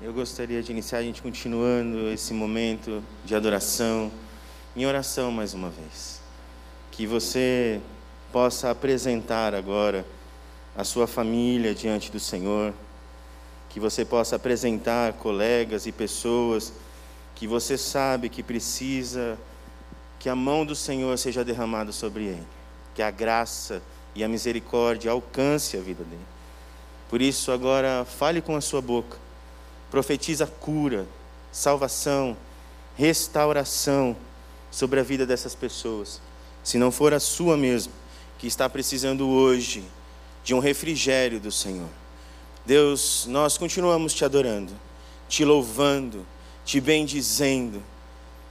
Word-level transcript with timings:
eu 0.00 0.12
gostaria 0.12 0.62
de 0.62 0.70
iniciar 0.70 0.98
a 0.98 1.02
gente 1.02 1.20
continuando 1.20 2.08
esse 2.10 2.32
momento 2.32 3.02
de 3.24 3.34
adoração, 3.34 4.12
em 4.76 4.86
oração 4.86 5.32
mais 5.32 5.54
uma 5.54 5.70
vez. 5.70 6.20
Que 6.92 7.04
você 7.04 7.80
possa 8.32 8.70
apresentar 8.70 9.54
agora 9.54 10.06
a 10.76 10.84
sua 10.84 11.08
família 11.08 11.74
diante 11.74 12.12
do 12.12 12.20
Senhor, 12.20 12.72
que 13.68 13.80
você 13.80 14.04
possa 14.04 14.36
apresentar 14.36 15.14
colegas 15.14 15.84
e 15.86 15.90
pessoas 15.90 16.72
que 17.34 17.46
você 17.46 17.76
sabe 17.76 18.28
que 18.28 18.42
precisa 18.42 19.36
que 20.18 20.28
a 20.28 20.34
mão 20.34 20.64
do 20.64 20.74
Senhor 20.74 21.16
seja 21.18 21.44
derramada 21.44 21.90
sobre 21.90 22.24
ele, 22.24 22.46
que 22.94 23.02
a 23.02 23.10
graça 23.10 23.82
e 24.14 24.22
a 24.22 24.28
misericórdia 24.28 25.10
alcance 25.10 25.76
a 25.76 25.80
vida 25.80 26.04
dele. 26.04 26.26
Por 27.08 27.20
isso, 27.20 27.50
agora, 27.50 28.04
fale 28.04 28.40
com 28.40 28.54
a 28.56 28.60
sua 28.60 28.80
boca, 28.80 29.16
profetiza 29.90 30.46
cura, 30.46 31.06
salvação, 31.50 32.36
restauração 32.96 34.16
sobre 34.70 35.00
a 35.00 35.02
vida 35.02 35.24
dessas 35.24 35.54
pessoas. 35.54 36.20
Se 36.62 36.78
não 36.78 36.90
for 36.90 37.14
a 37.14 37.20
sua 37.20 37.56
mesmo, 37.56 37.92
que 38.38 38.46
está 38.46 38.68
precisando 38.68 39.28
hoje 39.28 39.82
de 40.44 40.54
um 40.54 40.58
refrigério 40.58 41.40
do 41.40 41.50
Senhor. 41.50 41.88
Deus, 42.64 43.26
nós 43.28 43.56
continuamos 43.56 44.12
te 44.12 44.24
adorando, 44.24 44.72
te 45.28 45.44
louvando, 45.44 46.26
te 46.64 46.80
bendizendo. 46.80 47.82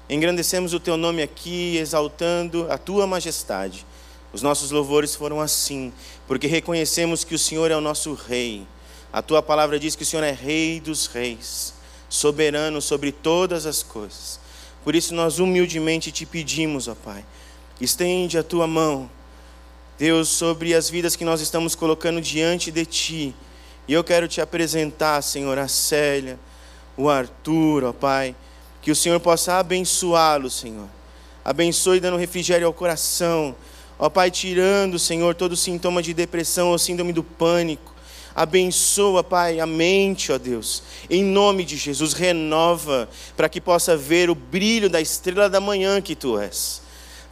Engrandecemos 0.09 0.73
o 0.73 0.79
teu 0.79 0.97
nome 0.97 1.21
aqui, 1.21 1.77
exaltando 1.77 2.65
a 2.71 2.77
tua 2.77 3.05
majestade. 3.05 3.85
Os 4.33 4.41
nossos 4.41 4.71
louvores 4.71 5.15
foram 5.15 5.39
assim, 5.39 5.93
porque 6.27 6.47
reconhecemos 6.47 7.23
que 7.23 7.35
o 7.35 7.39
Senhor 7.39 7.71
é 7.71 7.75
o 7.75 7.81
nosso 7.81 8.13
Rei. 8.13 8.67
A 9.11 9.21
tua 9.21 9.41
palavra 9.41 9.79
diz 9.79 9.95
que 9.95 10.03
o 10.03 10.05
Senhor 10.05 10.23
é 10.23 10.31
Rei 10.31 10.79
dos 10.79 11.07
Reis, 11.07 11.73
soberano 12.09 12.81
sobre 12.81 13.11
todas 13.11 13.65
as 13.65 13.81
coisas. 13.81 14.39
Por 14.83 14.95
isso 14.95 15.13
nós 15.13 15.39
humildemente 15.39 16.11
te 16.11 16.25
pedimos, 16.25 16.87
ó 16.87 16.95
Pai, 16.95 17.25
estende 17.79 18.37
a 18.37 18.43
tua 18.43 18.67
mão, 18.67 19.09
Deus, 19.97 20.29
sobre 20.29 20.73
as 20.73 20.89
vidas 20.89 21.15
que 21.15 21.25
nós 21.25 21.41
estamos 21.41 21.75
colocando 21.75 22.21
diante 22.21 22.71
de 22.71 22.85
ti. 22.85 23.35
E 23.87 23.93
eu 23.93 24.03
quero 24.03 24.27
te 24.27 24.41
apresentar, 24.41 25.21
Senhor, 25.21 25.57
a 25.57 25.67
Célia, 25.67 26.39
o 26.95 27.09
Arthur, 27.09 27.85
ó 27.85 27.93
Pai, 27.93 28.35
que 28.81 28.91
o 28.91 28.95
Senhor 28.95 29.19
possa 29.19 29.57
abençoá-lo, 29.57 30.49
Senhor. 30.49 30.87
Abençoe 31.43 31.99
dando 31.99 32.17
refrigério 32.17 32.67
ao 32.67 32.73
coração 32.73 33.55
Ó 33.99 34.09
Pai, 34.09 34.29
tirando, 34.29 34.99
Senhor, 34.99 35.33
todo 35.33 35.55
sintoma 35.55 36.03
de 36.03 36.13
depressão 36.13 36.69
ou 36.69 36.77
síndrome 36.77 37.11
do 37.11 37.23
pânico. 37.23 37.95
Abençoa, 38.37 39.23
Pai, 39.23 39.59
a 39.59 39.65
mente, 39.65 40.31
ó 40.31 40.37
Deus. 40.37 40.83
Em 41.09 41.23
nome 41.23 41.65
de 41.65 41.75
Jesus, 41.75 42.13
renova 42.13 43.09
para 43.35 43.49
que 43.49 43.59
possa 43.59 43.97
ver 43.97 44.29
o 44.29 44.35
brilho 44.35 44.91
da 44.91 45.01
estrela 45.01 45.49
da 45.49 45.59
manhã 45.59 45.99
que 45.99 46.15
tu 46.15 46.37
és. 46.37 46.79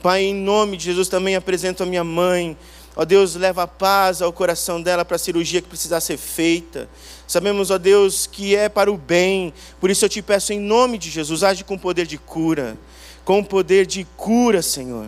Pai, 0.01 0.23
em 0.23 0.33
nome 0.33 0.77
de 0.77 0.85
Jesus, 0.85 1.07
também 1.07 1.35
apresento 1.35 1.83
a 1.83 1.85
minha 1.85 2.03
mãe. 2.03 2.57
Ó 2.95 3.05
Deus, 3.05 3.35
leva 3.35 3.67
paz 3.67 4.19
ao 4.19 4.33
coração 4.33 4.81
dela 4.81 5.05
para 5.05 5.17
a 5.17 5.19
cirurgia 5.19 5.61
que 5.61 5.69
precisar 5.69 6.01
ser 6.01 6.17
feita. 6.17 6.89
Sabemos, 7.27 7.69
ó 7.69 7.77
Deus, 7.77 8.25
que 8.25 8.55
é 8.55 8.67
para 8.67 8.91
o 8.91 8.97
bem. 8.97 9.53
Por 9.79 9.91
isso 9.91 10.05
eu 10.05 10.09
te 10.09 10.23
peço, 10.23 10.53
em 10.53 10.59
nome 10.59 10.97
de 10.97 11.11
Jesus, 11.11 11.43
age 11.43 11.63
com 11.63 11.77
poder 11.77 12.07
de 12.07 12.17
cura. 12.17 12.75
Com 13.23 13.43
poder 13.43 13.85
de 13.85 14.07
cura, 14.17 14.63
Senhor. 14.63 15.07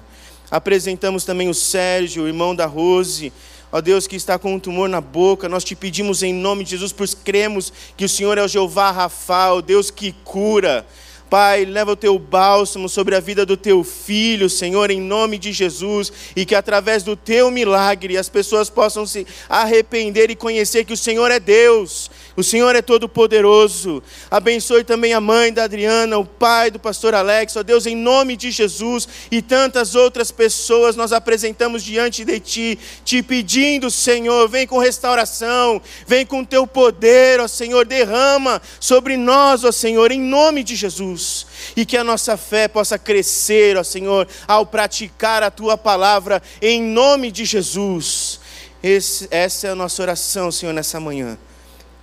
Apresentamos 0.49 1.25
também 1.25 1.49
o 1.49 1.53
Sérgio, 1.53 2.23
o 2.23 2.27
irmão 2.27 2.55
da 2.55 2.65
Rose, 2.65 3.33
ó 3.71 3.81
Deus 3.81 4.07
que 4.07 4.15
está 4.15 4.39
com 4.39 4.55
um 4.55 4.59
tumor 4.59 4.87
na 4.87 5.01
boca, 5.01 5.49
nós 5.49 5.63
te 5.63 5.75
pedimos 5.75 6.23
em 6.23 6.33
nome 6.33 6.63
de 6.63 6.71
Jesus, 6.71 6.93
pois 6.93 7.13
cremos 7.13 7.73
que 7.97 8.05
o 8.05 8.09
Senhor 8.09 8.37
é 8.37 8.43
o 8.43 8.47
Jeová 8.47 8.91
Rafa, 8.91 9.53
o 9.53 9.61
Deus 9.61 9.91
que 9.91 10.13
cura. 10.23 10.85
Pai, 11.29 11.65
leva 11.65 11.91
o 11.91 11.95
teu 11.95 12.17
bálsamo 12.17 12.87
sobre 12.87 13.13
a 13.13 13.19
vida 13.19 13.45
do 13.45 13.57
teu 13.57 13.83
filho, 13.83 14.49
Senhor, 14.49 14.89
em 14.89 15.01
nome 15.01 15.37
de 15.37 15.51
Jesus, 15.51 16.11
e 16.33 16.45
que 16.45 16.55
através 16.55 17.03
do 17.03 17.17
teu 17.17 17.51
milagre 17.51 18.17
as 18.17 18.29
pessoas 18.29 18.69
possam 18.69 19.05
se 19.05 19.27
arrepender 19.49 20.31
e 20.31 20.35
conhecer 20.35 20.85
que 20.85 20.93
o 20.93 20.97
Senhor 20.97 21.29
é 21.29 21.39
Deus, 21.39 22.09
o 22.37 22.43
Senhor 22.43 22.75
é 22.75 22.83
todo-poderoso. 22.83 24.03
Abençoe 24.29 24.83
também 24.83 25.11
a 25.11 25.19
mãe 25.19 25.51
da 25.51 25.63
Adriana, 25.63 26.19
o 26.19 26.23
pai 26.25 26.69
do 26.69 26.77
pastor 26.77 27.15
Alex, 27.15 27.55
ó 27.55 27.63
Deus, 27.63 27.87
em 27.87 27.95
nome 27.95 28.37
de 28.37 28.51
Jesus 28.51 29.07
e 29.31 29.41
tantas 29.41 29.95
outras 29.95 30.29
pessoas 30.29 30.95
nós 30.95 31.11
apresentamos 31.11 31.83
diante 31.83 32.23
de 32.23 32.39
Ti, 32.39 32.79
te 33.03 33.23
pedindo, 33.23 33.89
Senhor, 33.89 34.47
vem 34.47 34.67
com 34.67 34.77
restauração, 34.77 35.81
vem 36.05 36.27
com 36.27 36.45
Teu 36.45 36.67
poder, 36.67 37.39
ó 37.39 37.47
Senhor, 37.47 37.87
derrama 37.87 38.61
sobre 38.79 39.17
nós, 39.17 39.63
ó 39.63 39.71
Senhor, 39.71 40.11
em 40.11 40.21
nome 40.21 40.63
de 40.63 40.75
Jesus. 40.75 41.47
E 41.75 41.87
que 41.87 41.97
a 41.97 42.03
nossa 42.03 42.37
fé 42.37 42.67
possa 42.67 42.99
crescer, 42.99 43.77
ó 43.77 43.83
Senhor, 43.83 44.27
ao 44.47 44.63
praticar 44.63 45.41
a 45.41 45.49
Tua 45.49 45.75
palavra, 45.75 46.39
em 46.61 46.83
nome 46.83 47.31
de 47.31 47.45
Jesus. 47.45 48.39
Esse, 48.83 49.27
essa 49.31 49.65
é 49.65 49.71
a 49.71 49.75
nossa 49.75 50.03
oração, 50.03 50.51
Senhor, 50.51 50.71
nessa 50.71 50.99
manhã 50.99 51.35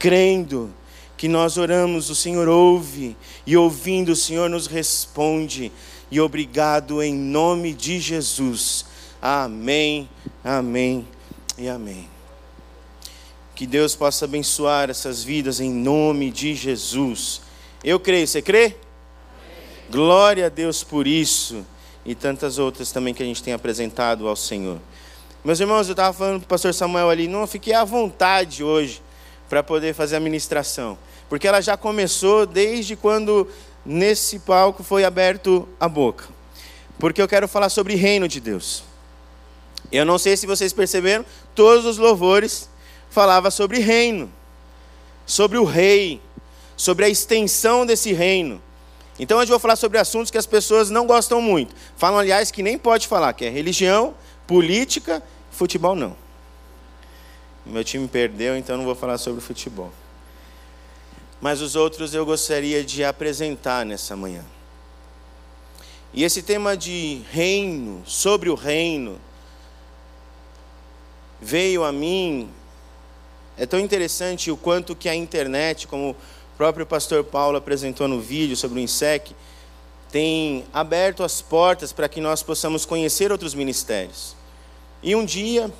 crendo 0.04 0.70
que 1.16 1.26
nós 1.26 1.56
oramos, 1.56 2.10
o 2.10 2.14
Senhor 2.14 2.46
ouve, 2.46 3.16
e 3.46 3.56
ouvindo, 3.56 4.10
o 4.12 4.16
Senhor 4.16 4.50
nos 4.50 4.66
responde. 4.66 5.72
E 6.10 6.20
obrigado 6.20 7.02
em 7.02 7.14
nome 7.14 7.72
de 7.72 7.98
Jesus. 7.98 8.84
Amém, 9.22 10.06
amém 10.44 11.08
e 11.56 11.70
amém. 11.70 12.06
Que 13.54 13.66
Deus 13.66 13.96
possa 13.96 14.26
abençoar 14.26 14.90
essas 14.90 15.24
vidas 15.24 15.58
em 15.58 15.72
nome 15.72 16.30
de 16.30 16.54
Jesus. 16.54 17.40
Eu 17.82 17.98
creio, 17.98 18.28
você 18.28 18.42
crê? 18.42 18.64
Amém. 18.64 18.76
Glória 19.90 20.46
a 20.46 20.50
Deus 20.50 20.84
por 20.84 21.06
isso 21.06 21.64
e 22.04 22.14
tantas 22.14 22.58
outras 22.58 22.92
também 22.92 23.14
que 23.14 23.22
a 23.22 23.26
gente 23.26 23.42
tem 23.42 23.54
apresentado 23.54 24.28
ao 24.28 24.36
Senhor. 24.36 24.78
Meus 25.42 25.60
irmãos, 25.60 25.86
eu 25.86 25.92
estava 25.92 26.12
falando 26.12 26.40
para 26.40 26.44
o 26.44 26.48
pastor 26.48 26.74
Samuel 26.74 27.08
ali, 27.08 27.26
não 27.26 27.46
fiquei 27.46 27.72
à 27.72 27.84
vontade 27.84 28.62
hoje 28.62 29.02
para 29.54 29.62
poder 29.62 29.94
fazer 29.94 30.16
a 30.16 30.20
ministração. 30.20 30.98
Porque 31.28 31.46
ela 31.46 31.60
já 31.60 31.76
começou 31.76 32.44
desde 32.44 32.96
quando 32.96 33.46
nesse 33.86 34.40
palco 34.40 34.82
foi 34.82 35.04
aberto 35.04 35.68
a 35.78 35.88
boca. 35.88 36.24
Porque 36.98 37.22
eu 37.22 37.28
quero 37.28 37.46
falar 37.46 37.68
sobre 37.68 37.94
reino 37.94 38.26
de 38.26 38.40
Deus. 38.40 38.82
Eu 39.92 40.04
não 40.04 40.18
sei 40.18 40.36
se 40.36 40.44
vocês 40.44 40.72
perceberam, 40.72 41.24
todos 41.54 41.86
os 41.86 41.98
louvores 41.98 42.68
falavam 43.08 43.48
sobre 43.48 43.78
reino, 43.78 44.28
sobre 45.24 45.56
o 45.56 45.62
rei, 45.62 46.20
sobre 46.76 47.04
a 47.04 47.08
extensão 47.08 47.86
desse 47.86 48.12
reino. 48.12 48.60
Então 49.20 49.38
hoje 49.38 49.52
eu 49.52 49.54
vou 49.54 49.60
falar 49.60 49.76
sobre 49.76 49.98
assuntos 49.98 50.32
que 50.32 50.38
as 50.38 50.46
pessoas 50.46 50.90
não 50.90 51.06
gostam 51.06 51.40
muito. 51.40 51.76
Falam, 51.96 52.18
aliás, 52.18 52.50
que 52.50 52.60
nem 52.60 52.76
pode 52.76 53.06
falar, 53.06 53.32
que 53.34 53.44
é 53.44 53.50
religião, 53.50 54.14
política, 54.48 55.22
futebol 55.52 55.94
não. 55.94 56.23
Meu 57.66 57.82
time 57.82 58.06
perdeu, 58.06 58.56
então 58.56 58.76
não 58.76 58.84
vou 58.84 58.94
falar 58.94 59.16
sobre 59.16 59.40
futebol. 59.40 59.90
Mas 61.40 61.60
os 61.60 61.76
outros 61.76 62.14
eu 62.14 62.24
gostaria 62.24 62.84
de 62.84 63.02
apresentar 63.04 63.86
nessa 63.86 64.14
manhã. 64.14 64.44
E 66.12 66.22
esse 66.22 66.42
tema 66.42 66.76
de 66.76 67.22
reino, 67.30 68.02
sobre 68.06 68.48
o 68.48 68.54
reino, 68.54 69.18
veio 71.40 71.84
a 71.84 71.90
mim. 71.90 72.48
É 73.56 73.66
tão 73.66 73.80
interessante 73.80 74.50
o 74.50 74.56
quanto 74.56 74.94
que 74.94 75.08
a 75.08 75.14
internet, 75.14 75.86
como 75.86 76.10
o 76.10 76.16
próprio 76.56 76.86
pastor 76.86 77.24
Paulo 77.24 77.56
apresentou 77.56 78.06
no 78.06 78.20
vídeo 78.20 78.56
sobre 78.56 78.78
o 78.78 78.82
INSEC, 78.82 79.34
tem 80.10 80.64
aberto 80.72 81.24
as 81.24 81.42
portas 81.42 81.92
para 81.92 82.08
que 82.08 82.20
nós 82.20 82.42
possamos 82.42 82.86
conhecer 82.86 83.32
outros 83.32 83.54
ministérios. 83.54 84.36
E 85.02 85.16
um 85.16 85.24
dia, 85.24 85.72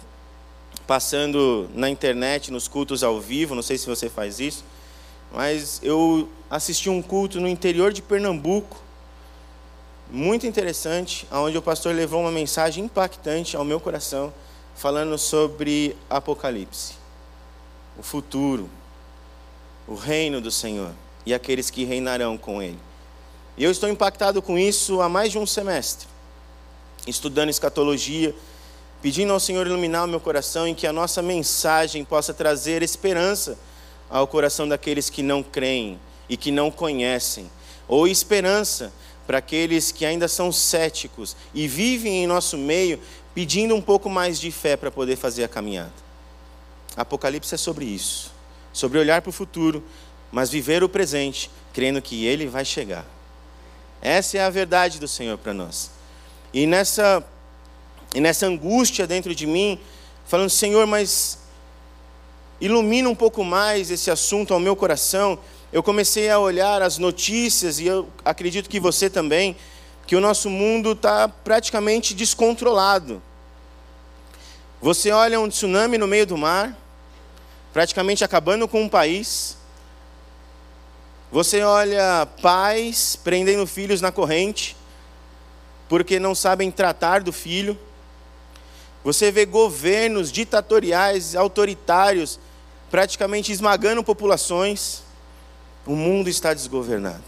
passando 0.87 1.69
na 1.75 1.89
internet, 1.89 2.51
nos 2.51 2.69
cultos 2.69 3.03
ao 3.03 3.21
vivo, 3.21 3.55
não 3.55 3.63
sei 3.63 3.79
se 3.79 3.87
você 3.87 4.09
faz 4.09 4.39
isso, 4.39 4.65
mas 5.33 5.81
eu 5.83 6.29
assisti 6.51 6.89
um 6.89 7.03
culto 7.03 7.41
no 7.41 7.49
interior 7.49 7.93
de 7.93 8.03
Pernambuco, 8.03 8.77
muito 10.11 10.47
interessante, 10.47 11.27
onde 11.33 11.57
o 11.57 11.63
pastor 11.63 11.95
levou 11.95 12.21
uma 12.21 12.31
mensagem 12.31 12.85
impactante 12.85 13.57
ao 13.57 13.65
meu 13.65 13.81
coração, 13.81 14.33
falando 14.75 15.17
sobre 15.19 15.97
Apocalipse, 16.11 16.95
o 17.99 18.03
futuro, 18.03 18.69
o 19.89 19.95
reino 19.95 20.41
do 20.41 20.51
Senhor 20.51 20.93
e 21.25 21.33
aqueles 21.33 21.71
que 21.71 21.85
reinarão 21.85 22.37
com 22.37 22.63
Ele. 22.63 22.79
E 23.57 23.65
eu 23.65 23.71
estou 23.71 23.89
impactado 23.89 24.43
com 24.43 24.59
isso 24.59 25.01
há 25.01 25.09
mais 25.09 25.33
de 25.33 25.39
um 25.39 25.47
semestre, 25.47 26.07
estudando 27.07 27.51
escatologia, 27.51 28.35
pedindo 29.05 29.35
ao 29.35 29.39
Senhor 29.39 29.67
iluminar 29.67 30.07
o 30.07 30.09
meu 30.09 30.19
coração 30.19 30.67
e 30.67 30.75
que 30.75 30.87
a 30.87 30.93
nossa 30.93 31.21
mensagem 31.21 32.03
possa 32.07 32.33
trazer 32.33 32.83
esperança 32.83 33.59
ao 34.09 34.27
coração 34.27 34.67
daqueles 34.67 35.11
que 35.11 35.23
não 35.23 35.43
creem 35.43 36.01
e 36.27 36.39
que 36.39 36.51
não 36.51 36.71
conhecem, 36.71 37.51
ou 37.87 38.09
esperança 38.09 38.91
para 39.27 39.37
aqueles 39.37 39.93
que 39.93 40.07
ainda 40.07 40.27
são 40.27 40.51
céticos 40.51 41.37
e 41.53 41.69
vivem 41.69 42.25
em 42.25 42.27
nosso 42.27 42.57
meio 42.57 42.99
pedindo 43.35 43.75
um 43.75 43.81
pouco 43.83 44.09
mais 44.09 44.41
de 44.41 44.51
fé 44.51 44.75
para 44.75 44.91
poder 44.91 45.17
fazer 45.17 45.45
a 45.45 45.49
caminhada. 45.49 45.93
Apocalipse 46.97 47.55
é 47.55 47.59
sobre 47.59 47.85
isso, 47.85 48.33
sobre 48.73 48.99
olhar 48.99 49.21
para 49.21 49.29
o 49.29 49.35
futuro, 49.35 49.85
mas 50.33 50.49
viver 50.49 50.83
o 50.83 50.89
presente, 50.89 51.51
crendo 51.75 52.01
que 52.01 52.25
Ele 52.25 52.47
vai 52.47 52.65
chegar. 52.65 53.05
Essa 54.01 54.39
é 54.39 54.41
a 54.41 54.49
verdade 54.49 54.99
do 54.99 55.07
Senhor 55.07 55.37
para 55.37 55.53
nós. 55.53 55.91
E 56.55 56.67
nessa, 56.67 57.23
e 58.15 58.21
nessa 58.21 58.47
angústia 58.47 59.07
dentro 59.07 59.35
de 59.35 59.45
mim, 59.47 59.79
falando, 60.25 60.49
Senhor, 60.49 60.87
mas 60.87 61.41
ilumina 62.61 63.11
um 63.11 63.15
pouco 63.15 63.43
mais 63.45 63.91
esse 63.91 64.11
assunto 64.11 64.55
ao 64.55 64.61
meu 64.61 64.77
coração. 64.77 65.39
Eu 65.73 65.83
comecei 65.83 66.31
a 66.31 66.39
olhar 66.39 66.81
as 66.81 66.97
notícias, 66.97 67.81
e 67.81 67.87
eu 67.87 68.09
acredito 68.25 68.71
que 68.71 68.79
você 68.79 69.11
também, 69.11 69.57
que 70.07 70.15
o 70.15 70.21
nosso 70.21 70.49
mundo 70.49 70.93
está 70.93 71.29
praticamente 71.29 72.15
descontrolado. 72.15 73.21
Você 74.81 75.11
olha 75.11 75.41
um 75.41 75.49
tsunami 75.49 75.99
no 75.99 76.07
meio 76.07 76.27
do 76.27 76.39
mar, 76.39 76.77
praticamente 77.73 78.23
acabando 78.23 78.69
com 78.69 78.83
um 78.83 78.89
país. 78.89 79.57
Você 81.33 81.63
olha 81.63 82.29
pais 82.41 83.17
prendendo 83.17 83.67
filhos 83.67 84.01
na 84.01 84.13
corrente, 84.13 84.77
porque 85.89 86.21
não 86.21 86.33
sabem 86.33 86.71
tratar 86.71 87.21
do 87.21 87.33
filho. 87.33 87.77
Você 89.05 89.31
vê 89.31 89.45
governos 89.45 90.33
ditatoriais, 90.33 91.37
autoritários, 91.37 92.41
praticamente 92.91 93.53
esmagando 93.53 94.03
populações. 94.03 95.03
O 95.87 95.95
mundo 95.95 96.31
está 96.31 96.55
desgovernado. 96.55 97.23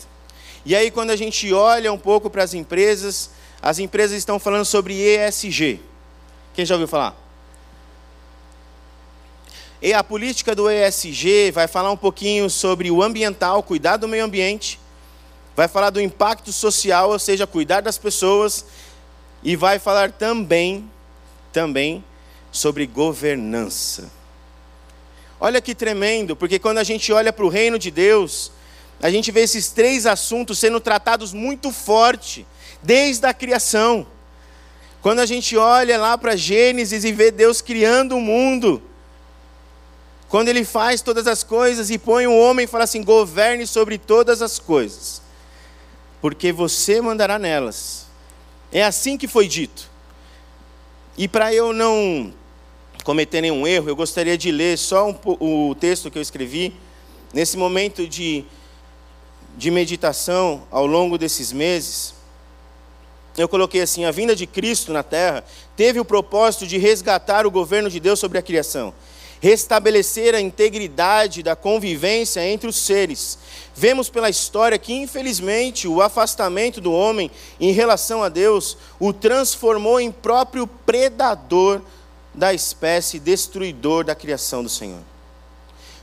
E 0.64 0.75
aí, 0.75 0.90
quando 0.90 1.11
a 1.11 1.17
gente 1.17 1.52
olha 1.52 1.93
um 1.93 1.99
pouco 1.99 2.31
para 2.31 2.43
as 2.43 2.55
empresas, 2.55 3.31
as 3.61 3.78
empresas 3.78 4.17
estão 4.17 4.38
falando 4.38 4.64
sobre 4.64 4.94
ESG. 4.94 5.81
Quem 6.55 6.64
já 6.64 6.75
ouviu 6.75 6.88
falar? 6.88 7.14
E 9.81 9.93
a 9.93 10.02
política 10.02 10.55
do 10.55 10.70
ESG 10.70 11.50
vai 11.50 11.69
falar 11.69 11.93
um 11.93 11.96
pouquinho 11.96 12.49
sobre 12.49 12.90
o 12.90 13.02
ambiental, 13.02 13.62
cuidar 13.62 13.99
do 13.99 14.08
meio 14.08 14.25
ambiente, 14.25 14.81
vai 15.55 15.69
falar 15.69 15.90
do 15.90 16.00
impacto 16.00 16.50
social, 16.50 17.11
ou 17.11 17.19
seja, 17.19 17.46
cuidar 17.46 17.82
das 17.82 17.99
pessoas, 17.99 18.64
e 19.43 19.55
vai 19.55 19.79
falar 19.79 20.11
também, 20.12 20.90
também 21.56 22.05
sobre 22.53 22.87
governança. 22.87 24.11
Olha 25.41 25.58
que 25.58 25.75
tremendo, 25.75 26.37
porque 26.37 26.58
quando 26.58 26.76
a 26.76 26.85
gente 26.85 27.11
olha 27.14 27.32
para 27.32 27.47
o 27.47 27.49
reino 27.49 27.79
de 27.79 27.91
Deus, 27.91 28.53
a 29.00 29.11
gente 29.11 29.32
vê 29.32 29.41
esses 29.41 29.70
três 29.70 30.05
assuntos 30.05 30.58
sendo 30.58 30.79
tratados 30.81 31.32
muito 31.32 31.73
forte, 31.73 32.47
desde 32.82 33.25
a 33.26 33.32
criação. 33.32 34.06
Quando 35.00 35.20
a 35.20 35.25
gente 35.25 35.56
olha 35.56 35.97
lá 35.97 36.19
para 36.19 36.37
Gênesis 36.37 37.05
e 37.05 37.12
vê 37.12 37.31
Deus 37.31 37.62
criando 37.62 38.19
o 38.19 38.20
mundo, 38.20 38.82
quando 40.29 40.49
ele 40.49 40.62
faz 40.62 41.00
todas 41.00 41.26
as 41.26 41.43
coisas 41.43 41.88
e 41.88 41.97
põe 41.97 42.26
um 42.26 42.38
homem 42.38 42.64
e 42.64 42.69
fala 42.69 42.85
assim: 42.85 43.03
governe 43.03 43.67
sobre 43.67 43.97
todas 43.97 44.43
as 44.43 44.58
coisas, 44.58 45.23
porque 46.20 46.53
você 46.53 47.00
mandará 47.00 47.38
nelas. 47.38 48.05
É 48.70 48.85
assim 48.85 49.17
que 49.17 49.26
foi 49.26 49.49
dito. 49.49 49.95
E 51.19 51.27
para 51.27 51.53
eu 51.55 51.73
não 51.73 52.33
cometer 53.03 53.41
nenhum 53.41 53.67
erro, 53.67 53.89
eu 53.89 53.97
gostaria 53.97 54.37
de 54.37 54.51
ler 54.51 54.77
só 54.77 55.09
um, 55.09 55.15
o 55.71 55.75
texto 55.75 56.11
que 56.11 56.19
eu 56.19 56.23
escrevi 56.23 56.75
nesse 57.33 57.57
momento 57.57 58.07
de, 58.07 58.45
de 59.57 59.71
meditação 59.71 60.63
ao 60.71 60.87
longo 60.87 61.17
desses 61.17 61.53
meses. 61.53 62.15
Eu 63.39 63.49
coloquei 63.49 63.81
assim: 63.81 64.05
a 64.05 64.11
vinda 64.11 64.37
de 64.37 64.47
Cristo 64.47 64.93
na 64.93 65.03
terra 65.03 65.43
teve 65.75 65.99
o 65.99 66.05
propósito 66.05 66.67
de 66.67 66.77
resgatar 66.77 67.47
o 67.47 67.51
governo 67.51 67.89
de 67.89 67.99
Deus 67.99 68.19
sobre 68.19 68.37
a 68.39 68.43
criação 68.43 68.93
restabelecer 69.41 70.35
a 70.35 70.41
integridade 70.41 71.43
da 71.43 71.55
convivência 71.55 72.47
entre 72.47 72.69
os 72.69 72.77
seres. 72.77 73.38
Vemos 73.75 74.09
pela 74.09 74.31
história 74.31 74.79
que, 74.79 74.93
infelizmente, 74.93 75.87
o 75.87 76.00
afastamento 76.00 76.81
do 76.81 76.93
homem 76.93 77.31
em 77.61 77.73
relação 77.73 78.23
a 78.23 78.29
Deus 78.29 78.77
o 78.99 79.12
transformou 79.12 80.00
em 80.00 80.11
próprio 80.11 80.67
predador 80.67 81.83
da 82.35 82.53
espécie, 82.53 83.19
destruidor 83.19 84.05
da 84.05 84.15
criação 84.15 84.62
do 84.62 84.69
Senhor. 84.69 85.00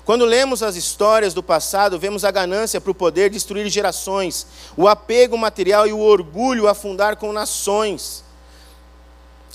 Quando 0.05 0.25
lemos 0.25 0.61
as 0.61 0.75
histórias 0.75 1.33
do 1.33 1.41
passado, 1.41 1.97
vemos 1.97 2.25
a 2.25 2.31
ganância 2.31 2.81
para 2.81 2.91
o 2.91 2.95
poder 2.95 3.29
destruir 3.29 3.69
gerações, 3.69 4.45
o 4.75 4.87
apego 4.87 5.37
material 5.37 5.87
e 5.87 5.93
o 5.93 5.99
orgulho 5.99 6.67
afundar 6.67 7.15
com 7.15 7.31
nações. 7.31 8.23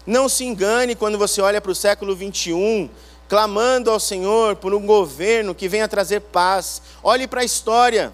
Não 0.07 0.27
se 0.27 0.45
engane 0.45 0.95
quando 0.95 1.19
você 1.19 1.43
olha 1.43 1.61
para 1.61 1.71
o 1.71 1.75
século 1.75 2.17
21 2.17 2.89
clamando 3.29 3.91
ao 3.91 4.01
Senhor 4.01 4.57
por 4.57 4.73
um 4.73 4.87
governo 4.87 5.55
que 5.55 5.69
venha 5.69 5.87
trazer 5.87 6.21
paz. 6.21 6.81
Olhe 7.03 7.29
para 7.29 7.43
a 7.43 7.45
história. 7.45 8.13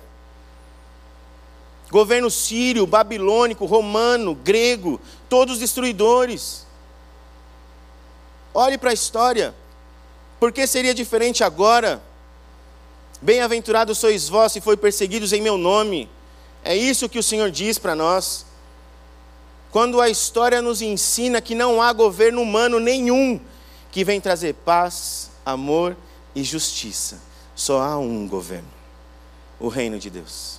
Governo 1.90 2.30
sírio, 2.30 2.86
babilônico, 2.86 3.64
romano, 3.64 4.34
grego, 4.34 5.00
todos 5.28 5.58
destruidores. 5.58 6.66
Olhe 8.52 8.76
para 8.76 8.90
a 8.90 8.94
história. 8.94 9.54
Por 10.40 10.50
que 10.50 10.66
seria 10.66 10.92
diferente 10.92 11.44
agora? 11.44 12.02
Bem-aventurados 13.22 13.98
sois 13.98 14.28
vós 14.28 14.52
se 14.52 14.60
foi 14.60 14.76
perseguidos 14.76 15.32
em 15.32 15.40
meu 15.40 15.56
nome. 15.56 16.10
É 16.64 16.76
isso 16.76 17.08
que 17.08 17.18
o 17.18 17.22
Senhor 17.22 17.50
diz 17.50 17.78
para 17.78 17.94
nós. 17.94 18.44
Quando 19.70 20.00
a 20.00 20.08
história 20.08 20.60
nos 20.60 20.82
ensina 20.82 21.40
que 21.40 21.54
não 21.54 21.80
há 21.80 21.92
governo 21.92 22.42
humano 22.42 22.80
nenhum 22.80 23.40
que 23.94 24.02
vem 24.02 24.20
trazer 24.20 24.54
paz, 24.54 25.30
amor 25.46 25.96
e 26.34 26.42
justiça. 26.42 27.16
Só 27.54 27.80
há 27.80 27.96
um 27.96 28.26
governo: 28.26 28.66
o 29.60 29.68
reino 29.68 30.00
de 30.00 30.10
Deus. 30.10 30.58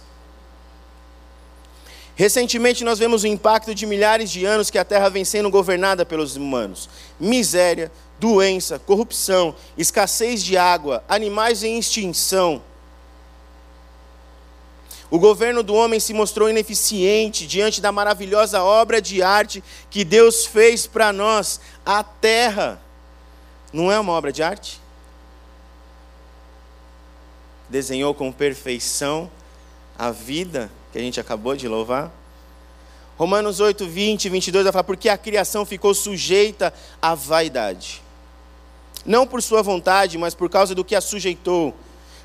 Recentemente 2.15 2.85
nós 2.85 2.97
vemos 2.97 3.23
o 3.23 3.27
impacto 3.27 3.75
de 3.75 3.85
milhares 3.85 4.31
de 4.31 4.45
anos 4.45 4.69
que 4.69 4.77
a 4.77 4.85
terra 4.85 5.09
vem 5.09 5.25
sendo 5.25 5.49
governada 5.49 6.05
pelos 6.05 6.37
humanos: 6.37 6.89
miséria, 7.19 7.91
doença, 8.17 8.79
corrupção, 8.79 9.53
escassez 9.77 10.41
de 10.41 10.55
água, 10.55 11.03
animais 11.09 11.61
em 11.61 11.77
extinção. 11.77 12.63
O 15.11 15.19
governo 15.19 15.61
do 15.61 15.73
homem 15.73 15.99
se 15.99 16.13
mostrou 16.13 16.49
ineficiente 16.49 17.45
diante 17.45 17.81
da 17.81 17.91
maravilhosa 17.91 18.63
obra 18.63 19.01
de 19.01 19.21
arte 19.21 19.61
que 19.89 20.05
Deus 20.05 20.45
fez 20.45 20.87
para 20.87 21.11
nós, 21.11 21.59
a 21.85 22.01
terra. 22.01 22.84
Não 23.75 23.91
é 23.91 23.99
uma 23.99 24.13
obra 24.13 24.31
de 24.31 24.41
arte? 24.41 24.79
Desenhou 27.67 28.13
com 28.13 28.31
perfeição 28.31 29.29
a 29.99 30.11
vida 30.11 30.71
que 30.93 30.97
a 30.97 31.01
gente 31.01 31.19
acabou 31.19 31.57
de 31.57 31.67
louvar? 31.67 32.09
Romanos 33.17 33.59
8, 33.59 33.85
20 33.85 34.23
e 34.23 34.29
22 34.29 34.63
vai 34.63 34.71
falar: 34.71 34.85
porque 34.85 35.09
a 35.09 35.17
criação 35.17 35.65
ficou 35.65 35.93
sujeita 35.93 36.73
à 37.01 37.13
vaidade, 37.15 38.01
não 39.05 39.27
por 39.27 39.43
sua 39.43 39.61
vontade, 39.61 40.17
mas 40.17 40.33
por 40.33 40.49
causa 40.49 40.73
do 40.73 40.85
que 40.85 40.95
a 40.95 41.01
sujeitou, 41.01 41.75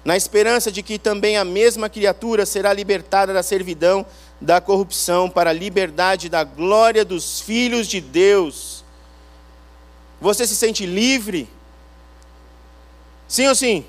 na 0.05 0.17
esperança 0.17 0.71
de 0.71 0.85
que 0.85 1.01
também 1.01 1.37
a 1.37 1.45
mesma 1.45 1.89
criatura 1.89 2.47
será 2.47 2.73
libertada 2.73 3.35
da 3.35 3.43
servidão 3.43 4.07
da 4.41 4.61
corrupção 4.61 5.29
para 5.29 5.51
a 5.51 5.53
liberdade 5.53 6.29
da 6.29 6.45
glória 6.45 7.05
dos 7.05 7.41
filhos 7.41 7.89
de 7.89 8.01
Deus. 8.01 8.70
Você 10.21 10.47
se 10.47 10.55
sente 10.55 10.85
livre? 10.85 11.49
Sim 13.27 13.49
ou 13.49 13.55
sim? 13.55 13.85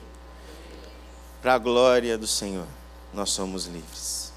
Para 1.41 1.55
a 1.55 1.57
glória 1.57 2.17
do 2.17 2.27
Senhor, 2.27 2.67
nós 3.13 3.31
somos 3.31 3.65
livres. 3.65 4.31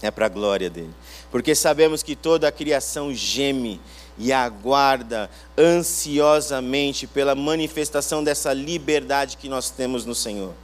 É 0.00 0.10
para 0.10 0.26
a 0.26 0.28
glória 0.28 0.70
dele. 0.70 0.94
Porque 1.30 1.54
sabemos 1.54 2.02
que 2.02 2.16
toda 2.16 2.48
a 2.48 2.52
criação 2.52 3.12
geme 3.12 3.80
e 4.16 4.32
aguarda 4.32 5.30
ansiosamente 5.56 7.06
pela 7.06 7.34
manifestação 7.34 8.22
dessa 8.22 8.52
liberdade 8.52 9.36
que 9.36 9.48
nós 9.48 9.70
temos 9.70 10.04
no 10.04 10.14
Senhor, 10.14 10.54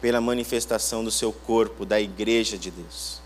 pela 0.00 0.20
manifestação 0.20 1.04
do 1.04 1.10
seu 1.10 1.32
corpo, 1.32 1.84
da 1.84 2.00
igreja 2.00 2.58
de 2.58 2.70
Deus. 2.70 3.25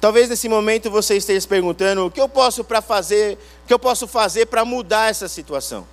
Talvez 0.00 0.28
nesse 0.28 0.48
momento 0.48 0.90
você 0.90 1.16
esteja 1.16 1.40
se 1.40 1.48
perguntando 1.48 2.06
o 2.06 2.10
que 2.10 2.20
eu 2.20 2.28
posso 2.28 2.62
para 2.62 2.80
fazer, 2.80 3.36
o 3.64 3.66
que 3.66 3.74
eu 3.74 3.78
posso 3.78 4.06
fazer 4.06 4.46
para 4.46 4.64
mudar 4.64 5.10
essa 5.10 5.26
situação. 5.28 5.86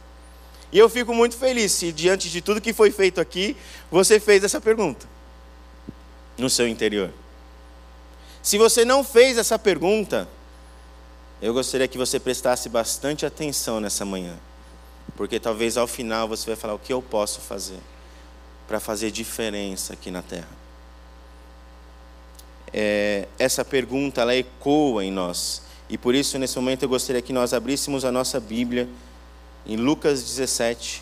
E 0.72 0.78
eu 0.78 0.88
fico 0.90 1.14
muito 1.14 1.36
feliz 1.38 1.72
se 1.72 1.92
diante 1.92 2.30
de 2.30 2.42
tudo 2.42 2.62
que 2.62 2.74
foi 2.74 2.92
feito 2.92 3.20
aqui, 3.20 3.58
você 3.90 4.20
fez 4.20 4.44
essa 4.44 4.62
pergunta 4.62 5.08
no 6.38 6.50
seu 6.50 6.68
interior. 6.68 7.12
Se 8.44 8.58
você 8.60 8.86
não 8.86 9.04
fez 9.04 9.40
essa 9.40 9.58
pergunta, 9.58 10.28
eu 11.42 11.54
gostaria 11.54 11.88
que 11.88 11.98
você 11.98 12.20
prestasse 12.20 12.70
bastante 12.70 13.26
atenção 13.26 13.80
nessa 13.80 14.06
manhã, 14.06 14.36
porque 15.16 15.40
talvez 15.40 15.78
ao 15.78 15.88
final 15.88 16.28
você 16.28 16.46
vai 16.46 16.56
falar 16.56 16.76
o 16.76 16.80
que 16.80 16.94
eu 16.94 17.02
posso 17.02 17.42
fazer 17.42 17.80
para 18.68 18.80
fazer 18.80 19.10
diferença 19.10 19.94
aqui 19.94 20.12
na 20.12 20.22
terra 20.22 20.65
é, 22.78 23.30
essa 23.40 23.64
pergunta 23.64 24.20
ela 24.20 24.36
ecoa 24.36 25.06
em 25.06 25.10
nós. 25.10 25.62
E 25.90 25.98
por 25.98 26.14
isso, 26.14 26.38
nesse 26.38 26.58
momento, 26.58 26.84
eu 26.84 26.90
gostaria 26.90 27.22
que 27.22 27.32
nós 27.32 27.54
abríssemos 27.54 28.04
a 28.04 28.12
nossa 28.12 28.38
Bíblia 28.38 28.90
em 29.66 29.78
Lucas 29.78 30.22
17, 30.22 31.02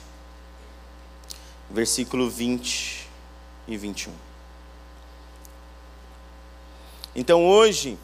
versículo 1.72 2.30
20 2.30 3.10
e 3.68 3.76
21. 3.76 4.12
Então 7.16 7.44
hoje, 7.44 7.98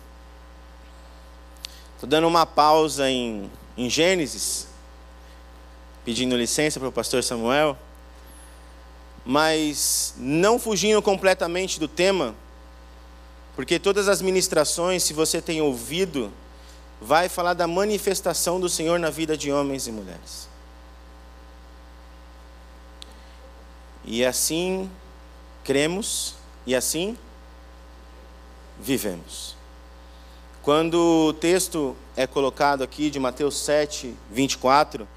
estou 1.93 2.09
dando 2.09 2.27
uma 2.27 2.47
pausa 2.47 3.07
em, 3.07 3.51
em 3.77 3.87
Gênesis, 3.87 4.67
pedindo 6.03 6.35
licença 6.35 6.79
para 6.79 6.89
o 6.89 6.91
pastor 6.91 7.23
Samuel, 7.23 7.77
mas 9.23 10.15
não 10.17 10.57
fugindo 10.57 11.03
completamente 11.03 11.79
do 11.79 11.87
tema, 11.87 12.33
porque 13.55 13.79
todas 13.79 14.07
as 14.07 14.21
ministrações, 14.21 15.03
se 15.03 15.13
você 15.13 15.41
tem 15.41 15.61
ouvido, 15.61 16.31
vai 17.01 17.29
falar 17.29 17.53
da 17.53 17.67
manifestação 17.67 18.59
do 18.59 18.69
Senhor 18.69 18.99
na 18.99 19.09
vida 19.09 19.37
de 19.37 19.51
homens 19.51 19.87
e 19.87 19.91
mulheres. 19.91 20.49
E 24.05 24.25
assim 24.25 24.89
cremos 25.63 26.35
e 26.65 26.75
assim 26.75 27.17
vivemos. 28.79 29.55
Quando 30.61 31.27
o 31.27 31.33
texto 31.33 31.95
é 32.15 32.27
colocado 32.27 32.83
aqui 32.83 33.09
de 33.09 33.19
Mateus 33.19 33.57
7, 33.59 34.13
24, 34.31 35.07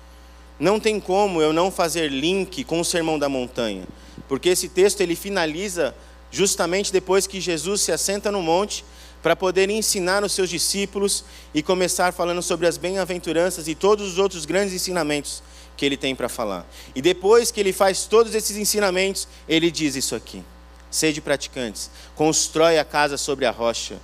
não 0.59 0.79
tem 0.79 1.01
como 1.01 1.43
eu 1.43 1.53
não 1.53 1.71
fazer 1.71 2.09
link 2.09 2.65
com 2.65 2.81
o 2.81 2.85
Sermão 2.85 3.19
da 3.19 3.29
Montanha, 3.29 3.85
porque 4.29 4.51
esse 4.51 4.69
texto 4.69 5.01
ele 5.01 5.17
finaliza 5.17 5.95
justamente 6.33 6.93
depois 6.93 7.27
que 7.27 7.41
Jesus 7.41 7.83
se 7.83 7.93
assenta 7.93 8.33
no 8.33 8.43
monte 8.43 8.85
para 9.23 9.37
poder 9.37 9.71
ensinar 9.71 10.25
os 10.25 10.33
seus 10.33 10.51
discípulos 10.51 11.25
e 11.55 11.63
começar 11.63 12.13
falando 12.13 12.43
sobre 12.43 12.67
as 12.67 12.77
bem-aventuranças 12.77 13.69
e 13.69 13.75
todos 13.75 14.13
os 14.13 14.19
outros 14.19 14.45
grandes 14.45 14.75
ensinamentos 14.75 15.43
que 15.77 15.87
ele 15.87 15.97
tem 15.97 16.17
para 16.17 16.29
falar. 16.29 16.67
E 16.95 17.01
depois 17.01 17.51
que 17.51 17.61
ele 17.61 17.73
faz 17.73 18.07
todos 18.07 18.35
esses 18.35 18.57
ensinamentos, 18.57 19.29
ele 19.49 19.71
diz 19.71 19.95
isso 19.95 20.17
aqui: 20.17 20.43
Sede 20.91 21.21
praticantes, 21.21 21.91
constrói 22.17 22.79
a 22.79 22.85
casa 22.85 23.17
sobre 23.17 23.47
a 23.47 23.51
rocha. 23.51 24.01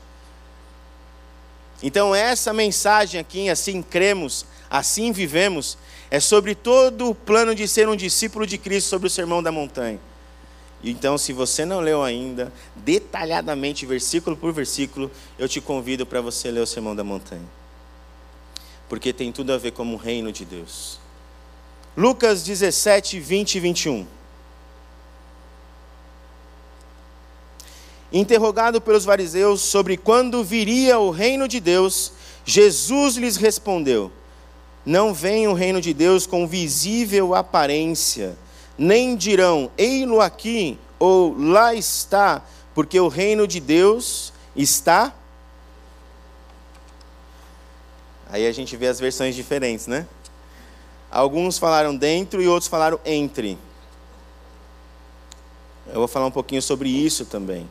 Então, 1.83 2.15
essa 2.15 2.53
mensagem 2.53 3.21
aqui, 3.21 3.49
assim 3.49 3.83
cremos, 3.83 4.45
assim 4.71 5.13
vivemos, 5.13 5.79
é 6.11 6.19
sobre 6.21 6.55
todo 6.55 7.11
o 7.11 7.15
plano 7.15 7.55
de 7.55 7.69
ser 7.69 7.89
um 7.89 7.97
discípulo 7.97 8.47
de 8.47 8.59
Cristo 8.59 8.89
sobre 8.89 9.07
o 9.07 9.11
sermão 9.11 9.43
da 9.43 9.53
montanha. 9.53 10.01
Então, 10.83 11.19
se 11.19 11.33
você 11.33 11.65
não 11.65 11.81
leu 11.81 12.03
ainda, 12.03 12.53
detalhadamente, 12.77 13.85
versículo 13.85 14.37
por 14.37 14.53
versículo, 14.53 15.11
eu 15.39 15.49
te 15.49 15.61
convido 15.61 16.07
para 16.07 16.21
você 16.21 16.51
ler 16.51 16.61
o 16.61 16.67
Sermão 16.67 16.95
da 16.95 17.03
Montanha. 17.03 17.49
Porque 18.89 19.13
tem 19.13 19.33
tudo 19.33 19.53
a 19.53 19.59
ver 19.59 19.73
com 19.73 19.93
o 19.93 19.97
reino 19.97 20.31
de 20.31 20.45
Deus. 20.45 21.01
Lucas 21.97 22.45
17, 22.45 23.19
20 23.19 23.55
e 23.57 23.61
21. 23.61 24.07
Interrogado 28.13 28.81
pelos 28.81 29.05
fariseus 29.05 29.61
sobre 29.61 29.97
quando 29.97 30.43
viria 30.43 30.99
o 30.99 31.11
reino 31.11 31.47
de 31.47 31.61
Deus, 31.61 32.13
Jesus 32.45 33.17
lhes 33.17 33.37
respondeu: 33.37 34.11
Não 34.87 35.13
vem 35.13 35.47
o 35.47 35.53
reino 35.53 35.81
de 35.81 35.93
Deus 35.93 36.27
com 36.27 36.47
visível 36.47 37.35
aparência, 37.35 38.39
nem 38.79 39.17
dirão, 39.17 39.71
ei-lo 39.77 40.21
aqui 40.21 40.79
ou 40.99 41.37
lá 41.37 41.75
está, 41.75 42.43
porque 42.75 42.99
o 42.99 43.09
reino 43.09 43.47
de 43.47 43.61
Deus 43.61 44.33
está. 44.55 45.13
Aí 48.31 48.47
a 48.47 48.53
gente 48.53 48.77
vê 48.77 48.87
as 48.87 49.01
versões 49.01 49.35
diferentes, 49.35 49.87
né? 49.87 50.07
Alguns 51.11 51.59
falaram 51.59 51.97
dentro 51.97 52.43
e 52.43 52.49
outros 52.49 52.69
falaram 52.69 53.01
entre. 53.05 53.59
Eu 55.89 55.95
vou 55.95 56.09
falar 56.09 56.27
um 56.27 56.31
pouquinho 56.31 56.61
sobre 56.61 56.89
isso 56.89 57.25
também. 57.25 57.69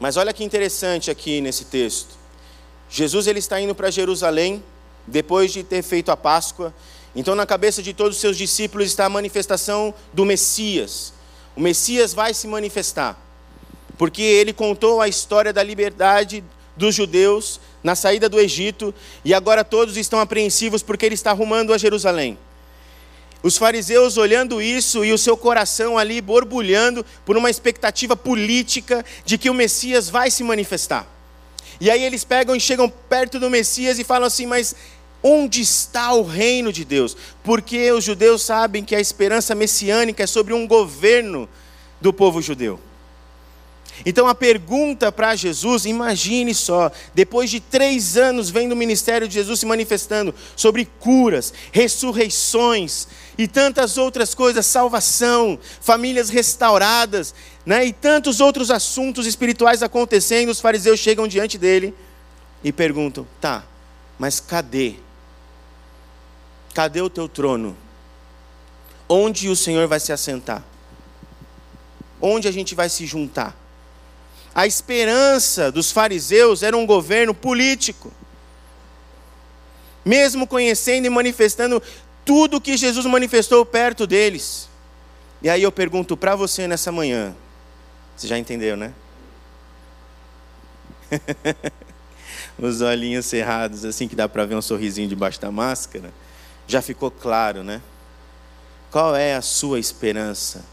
Mas 0.00 0.16
olha 0.16 0.32
que 0.32 0.44
interessante 0.44 1.10
aqui 1.10 1.40
nesse 1.40 1.64
texto. 1.64 2.16
Jesus 2.90 3.26
ele 3.26 3.38
está 3.38 3.60
indo 3.60 3.74
para 3.74 3.90
Jerusalém 3.90 4.62
depois 5.06 5.52
de 5.52 5.62
ter 5.62 5.82
feito 5.82 6.10
a 6.10 6.16
Páscoa. 6.16 6.74
Então 7.18 7.34
na 7.34 7.44
cabeça 7.44 7.82
de 7.82 7.92
todos 7.92 8.14
os 8.14 8.20
seus 8.20 8.38
discípulos 8.38 8.86
está 8.86 9.06
a 9.06 9.08
manifestação 9.08 9.92
do 10.12 10.24
Messias. 10.24 11.12
O 11.56 11.60
Messias 11.60 12.14
vai 12.14 12.32
se 12.32 12.46
manifestar. 12.46 13.20
Porque 13.98 14.22
ele 14.22 14.52
contou 14.52 15.00
a 15.00 15.08
história 15.08 15.52
da 15.52 15.60
liberdade 15.60 16.44
dos 16.76 16.94
judeus 16.94 17.60
na 17.82 17.96
saída 17.96 18.28
do 18.28 18.38
Egito, 18.38 18.94
e 19.24 19.34
agora 19.34 19.64
todos 19.64 19.96
estão 19.96 20.20
apreensivos 20.20 20.80
porque 20.80 21.04
ele 21.04 21.16
está 21.16 21.32
rumando 21.32 21.74
a 21.74 21.78
Jerusalém. 21.78 22.38
Os 23.42 23.56
fariseus 23.56 24.16
olhando 24.16 24.62
isso 24.62 25.04
e 25.04 25.12
o 25.12 25.18
seu 25.18 25.36
coração 25.36 25.98
ali 25.98 26.20
borbulhando 26.20 27.04
por 27.26 27.36
uma 27.36 27.50
expectativa 27.50 28.16
política 28.16 29.04
de 29.24 29.36
que 29.36 29.50
o 29.50 29.54
Messias 29.54 30.08
vai 30.08 30.30
se 30.30 30.44
manifestar. 30.44 31.04
E 31.80 31.90
aí 31.90 32.04
eles 32.04 32.22
pegam 32.22 32.54
e 32.54 32.60
chegam 32.60 32.88
perto 32.88 33.40
do 33.40 33.50
Messias 33.50 33.98
e 33.98 34.04
falam 34.04 34.26
assim: 34.26 34.46
Mas 34.46 34.74
onde 35.22 35.60
está 35.60 36.12
o 36.12 36.22
reino 36.22 36.72
de 36.72 36.84
Deus? 36.84 37.16
Porque 37.42 37.90
os 37.92 38.04
judeus 38.04 38.42
sabem 38.42 38.84
que 38.84 38.94
a 38.94 39.00
esperança 39.00 39.54
messiânica 39.54 40.22
é 40.22 40.26
sobre 40.26 40.54
um 40.54 40.66
governo 40.66 41.48
do 42.00 42.12
povo 42.12 42.40
judeu. 42.40 42.80
Então 44.06 44.28
a 44.28 44.34
pergunta 44.34 45.10
para 45.10 45.34
Jesus, 45.34 45.84
imagine 45.84 46.54
só, 46.54 46.90
depois 47.14 47.50
de 47.50 47.60
três 47.60 48.16
anos 48.16 48.50
vendo 48.50 48.72
o 48.72 48.76
ministério 48.76 49.26
de 49.26 49.34
Jesus 49.34 49.60
se 49.60 49.66
manifestando 49.66 50.34
sobre 50.54 50.88
curas, 51.00 51.52
ressurreições 51.72 53.08
e 53.36 53.48
tantas 53.48 53.98
outras 53.98 54.34
coisas, 54.34 54.66
salvação, 54.66 55.58
famílias 55.80 56.28
restauradas, 56.28 57.34
né, 57.66 57.84
e 57.86 57.92
tantos 57.92 58.40
outros 58.40 58.70
assuntos 58.70 59.26
espirituais 59.26 59.82
acontecendo, 59.82 60.50
os 60.50 60.60
fariseus 60.60 61.00
chegam 61.00 61.26
diante 61.26 61.58
dele 61.58 61.94
e 62.62 62.72
perguntam: 62.72 63.26
tá, 63.40 63.64
mas 64.18 64.40
cadê? 64.40 64.94
Cadê 66.74 67.00
o 67.00 67.10
teu 67.10 67.28
trono? 67.28 67.76
Onde 69.08 69.48
o 69.48 69.56
Senhor 69.56 69.86
vai 69.88 70.00
se 70.00 70.12
assentar? 70.12 70.62
Onde 72.20 72.48
a 72.48 72.52
gente 72.52 72.74
vai 72.74 72.88
se 72.88 73.06
juntar? 73.06 73.56
A 74.54 74.66
esperança 74.66 75.70
dos 75.70 75.92
fariseus 75.92 76.62
era 76.62 76.76
um 76.76 76.84
governo 76.84 77.32
político. 77.32 78.12
Mesmo 80.04 80.46
conhecendo 80.46 81.06
e 81.06 81.10
manifestando 81.10 81.82
tudo 82.24 82.60
que 82.60 82.76
Jesus 82.76 83.06
manifestou 83.06 83.64
perto 83.64 84.06
deles. 84.06 84.68
E 85.40 85.48
aí 85.48 85.62
eu 85.62 85.70
pergunto 85.70 86.16
para 86.16 86.34
você 86.34 86.66
nessa 86.66 86.90
manhã, 86.90 87.34
você 88.16 88.26
já 88.26 88.36
entendeu, 88.36 88.76
né? 88.76 88.92
Os 92.58 92.80
olhinhos 92.80 93.26
cerrados, 93.26 93.84
assim 93.84 94.08
que 94.08 94.16
dá 94.16 94.28
para 94.28 94.44
ver 94.44 94.56
um 94.56 94.62
sorrisinho 94.62 95.08
debaixo 95.08 95.40
da 95.40 95.52
máscara, 95.52 96.12
já 96.68 96.82
ficou 96.82 97.10
claro, 97.10 97.64
né? 97.64 97.80
Qual 98.90 99.16
é 99.16 99.34
a 99.34 99.42
sua 99.42 99.80
esperança 99.80 100.64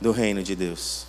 do 0.00 0.10
reino 0.10 0.42
de 0.42 0.56
Deus? 0.56 1.06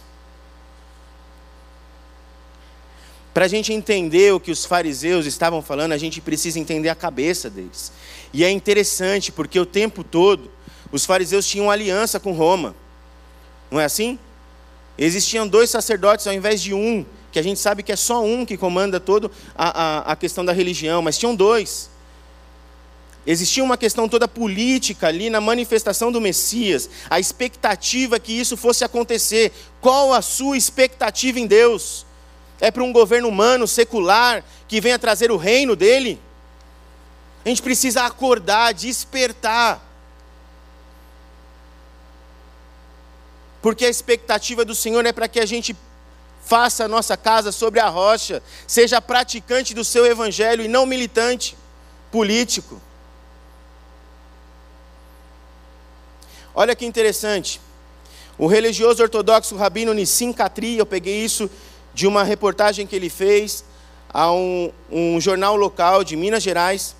Para 3.34 3.46
a 3.46 3.48
gente 3.48 3.72
entender 3.72 4.34
o 4.34 4.40
que 4.40 4.52
os 4.52 4.66
fariseus 4.66 5.26
estavam 5.26 5.62
falando, 5.62 5.94
a 5.94 5.98
gente 5.98 6.20
precisa 6.20 6.60
entender 6.60 6.90
a 6.90 6.96
cabeça 6.96 7.50
deles. 7.50 7.92
E 8.34 8.44
é 8.44 8.52
interessante, 8.52 9.32
porque 9.32 9.60
o 9.60 9.66
tempo 9.66 10.04
todo 10.04 10.52
os 10.92 11.06
fariseus 11.06 11.46
tinham 11.46 11.70
aliança 11.70 12.20
com 12.20 12.32
Roma. 12.32 12.76
Não 13.70 13.80
é 13.80 13.86
assim? 13.86 14.18
Existiam 14.98 15.48
dois 15.48 15.70
sacerdotes 15.70 16.26
ao 16.26 16.34
invés 16.34 16.62
de 16.62 16.74
um, 16.74 17.06
que 17.32 17.40
a 17.40 17.44
gente 17.44 17.60
sabe 17.60 17.84
que 17.84 17.92
é 17.92 17.96
só 17.96 18.24
um 18.24 18.46
que 18.46 18.58
comanda 18.58 19.00
toda 19.00 19.30
a, 19.56 20.10
a, 20.10 20.12
a 20.14 20.16
questão 20.16 20.44
da 20.44 20.52
religião, 20.52 21.02
mas 21.02 21.18
tinham 21.18 21.36
dois. 21.36 21.90
Existia 23.30 23.62
uma 23.62 23.76
questão 23.76 24.08
toda 24.08 24.26
política 24.26 25.08
ali 25.08 25.30
na 25.30 25.42
manifestação 25.42 26.14
do 26.14 26.22
Messias, 26.22 26.90
a 27.10 27.20
expectativa 27.20 28.18
que 28.18 28.32
isso 28.32 28.56
fosse 28.56 28.86
acontecer. 28.86 29.52
Qual 29.82 30.14
a 30.14 30.22
sua 30.22 30.56
expectativa 30.56 31.38
em 31.38 31.46
Deus? 31.46 32.06
É 32.58 32.72
para 32.72 32.86
um 32.86 32.94
governo 32.94 33.28
humano, 33.28 33.68
secular, 33.68 34.46
que 34.66 34.80
venha 34.80 34.98
trazer 34.98 35.30
o 35.30 35.36
reino 35.36 35.76
dele? 35.76 36.22
A 37.44 37.50
gente 37.50 37.62
precisa 37.62 38.04
acordar, 38.04 38.74
despertar. 38.74 39.86
Porque 43.62 43.86
a 43.86 43.90
expectativa 43.90 44.64
do 44.64 44.74
Senhor 44.74 45.06
é 45.06 45.12
para 45.12 45.28
que 45.28 45.42
a 45.42 45.46
gente 45.46 45.76
faça 46.46 46.86
a 46.86 46.88
nossa 46.88 47.18
casa 47.18 47.52
sobre 47.52 47.82
a 47.82 47.90
rocha, 47.90 48.42
seja 48.66 49.02
praticante 49.02 49.74
do 49.74 49.84
seu 49.84 50.06
evangelho 50.06 50.64
e 50.64 50.70
não 50.70 50.86
militante 50.86 51.58
político. 52.10 52.82
Olha 56.60 56.76
que 56.76 56.88
interessante. 56.88 57.62
O 58.36 58.48
religioso 58.48 59.04
ortodoxo 59.04 59.56
Rabino 59.56 59.94
Nissim 59.94 60.34
Katri, 60.34 60.76
eu 60.76 60.88
peguei 60.88 61.24
isso 61.24 61.48
de 61.94 62.08
uma 62.08 62.24
reportagem 62.24 62.88
que 62.88 62.96
ele 62.96 63.12
fez 63.12 63.64
a 64.10 64.32
um, 64.32 64.72
um 64.92 65.22
jornal 65.22 65.56
local 65.56 66.04
de 66.04 66.16
Minas 66.16 66.42
Gerais. 66.42 66.96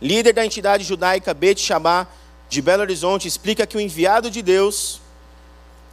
Líder 0.00 0.32
da 0.32 0.46
entidade 0.46 0.84
judaica 0.84 1.34
Bet 1.34 1.60
Shabá 1.60 2.06
de 2.48 2.62
Belo 2.62 2.82
Horizonte 2.82 3.26
explica 3.26 3.66
que 3.66 3.76
o 3.76 3.80
enviado 3.80 4.30
de 4.30 4.42
Deus 4.42 5.00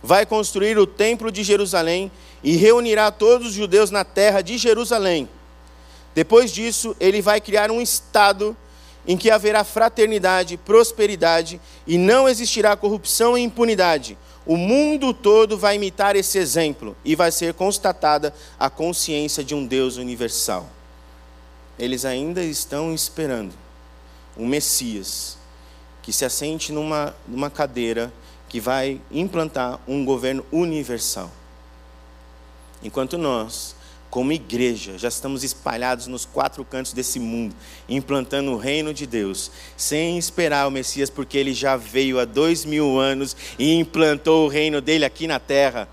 vai 0.04 0.24
construir 0.24 0.78
o 0.78 0.86
templo 0.86 1.32
de 1.32 1.42
Jerusalém 1.42 2.12
e 2.44 2.56
reunirá 2.56 3.10
todos 3.10 3.48
os 3.48 3.54
judeus 3.54 3.90
na 3.90 4.04
terra 4.04 4.44
de 4.44 4.60
Jerusalém. 4.60 5.28
Depois 6.14 6.52
disso, 6.52 6.96
ele 7.00 7.20
vai 7.20 7.42
criar 7.42 7.72
um 7.72 7.82
estado 7.82 8.56
em 9.08 9.18
que 9.18 9.30
haverá 9.30 9.64
fraternidade, 9.64 10.58
prosperidade 10.58 11.60
e 11.86 11.98
não 11.98 12.28
existirá 12.28 12.76
corrupção 12.76 13.38
e 13.38 13.42
impunidade. 13.42 14.18
O 14.46 14.58
mundo 14.58 15.14
todo 15.14 15.58
vai 15.58 15.76
imitar 15.76 16.16
esse 16.16 16.38
exemplo 16.38 16.96
e 17.04 17.16
vai 17.16 17.32
ser 17.32 17.54
constatada 17.54 18.34
a 18.60 18.70
consciência 18.70 19.44
de 19.44 19.56
um 19.56 19.66
Deus 19.66 19.98
universal. 19.98 20.70
Eles 21.78 22.06
ainda 22.06 22.44
estão 22.44 22.94
esperando 22.94 23.54
um 24.38 24.46
Messias 24.46 25.38
que 26.02 26.12
se 26.12 26.26
assente 26.26 26.72
numa, 26.72 27.16
numa 27.28 27.50
cadeira 27.50 28.14
que 28.50 28.60
vai 28.60 29.02
implantar 29.10 29.80
um 29.88 30.04
governo 30.04 30.46
universal. 30.52 31.32
Enquanto 32.84 33.18
nós, 33.18 33.76
como 34.14 34.32
igreja, 34.32 34.96
já 34.96 35.08
estamos 35.08 35.44
espalhados 35.44 36.06
nos 36.06 36.24
quatro 36.24 36.64
cantos 36.64 36.94
desse 36.94 37.20
mundo, 37.20 37.56
implantando 37.90 38.52
o 38.52 38.58
reino 38.58 38.94
de 38.94 39.08
Deus, 39.08 39.50
sem 39.76 40.20
esperar 40.20 40.68
o 40.68 40.72
Messias, 40.72 41.10
porque 41.10 41.36
ele 41.36 41.52
já 41.52 41.76
veio 41.76 42.20
há 42.20 42.24
dois 42.24 42.64
mil 42.64 43.00
anos 43.00 43.36
e 43.58 43.74
implantou 43.74 44.46
o 44.46 44.48
reino 44.48 44.80
dele 44.82 45.04
aqui 45.04 45.26
na 45.26 45.40
terra. 45.40 45.90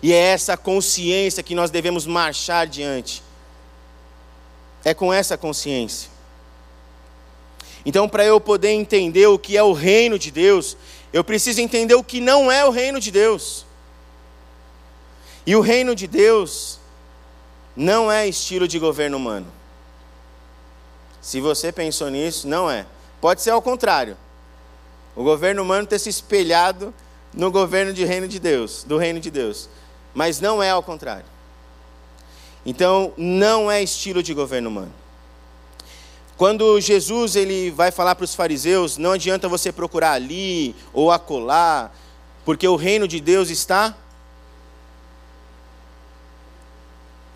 E 0.00 0.12
é 0.12 0.16
essa 0.18 0.56
consciência 0.56 1.42
que 1.42 1.52
nós 1.52 1.68
devemos 1.68 2.06
marchar 2.06 2.68
diante. 2.68 3.24
É 4.84 4.94
com 4.94 5.12
essa 5.12 5.36
consciência. 5.36 6.08
Então, 7.84 8.08
para 8.08 8.24
eu 8.24 8.40
poder 8.40 8.70
entender 8.70 9.26
o 9.26 9.36
que 9.36 9.56
é 9.56 9.62
o 9.64 9.72
reino 9.72 10.16
de 10.16 10.30
Deus, 10.30 10.76
eu 11.12 11.24
preciso 11.24 11.60
entender 11.60 11.96
o 11.96 12.04
que 12.04 12.20
não 12.20 12.52
é 12.52 12.64
o 12.64 12.70
reino 12.70 13.00
de 13.00 13.10
Deus. 13.10 13.66
E 15.44 15.56
o 15.56 15.60
reino 15.60 15.96
de 15.96 16.06
Deus 16.06 16.83
não 17.76 18.10
é 18.10 18.26
estilo 18.26 18.68
de 18.68 18.78
governo 18.78 19.16
humano. 19.16 19.46
Se 21.20 21.40
você 21.40 21.72
pensou 21.72 22.10
nisso, 22.10 22.46
não 22.46 22.70
é. 22.70 22.86
Pode 23.20 23.40
ser 23.42 23.50
ao 23.50 23.62
contrário. 23.62 24.16
O 25.16 25.24
governo 25.24 25.62
humano 25.62 25.86
ter 25.86 25.98
se 25.98 26.08
espelhado 26.10 26.92
no 27.32 27.50
governo 27.50 27.92
de 27.92 28.04
reino 28.04 28.28
de 28.28 28.38
Deus, 28.38 28.84
do 28.84 28.98
reino 28.98 29.18
de 29.18 29.30
Deus. 29.30 29.68
Mas 30.12 30.40
não 30.40 30.62
é 30.62 30.70
ao 30.70 30.82
contrário. 30.82 31.24
Então, 32.66 33.12
não 33.16 33.70
é 33.70 33.82
estilo 33.82 34.22
de 34.22 34.32
governo 34.34 34.68
humano. 34.68 34.92
Quando 36.36 36.80
Jesus 36.80 37.36
ele 37.36 37.70
vai 37.70 37.90
falar 37.90 38.14
para 38.14 38.24
os 38.24 38.34
fariseus, 38.34 38.98
não 38.98 39.12
adianta 39.12 39.48
você 39.48 39.70
procurar 39.70 40.12
ali 40.12 40.74
ou 40.92 41.12
acolá, 41.12 41.90
porque 42.44 42.66
o 42.66 42.76
reino 42.76 43.06
de 43.06 43.20
Deus 43.20 43.50
está 43.50 43.94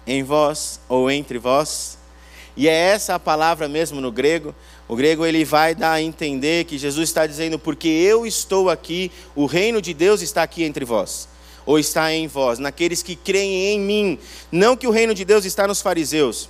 em 0.08 0.22
vós 0.22 0.80
ou 0.88 1.10
entre 1.10 1.38
vós. 1.38 1.98
E 2.56 2.66
é 2.66 2.72
essa 2.72 3.14
a 3.14 3.20
palavra 3.20 3.68
mesmo 3.68 4.00
no 4.00 4.10
grego. 4.10 4.54
O 4.88 4.96
grego 4.96 5.24
ele 5.24 5.44
vai 5.44 5.74
dar 5.74 5.92
a 5.92 6.02
entender 6.02 6.64
que 6.64 6.78
Jesus 6.78 7.10
está 7.10 7.26
dizendo 7.26 7.58
porque 7.58 7.86
eu 7.86 8.26
estou 8.26 8.70
aqui, 8.70 9.12
o 9.36 9.44
reino 9.44 9.82
de 9.82 9.92
Deus 9.92 10.22
está 10.22 10.42
aqui 10.42 10.64
entre 10.64 10.84
vós, 10.84 11.28
ou 11.66 11.78
está 11.78 12.12
em 12.12 12.26
vós, 12.26 12.58
naqueles 12.58 13.02
que 13.02 13.14
creem 13.14 13.74
em 13.74 13.80
mim. 13.80 14.18
Não 14.50 14.76
que 14.76 14.86
o 14.86 14.90
reino 14.90 15.14
de 15.14 15.24
Deus 15.24 15.44
está 15.44 15.68
nos 15.68 15.82
fariseus. 15.82 16.48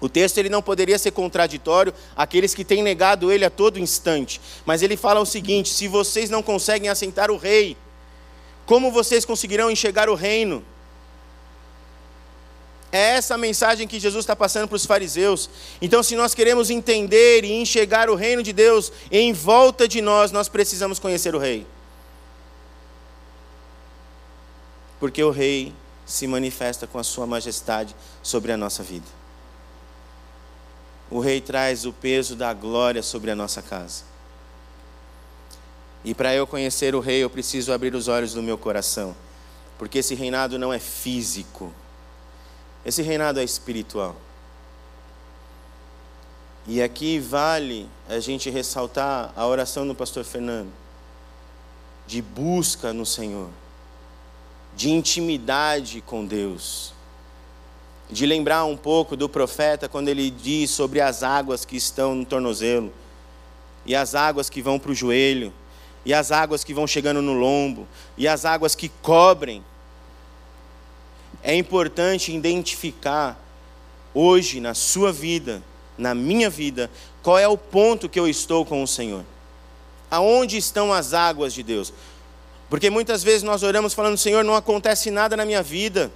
O 0.00 0.08
texto 0.08 0.38
ele 0.38 0.48
não 0.48 0.62
poderia 0.62 0.98
ser 0.98 1.12
contraditório 1.12 1.94
àqueles 2.16 2.54
que 2.54 2.64
têm 2.64 2.82
negado 2.82 3.30
ele 3.30 3.44
a 3.44 3.50
todo 3.50 3.78
instante. 3.78 4.40
Mas 4.66 4.82
ele 4.82 4.96
fala 4.96 5.20
o 5.20 5.26
seguinte: 5.26 5.68
se 5.68 5.86
vocês 5.86 6.28
não 6.30 6.42
conseguem 6.42 6.88
assentar 6.88 7.30
o 7.30 7.36
rei, 7.36 7.76
como 8.66 8.90
vocês 8.90 9.24
conseguirão 9.24 9.70
enxergar 9.70 10.08
o 10.08 10.14
reino? 10.14 10.64
É 12.92 13.16
essa 13.16 13.34
a 13.34 13.38
mensagem 13.38 13.88
que 13.88 13.98
Jesus 13.98 14.22
está 14.22 14.36
passando 14.36 14.68
para 14.68 14.76
os 14.76 14.86
fariseus. 14.86 15.48
Então, 15.80 16.02
se 16.02 16.14
nós 16.14 16.34
queremos 16.34 16.68
entender 16.68 17.42
e 17.42 17.52
enxergar 17.52 18.10
o 18.10 18.14
reino 18.14 18.42
de 18.42 18.52
Deus 18.52 18.92
em 19.10 19.32
volta 19.32 19.88
de 19.88 20.02
nós, 20.02 20.30
nós 20.30 20.48
precisamos 20.48 20.98
conhecer 20.98 21.34
o 21.34 21.38
rei. 21.38 21.66
Porque 25.00 25.24
o 25.24 25.30
rei 25.30 25.72
se 26.04 26.26
manifesta 26.26 26.86
com 26.86 26.98
a 26.98 27.02
sua 27.02 27.26
majestade 27.26 27.96
sobre 28.22 28.52
a 28.52 28.56
nossa 28.56 28.82
vida 28.82 29.22
o 31.12 31.20
Rei 31.20 31.42
traz 31.42 31.84
o 31.84 31.92
peso 31.92 32.34
da 32.34 32.54
glória 32.54 33.02
sobre 33.02 33.30
a 33.30 33.36
nossa 33.36 33.60
casa. 33.60 34.02
E 36.02 36.14
para 36.14 36.34
eu 36.34 36.46
conhecer 36.46 36.94
o 36.94 37.00
Rei, 37.00 37.22
eu 37.22 37.28
preciso 37.28 37.70
abrir 37.70 37.94
os 37.94 38.08
olhos 38.08 38.32
do 38.32 38.42
meu 38.42 38.56
coração, 38.56 39.14
porque 39.78 39.98
esse 39.98 40.14
reinado 40.14 40.58
não 40.58 40.72
é 40.72 40.78
físico, 40.78 41.72
esse 42.84 43.02
reinado 43.02 43.40
é 43.40 43.44
espiritual. 43.44 44.16
E 46.66 46.80
aqui 46.80 47.18
vale 47.18 47.88
a 48.08 48.18
gente 48.20 48.48
ressaltar 48.48 49.32
a 49.34 49.46
oração 49.46 49.86
do 49.86 49.94
pastor 49.94 50.24
Fernando, 50.24 50.72
de 52.06 52.22
busca 52.22 52.92
no 52.92 53.04
Senhor, 53.04 53.50
de 54.76 54.90
intimidade 54.90 56.00
com 56.00 56.24
Deus 56.24 56.92
de 58.12 58.26
lembrar 58.26 58.64
um 58.66 58.76
pouco 58.76 59.16
do 59.16 59.26
profeta 59.26 59.88
quando 59.88 60.08
ele 60.08 60.30
diz 60.30 60.70
sobre 60.70 61.00
as 61.00 61.22
águas 61.22 61.64
que 61.64 61.76
estão 61.76 62.14
no 62.14 62.26
tornozelo, 62.26 62.92
e 63.86 63.96
as 63.96 64.14
águas 64.14 64.50
que 64.50 64.60
vão 64.60 64.78
para 64.78 64.92
o 64.92 64.94
joelho, 64.94 65.52
e 66.04 66.12
as 66.12 66.30
águas 66.30 66.62
que 66.62 66.74
vão 66.74 66.86
chegando 66.86 67.22
no 67.22 67.32
lombo, 67.32 67.88
e 68.16 68.28
as 68.28 68.44
águas 68.44 68.74
que 68.74 68.90
cobrem. 69.00 69.64
É 71.42 71.54
importante 71.54 72.32
identificar 72.32 73.38
hoje 74.14 74.60
na 74.60 74.74
sua 74.74 75.12
vida, 75.12 75.62
na 75.98 76.14
minha 76.14 76.48
vida, 76.48 76.90
qual 77.22 77.38
é 77.38 77.48
o 77.48 77.58
ponto 77.58 78.08
que 78.08 78.18
eu 78.18 78.28
estou 78.28 78.64
com 78.64 78.82
o 78.82 78.86
Senhor. 78.86 79.24
Aonde 80.10 80.56
estão 80.56 80.92
as 80.92 81.14
águas 81.14 81.52
de 81.54 81.62
Deus? 81.62 81.92
Porque 82.68 82.90
muitas 82.90 83.22
vezes 83.22 83.42
nós 83.42 83.62
oramos 83.62 83.94
falando, 83.94 84.16
Senhor, 84.16 84.44
não 84.44 84.54
acontece 84.54 85.10
nada 85.10 85.36
na 85.36 85.44
minha 85.44 85.62
vida. 85.62 86.12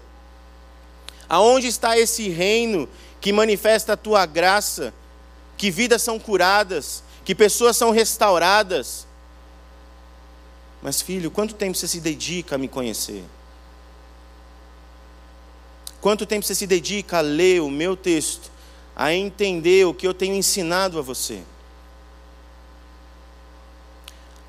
Aonde 1.29 1.67
está 1.67 1.99
esse 1.99 2.29
reino 2.29 2.89
que 3.21 3.33
manifesta 3.33 3.95
a 3.95 3.97
tua 3.97 4.25
graça, 4.27 4.95
que 5.57 5.71
vidas 5.71 6.03
são 6.03 6.19
curadas, 6.19 7.03
que 7.25 7.35
pessoas 7.35 7.77
são 7.77 7.91
restauradas? 7.91 9.07
Mas, 10.83 11.03
filho, 11.03 11.31
quanto 11.31 11.55
tempo 11.55 11.77
você 11.77 11.89
se 11.89 12.01
dedica 12.01 12.55
a 12.55 12.59
me 12.59 12.69
conhecer? 12.69 13.25
Quanto 16.07 16.25
tempo 16.25 16.47
você 16.47 16.55
se 16.55 16.69
dedica 16.69 17.19
a 17.19 17.21
ler 17.21 17.61
o 17.61 17.69
meu 17.69 17.97
texto, 17.97 18.49
a 18.95 19.13
entender 19.13 19.85
o 19.87 19.93
que 19.93 20.07
eu 20.07 20.15
tenho 20.15 20.37
ensinado 20.37 21.01
a 21.01 21.03
você? 21.03 21.41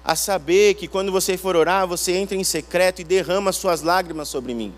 A 0.05 0.15
saber 0.15 0.75
que 0.75 0.87
quando 0.87 1.11
você 1.11 1.35
for 1.35 1.55
orar, 1.55 1.87
você 1.87 2.11
entra 2.11 2.37
em 2.37 2.43
secreto 2.43 3.01
e 3.01 3.03
derrama 3.03 3.51
suas 3.51 3.81
lágrimas 3.81 4.27
sobre 4.27 4.53
mim 4.53 4.71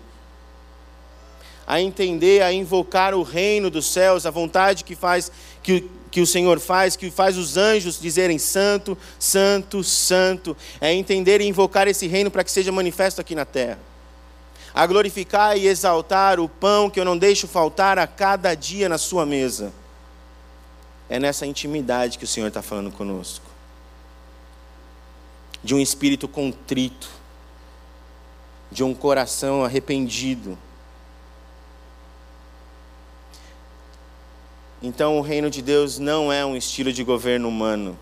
a 1.66 1.82
entender, 1.82 2.42
a 2.42 2.50
invocar 2.50 3.14
o 3.14 3.22
reino 3.22 3.68
dos 3.68 3.84
céus, 3.84 4.24
a 4.24 4.30
vontade 4.30 4.82
que 4.82 4.96
faz 4.96 5.30
que, 5.62 5.86
que 6.10 6.22
o 6.22 6.26
Senhor 6.26 6.58
faz, 6.58 6.96
que 6.96 7.10
faz 7.10 7.36
os 7.36 7.58
anjos 7.58 8.00
dizerem 8.00 8.38
santo, 8.38 8.96
santo, 9.18 9.84
santo, 9.84 10.56
é 10.80 10.94
entender 10.94 11.42
e 11.42 11.46
invocar 11.46 11.86
esse 11.86 12.06
reino 12.06 12.30
para 12.30 12.42
que 12.42 12.50
seja 12.50 12.72
manifesto 12.72 13.20
aqui 13.20 13.34
na 13.34 13.44
terra. 13.44 13.89
A 14.74 14.86
glorificar 14.86 15.56
e 15.56 15.66
exaltar 15.66 16.38
o 16.38 16.48
pão 16.48 16.88
que 16.88 17.00
eu 17.00 17.04
não 17.04 17.18
deixo 17.18 17.48
faltar 17.48 17.98
a 17.98 18.06
cada 18.06 18.54
dia 18.54 18.88
na 18.88 18.98
sua 18.98 19.26
mesa. 19.26 19.72
É 21.08 21.18
nessa 21.18 21.46
intimidade 21.46 22.18
que 22.18 22.24
o 22.24 22.28
Senhor 22.28 22.48
está 22.48 22.62
falando 22.62 22.90
conosco. 22.90 23.44
De 25.62 25.74
um 25.74 25.80
espírito 25.80 26.28
contrito, 26.28 27.08
de 28.70 28.84
um 28.84 28.94
coração 28.94 29.64
arrependido 29.64 30.56
Então, 34.82 35.18
o 35.18 35.20
reino 35.20 35.50
de 35.50 35.60
Deus 35.60 35.98
não 35.98 36.32
é 36.32 36.44
um 36.44 36.56
estilo 36.56 36.90
de 36.90 37.04
governo 37.04 37.48
humano. 37.48 37.98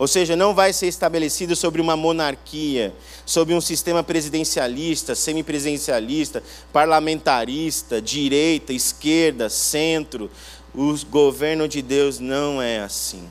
Ou 0.00 0.08
seja, 0.08 0.34
não 0.34 0.54
vai 0.54 0.72
ser 0.72 0.86
estabelecido 0.86 1.54
sobre 1.54 1.78
uma 1.78 1.94
monarquia, 1.94 2.94
sobre 3.26 3.52
um 3.52 3.60
sistema 3.60 4.02
presidencialista, 4.02 5.14
semipresidencialista, 5.14 6.42
parlamentarista, 6.72 8.00
direita, 8.00 8.72
esquerda, 8.72 9.50
centro. 9.50 10.30
O 10.74 10.96
governo 11.04 11.68
de 11.68 11.82
Deus 11.82 12.18
não 12.18 12.62
é 12.62 12.80
assim. 12.80 13.28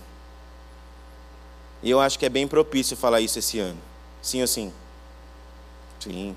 E 1.82 1.90
eu 1.90 2.00
acho 2.00 2.20
que 2.20 2.28
é 2.28 2.30
bem 2.30 2.48
propício 2.48 2.96
falar 2.96 3.20
isso 3.20 3.40
esse 3.40 3.58
ano. 3.58 3.82
Sim 4.22 4.42
ou 4.42 4.48
sim? 4.48 4.72
Sim. 6.00 6.36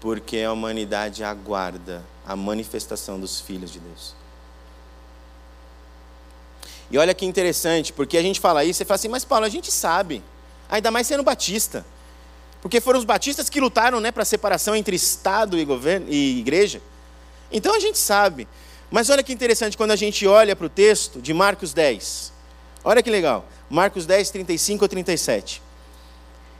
Porque 0.00 0.40
a 0.40 0.52
humanidade 0.52 1.24
aguarda 1.24 2.04
a 2.26 2.36
manifestação 2.36 3.18
dos 3.18 3.40
filhos 3.40 3.72
de 3.72 3.78
Deus. 3.78 4.23
E 6.94 6.96
olha 6.96 7.12
que 7.12 7.26
interessante, 7.26 7.92
porque 7.92 8.16
a 8.16 8.22
gente 8.22 8.38
fala 8.38 8.64
isso 8.64 8.80
e 8.80 8.86
fala 8.86 8.94
assim, 8.94 9.08
mas 9.08 9.24
Paulo, 9.24 9.44
a 9.44 9.48
gente 9.48 9.72
sabe. 9.72 10.22
Ainda 10.68 10.92
mais 10.92 11.08
sendo 11.08 11.24
batista. 11.24 11.84
Porque 12.62 12.80
foram 12.80 13.00
os 13.00 13.04
batistas 13.04 13.50
que 13.50 13.60
lutaram 13.60 13.98
né, 13.98 14.12
para 14.12 14.22
a 14.22 14.24
separação 14.24 14.76
entre 14.76 14.94
Estado 14.94 15.58
e, 15.58 15.64
governo, 15.64 16.06
e 16.08 16.38
igreja. 16.38 16.80
Então 17.50 17.74
a 17.74 17.80
gente 17.80 17.98
sabe. 17.98 18.46
Mas 18.92 19.10
olha 19.10 19.24
que 19.24 19.32
interessante 19.32 19.76
quando 19.76 19.90
a 19.90 19.96
gente 19.96 20.24
olha 20.24 20.54
para 20.54 20.66
o 20.66 20.68
texto 20.68 21.20
de 21.20 21.34
Marcos 21.34 21.72
10. 21.72 22.32
Olha 22.84 23.02
que 23.02 23.10
legal. 23.10 23.44
Marcos 23.68 24.06
10, 24.06 24.30
35 24.30 24.84
a 24.84 24.88
37. 24.88 25.60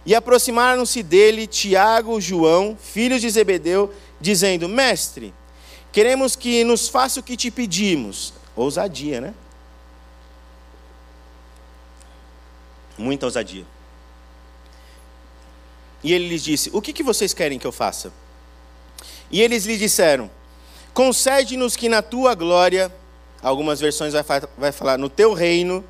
E 0.05 0.17
aproximaram-se 0.17 1.01
dele 1.05 1.47
Tiago, 1.47 2.21
João, 2.21 2.77
filhos 2.77 3.21
de 3.21 3.31
Zebedeu, 3.31 3.95
dizendo: 4.21 4.69
Mestre, 4.69 5.33
queremos 5.93 6.35
que 6.35 6.65
nos 6.65 6.89
faça 6.89 7.21
o 7.21 7.23
que 7.23 7.37
te 7.37 7.53
pedimos. 7.53 8.35
Ousadia, 8.57 9.21
né? 9.21 9.35
Muita 12.97 13.27
ousadia. 13.27 13.65
E 16.03 16.13
ele 16.13 16.29
lhes 16.29 16.45
disse: 16.45 16.71
O 16.73 16.83
que, 16.83 16.93
que 16.93 17.03
vocês 17.03 17.33
querem 17.33 17.59
que 17.59 17.67
eu 17.67 17.73
faça? 17.73 18.13
E 19.31 19.41
eles 19.41 19.65
lhe 19.65 19.77
disseram: 19.77 20.31
Concede-nos 20.93 21.75
que 21.75 21.89
na 21.89 22.03
tua 22.03 22.35
glória, 22.35 22.95
algumas 23.43 23.81
versões 23.81 24.13
vai, 24.13 24.23
vai 24.57 24.71
falar, 24.71 24.99
no 24.99 25.09
teu 25.09 25.33
reino, 25.33 25.85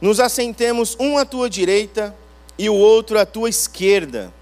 nos 0.00 0.18
assentemos 0.18 0.96
um 0.98 1.16
à 1.18 1.24
tua 1.24 1.48
direita 1.48 2.16
e 2.58 2.68
o 2.68 2.74
outro 2.74 3.18
à 3.20 3.26
tua 3.26 3.48
esquerda. 3.48 4.32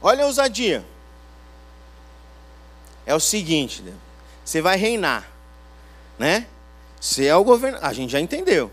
Olha 0.00 0.24
a 0.24 0.26
ousadia. 0.26 0.84
É 3.04 3.14
o 3.14 3.20
seguinte, 3.20 3.82
você 4.44 4.60
vai 4.60 4.76
reinar, 4.76 5.28
né? 6.18 6.46
Você 7.00 7.26
é 7.26 7.34
o 7.34 7.42
governador, 7.42 7.84
a 7.84 7.92
gente 7.92 8.12
já 8.12 8.20
entendeu. 8.20 8.70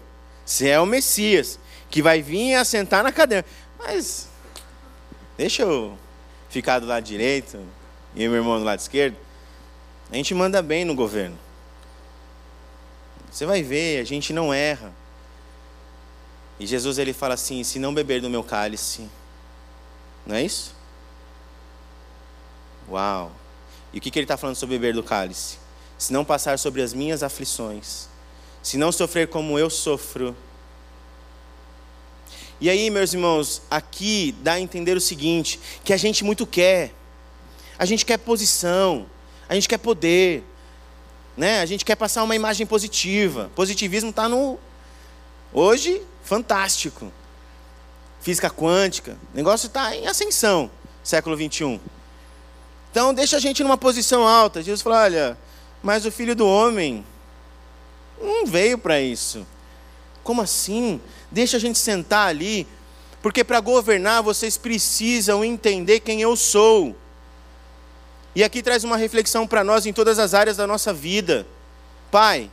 Você 0.50 0.70
é 0.70 0.80
o 0.80 0.86
Messias 0.88 1.60
que 1.92 2.02
vai 2.02 2.24
vir 2.24 2.50
e 2.50 2.56
assentar 2.56 3.04
na 3.04 3.12
cadeira. 3.12 3.46
Mas 3.78 4.28
deixa 5.38 5.62
eu 5.62 5.96
ficar 6.50 6.80
do 6.80 6.88
lado 6.88 7.04
direito 7.04 7.64
e 8.16 8.28
meu 8.28 8.38
irmão 8.38 8.58
do 8.58 8.66
lado 8.66 8.80
esquerdo. 8.80 9.16
A 10.12 10.16
gente 10.16 10.34
manda 10.34 10.60
bem 10.64 10.84
no 10.84 10.96
governo. 10.96 11.38
Você 13.32 13.46
vai 13.46 13.62
ver, 13.62 14.02
a 14.02 14.04
gente 14.04 14.34
não 14.34 14.52
erra. 14.52 14.92
E 16.60 16.66
Jesus 16.66 16.98
ele 16.98 17.14
fala 17.14 17.36
assim: 17.36 17.64
se 17.64 17.78
não 17.78 17.94
beber 17.94 18.20
do 18.20 18.28
meu 18.28 18.44
cálice, 18.44 19.08
não 20.26 20.36
é 20.36 20.42
isso? 20.42 20.74
Uau! 22.90 23.32
E 23.94 24.00
o 24.00 24.02
que, 24.02 24.10
que 24.10 24.18
ele 24.18 24.26
está 24.26 24.36
falando 24.36 24.56
sobre 24.56 24.80
beber 24.80 24.96
do 24.96 25.04
cálice? 25.04 25.60
Se 25.96 26.12
não 26.12 26.26
passar 26.26 26.58
sobre 26.58 26.82
as 26.82 26.92
minhas 26.92 27.22
aflições, 27.22 28.09
se 28.62 28.78
não 28.78 28.92
sofrer 28.92 29.28
como 29.28 29.58
eu 29.58 29.70
sofro, 29.70 30.36
e 32.62 32.70
aí, 32.70 32.90
meus 32.90 33.14
irmãos, 33.14 33.62
aqui 33.72 34.36
dá 34.42 34.54
a 34.54 34.60
entender 34.60 34.98
o 34.98 35.02
seguinte: 35.02 35.60
que 35.84 35.94
a 35.94 35.98
gente 35.98 36.24
muito 36.24 36.46
quer. 36.46 36.94
A 37.78 37.86
gente 37.86 38.06
quer 38.06 38.18
posição, 38.18 39.06
a 39.48 39.56
gente 39.56 39.70
quer 39.70 39.78
poder, 39.78 40.44
né? 41.38 41.62
A 41.62 41.66
gente 41.66 41.86
quer 41.86 41.96
passar 41.96 42.24
uma 42.24 42.36
imagem 42.36 42.68
positiva. 42.68 43.50
Positivismo 43.56 44.10
está 44.10 44.28
no 44.28 44.60
hoje 45.54 46.02
fantástico. 46.22 47.12
Física 48.20 48.50
quântica, 48.50 49.18
o 49.34 49.38
negócio 49.38 49.68
está 49.68 49.96
em 49.96 50.06
ascensão, 50.06 50.70
século 51.02 51.38
21. 51.38 51.80
Então 52.92 53.14
deixa 53.14 53.38
a 53.38 53.40
gente 53.40 53.64
numa 53.64 53.78
posição 53.78 54.28
alta. 54.28 54.62
Jesus 54.62 54.82
falou: 54.82 55.00
olha, 55.00 55.38
mas 55.82 56.06
o 56.06 56.12
filho 56.12 56.36
do 56.36 56.46
homem 56.46 57.06
não 58.22 58.46
veio 58.46 58.78
para 58.78 59.00
isso. 59.02 59.46
Como 60.24 60.42
assim? 60.42 61.02
Deixa 61.32 61.58
a 61.58 61.60
gente 61.60 61.80
sentar 61.80 62.28
ali, 62.28 62.68
porque 63.22 63.44
para 63.44 63.60
governar 63.60 64.24
vocês 64.24 64.58
precisam 64.58 65.44
entender 65.44 66.00
quem 66.02 66.22
eu 66.22 66.36
sou. 66.36 66.96
E 68.36 68.44
aqui 68.44 68.62
traz 68.62 68.84
uma 68.84 68.98
reflexão 68.98 69.48
para 69.48 69.64
nós 69.64 69.86
em 69.86 69.94
todas 69.94 70.20
as 70.20 70.34
áreas 70.34 70.58
da 70.58 70.68
nossa 70.68 70.94
vida. 70.94 71.48
Pai, 72.12 72.50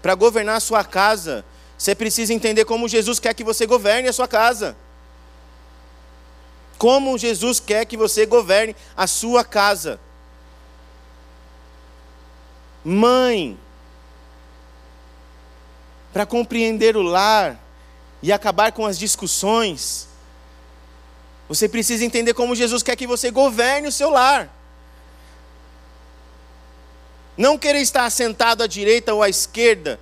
para 0.00 0.14
governar 0.14 0.56
a 0.56 0.60
sua 0.60 0.84
casa, 0.84 1.44
você 1.76 1.94
precisa 1.94 2.32
entender 2.32 2.64
como 2.64 2.88
Jesus 2.88 3.18
quer 3.18 3.34
que 3.34 3.44
você 3.44 3.66
governe 3.66 4.08
a 4.08 4.12
sua 4.12 4.28
casa. 4.28 4.76
Como 6.78 7.18
Jesus 7.18 7.60
quer 7.60 7.84
que 7.84 7.96
você 7.96 8.26
governe 8.26 8.74
a 8.96 9.06
sua 9.06 9.44
casa. 9.44 10.00
Mãe, 12.84 13.58
para 16.12 16.26
compreender 16.26 16.96
o 16.96 17.02
lar, 17.02 17.58
e 18.22 18.32
acabar 18.32 18.70
com 18.70 18.86
as 18.86 18.96
discussões, 18.96 20.06
você 21.48 21.68
precisa 21.68 22.04
entender 22.04 22.32
como 22.34 22.54
Jesus 22.54 22.82
quer 22.82 22.94
que 22.94 23.06
você 23.06 23.30
governe 23.30 23.88
o 23.88 23.92
seu 23.92 24.08
lar. 24.08 24.48
Não 27.36 27.58
querer 27.58 27.80
estar 27.80 28.08
sentado 28.10 28.62
à 28.62 28.66
direita 28.66 29.12
ou 29.12 29.22
à 29.22 29.28
esquerda, 29.28 29.98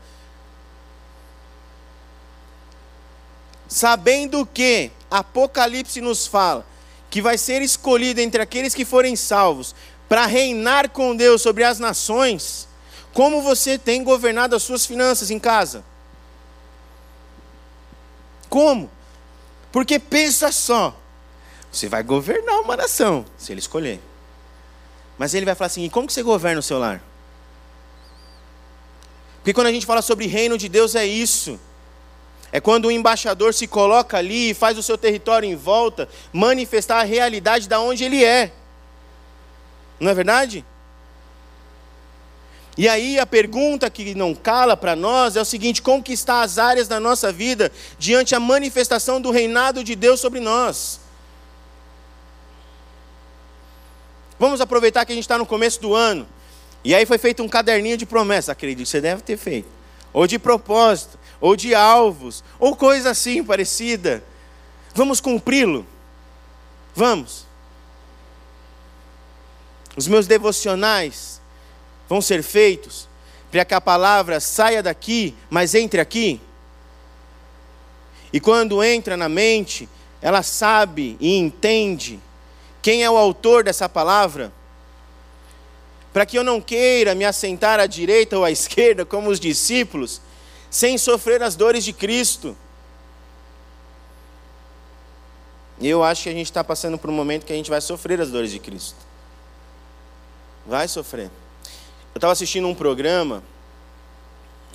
sabendo 3.67 4.45
que 4.45 4.91
Apocalipse 5.11 6.01
nos 6.01 6.27
fala 6.27 6.67
que 7.09 7.23
vai 7.23 7.39
ser 7.39 7.63
escolhido 7.63 8.21
entre 8.21 8.43
aqueles 8.43 8.75
que 8.75 8.85
forem 8.85 9.17
salvos 9.17 9.75
para 10.09 10.27
reinar 10.27 10.91
com 10.91 11.17
Deus 11.17 11.41
sobre 11.41 11.65
as 11.65 11.79
nações, 11.79 12.69
como 13.15 13.43
você 13.43 13.79
tem 13.79 14.05
governado 14.05 14.55
as 14.55 14.63
suas 14.63 14.85
finanças 14.85 15.31
em 15.31 15.39
casa? 15.39 15.90
Como? 18.51 18.91
Porque 19.73 19.99
pensa 19.99 20.51
só, 20.51 20.95
você 21.71 21.89
vai 21.89 22.03
governar 22.03 22.61
uma 22.61 22.77
nação, 22.77 23.25
se 23.39 23.53
ele 23.53 23.61
escolher. 23.61 24.01
Mas 25.17 25.33
ele 25.33 25.47
vai 25.47 25.55
falar 25.55 25.67
assim: 25.69 25.85
e 25.85 25.91
como 25.91 26.07
que 26.07 26.13
você 26.13 26.23
governa 26.23 26.59
o 26.59 26.63
seu 26.63 26.79
lar? 26.79 27.01
Porque 29.37 29.55
quando 29.55 29.69
a 29.69 29.73
gente 29.73 29.87
fala 29.87 30.03
sobre 30.03 30.27
reino 30.27 30.59
de 30.59 30.69
Deus, 30.69 30.95
é 30.95 31.07
isso. 31.07 31.59
É 32.53 32.61
quando 32.61 32.87
o 32.87 32.91
embaixador 32.91 33.55
se 33.55 33.67
coloca 33.67 34.19
ali 34.19 34.51
e 34.51 34.55
faz 34.55 34.77
o 34.77 34.83
seu 34.83 34.99
território 34.99 35.49
em 35.49 35.55
volta 35.55 36.09
manifestar 36.33 36.99
a 36.99 37.05
realidade 37.05 37.69
da 37.69 37.81
onde 37.81 38.03
ele 38.03 38.25
é. 38.25 38.53
Não 40.01 40.11
é 40.11 40.15
verdade? 40.15 40.65
E 42.79 42.89
aí 42.89 43.19
a 43.19 43.27
pergunta 43.27 43.91
que 43.91 44.15
não 44.15 44.35
cala 44.35 44.77
para 44.77 44.95
nós 44.95 45.37
é 45.37 45.41
o 45.41 45.45
seguinte: 45.45 45.83
conquistar 45.83 46.43
as 46.43 46.59
áreas 46.59 46.89
da 46.89 47.01
nossa 47.01 47.33
vida 47.33 47.71
diante 47.99 48.35
a 48.35 48.41
manifestação 48.41 49.21
do 49.21 49.31
reinado 49.31 49.83
de 49.83 49.95
Deus 49.95 50.21
sobre 50.21 50.41
nós. 50.41 51.01
Vamos 54.39 54.61
aproveitar 54.61 55.05
que 55.05 55.13
a 55.13 55.15
gente 55.15 55.25
está 55.25 55.37
no 55.37 55.45
começo 55.45 55.81
do 55.83 55.95
ano. 55.95 56.27
E 56.83 56.95
aí 56.95 57.05
foi 57.05 57.19
feito 57.19 57.43
um 57.43 57.49
caderninho 57.49 57.99
de 57.99 58.07
promessas, 58.07 58.49
acredito 58.49 58.87
que 58.87 58.91
você 58.91 59.01
deve 59.01 59.21
ter 59.21 59.37
feito. 59.37 59.69
Ou 60.15 60.27
de 60.27 60.39
propósito, 60.39 61.19
ou 61.39 61.55
de 61.55 61.75
alvos, 61.75 62.43
ou 62.59 62.75
coisa 62.75 63.11
assim 63.11 63.45
parecida. 63.45 64.25
Vamos 64.95 65.21
cumpri-lo? 65.21 65.87
Vamos. 66.95 67.45
Os 69.95 70.09
meus 70.09 70.27
devocionais 70.27 71.30
vão 72.11 72.21
ser 72.21 72.43
feitos 72.43 73.09
para 73.53 73.65
que 73.65 73.73
a 73.73 73.81
palavra 73.81 74.41
saia 74.41 74.83
daqui, 74.83 75.33
mas 75.49 75.77
entre 75.77 76.01
aqui. 76.01 76.41
E 78.33 78.41
quando 78.41 78.83
entra 78.83 79.17
na 79.17 79.29
mente, 79.29 79.89
ela 80.21 80.43
sabe 80.43 81.17
e 81.21 81.37
entende 81.37 82.21
quem 82.83 83.05
é 83.05 83.11
o 83.11 83.17
autor 83.17 83.63
dessa 83.63 83.89
palavra. 83.89 84.53
Para 86.13 86.27
que 86.27 86.37
eu 86.37 86.43
não 86.43 86.61
queira 86.61 87.15
me 87.15 87.25
assentar 87.25 87.79
à 87.79 87.87
direita 87.87 88.37
ou 88.37 88.45
à 88.45 88.51
esquerda, 88.53 89.05
como 89.05 89.31
os 89.31 89.39
discípulos, 89.39 90.21
sem 90.69 90.99
sofrer 90.99 91.43
as 91.43 91.55
dores 91.55 91.85
de 91.85 91.93
Cristo. 91.93 92.57
Eu 95.81 96.03
acho 96.03 96.25
que 96.25 96.29
a 96.29 96.33
gente 96.33 96.47
está 96.47 96.63
passando 96.63 96.99
por 96.99 97.09
um 97.09 97.15
momento 97.15 97.47
que 97.47 97.53
a 97.53 97.57
gente 97.57 97.71
vai 97.71 97.81
sofrer 97.81 98.21
as 98.21 98.31
dores 98.31 98.51
de 98.51 98.59
Cristo. 98.59 98.99
Vai 100.67 100.87
sofrer. 100.87 101.31
Eu 102.13 102.19
estava 102.19 102.33
assistindo 102.33 102.67
um 102.67 102.75
programa, 102.75 103.41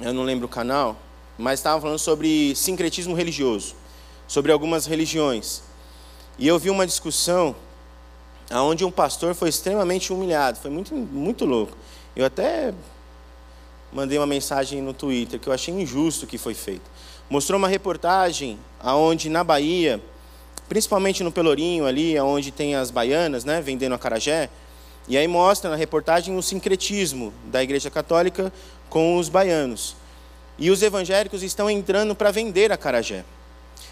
eu 0.01 0.13
não 0.13 0.23
lembro 0.23 0.45
o 0.45 0.49
canal, 0.49 0.95
mas 1.37 1.59
estava 1.59 1.81
falando 1.81 1.99
sobre 1.99 2.55
sincretismo 2.55 3.13
religioso, 3.13 3.75
sobre 4.25 4.53
algumas 4.53 4.85
religiões. 4.85 5.61
E 6.39 6.47
eu 6.47 6.57
vi 6.57 6.69
uma 6.69 6.87
discussão 6.87 7.53
onde 8.51 8.85
um 8.85 8.91
pastor 8.91 9.35
foi 9.35 9.49
extremamente 9.49 10.13
humilhado, 10.13 10.59
foi 10.59 10.71
muito, 10.71 10.95
muito 10.95 11.43
louco. 11.43 11.75
Eu 12.15 12.25
até 12.25 12.73
mandei 13.91 14.17
uma 14.17 14.27
mensagem 14.27 14.81
no 14.81 14.93
Twitter 14.93 15.37
que 15.37 15.49
eu 15.49 15.53
achei 15.53 15.73
injusto 15.73 16.23
o 16.23 16.27
que 16.27 16.37
foi 16.37 16.53
feito. 16.53 16.89
Mostrou 17.29 17.57
uma 17.57 17.67
reportagem 17.67 18.57
aonde 18.79 19.27
na 19.29 19.43
Bahia, 19.43 20.01
principalmente 20.69 21.21
no 21.21 21.33
Pelourinho 21.33 21.85
ali, 21.85 22.17
onde 22.17 22.49
tem 22.49 22.75
as 22.75 22.91
baianas, 22.91 23.43
né, 23.43 23.59
vendendo 23.61 23.93
acarajé, 23.93 24.49
e 25.07 25.17
aí 25.17 25.27
mostra 25.27 25.69
na 25.69 25.75
reportagem 25.75 26.35
o 26.35 26.41
sincretismo 26.41 27.33
da 27.45 27.61
Igreja 27.61 27.89
Católica 27.91 28.51
com 28.89 29.17
os 29.17 29.29
baianos. 29.29 29.95
E 30.57 30.71
os 30.71 30.81
evangélicos 30.81 31.43
estão 31.43 31.69
entrando 31.69 32.15
para 32.15 32.31
vender 32.31 32.71
a 32.71 32.77
carajé. 32.77 33.23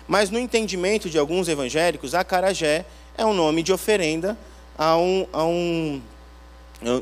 Mas 0.07 0.29
no 0.29 0.39
entendimento 0.39 1.09
de 1.09 1.17
alguns 1.17 1.47
evangélicos, 1.47 2.15
a 2.15 2.23
carajé 2.23 2.85
é 3.17 3.25
um 3.25 3.33
nome 3.33 3.61
de 3.61 3.71
oferenda 3.71 4.37
a 4.77 4.97
um, 4.97 5.27
a 5.31 5.43
um 5.43 6.01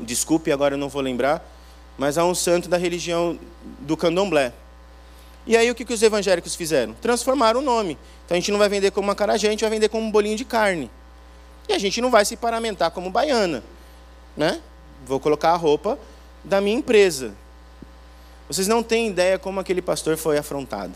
desculpe, 0.02 0.52
agora 0.52 0.74
eu 0.74 0.78
não 0.78 0.88
vou 0.88 1.00
lembrar, 1.02 1.44
mas 1.96 2.18
a 2.18 2.24
um 2.24 2.34
santo 2.34 2.68
da 2.68 2.76
religião 2.76 3.38
do 3.80 3.96
candomblé. 3.96 4.52
E 5.46 5.56
aí 5.56 5.70
o 5.70 5.74
que, 5.74 5.84
que 5.84 5.92
os 5.92 6.02
evangélicos 6.02 6.54
fizeram? 6.54 6.94
Transformaram 6.94 7.60
o 7.60 7.62
nome. 7.62 7.98
Então 8.24 8.36
a 8.36 8.40
gente 8.40 8.52
não 8.52 8.58
vai 8.58 8.68
vender 8.68 8.90
como 8.90 9.08
uma 9.08 9.14
carajé, 9.14 9.48
a 9.48 9.50
gente 9.50 9.62
vai 9.62 9.70
vender 9.70 9.88
como 9.88 10.06
um 10.06 10.10
bolinho 10.10 10.36
de 10.36 10.44
carne. 10.44 10.90
E 11.68 11.72
a 11.72 11.78
gente 11.78 12.00
não 12.00 12.10
vai 12.10 12.24
se 12.24 12.36
paramentar 12.36 12.90
como 12.90 13.10
baiana. 13.10 13.62
Né? 14.36 14.60
Vou 15.06 15.20
colocar 15.20 15.50
a 15.50 15.56
roupa 15.56 15.98
da 16.42 16.60
minha 16.60 16.76
empresa. 16.76 17.34
Vocês 18.48 18.66
não 18.66 18.82
têm 18.82 19.08
ideia 19.08 19.38
como 19.38 19.60
aquele 19.60 19.82
pastor 19.82 20.16
foi 20.16 20.38
afrontado. 20.38 20.92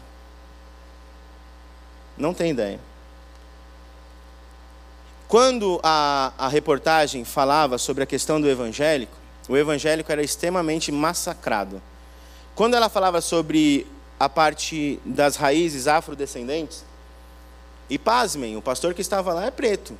Não 2.17 2.33
tem 2.33 2.51
ideia. 2.51 2.81
Quando 5.29 5.81
a, 5.83 6.33
a 6.39 6.49
reportagem 6.49 7.25
falava 7.25 7.79
sobre 7.79 8.03
a 8.03 8.07
questão 8.07 8.41
do 8.41 8.49
evangélico, 8.49 9.17
o 9.49 9.57
evangélico 9.57 10.11
era 10.11 10.23
extremamente 10.23 10.93
massacrado. 10.93 11.83
Quando 12.55 12.75
ela 12.75 12.89
falava 12.89 13.21
sobre 13.21 13.87
a 14.19 14.29
parte 14.29 15.01
das 15.05 15.37
raízes 15.37 15.87
afrodescendentes, 15.87 16.85
e 17.89 17.99
pasmem, 17.99 18.57
o 18.57 18.63
pastor 18.63 18.95
que 18.95 19.01
estava 19.01 19.33
lá 19.33 19.47
é 19.47 19.51
preto. 19.51 19.97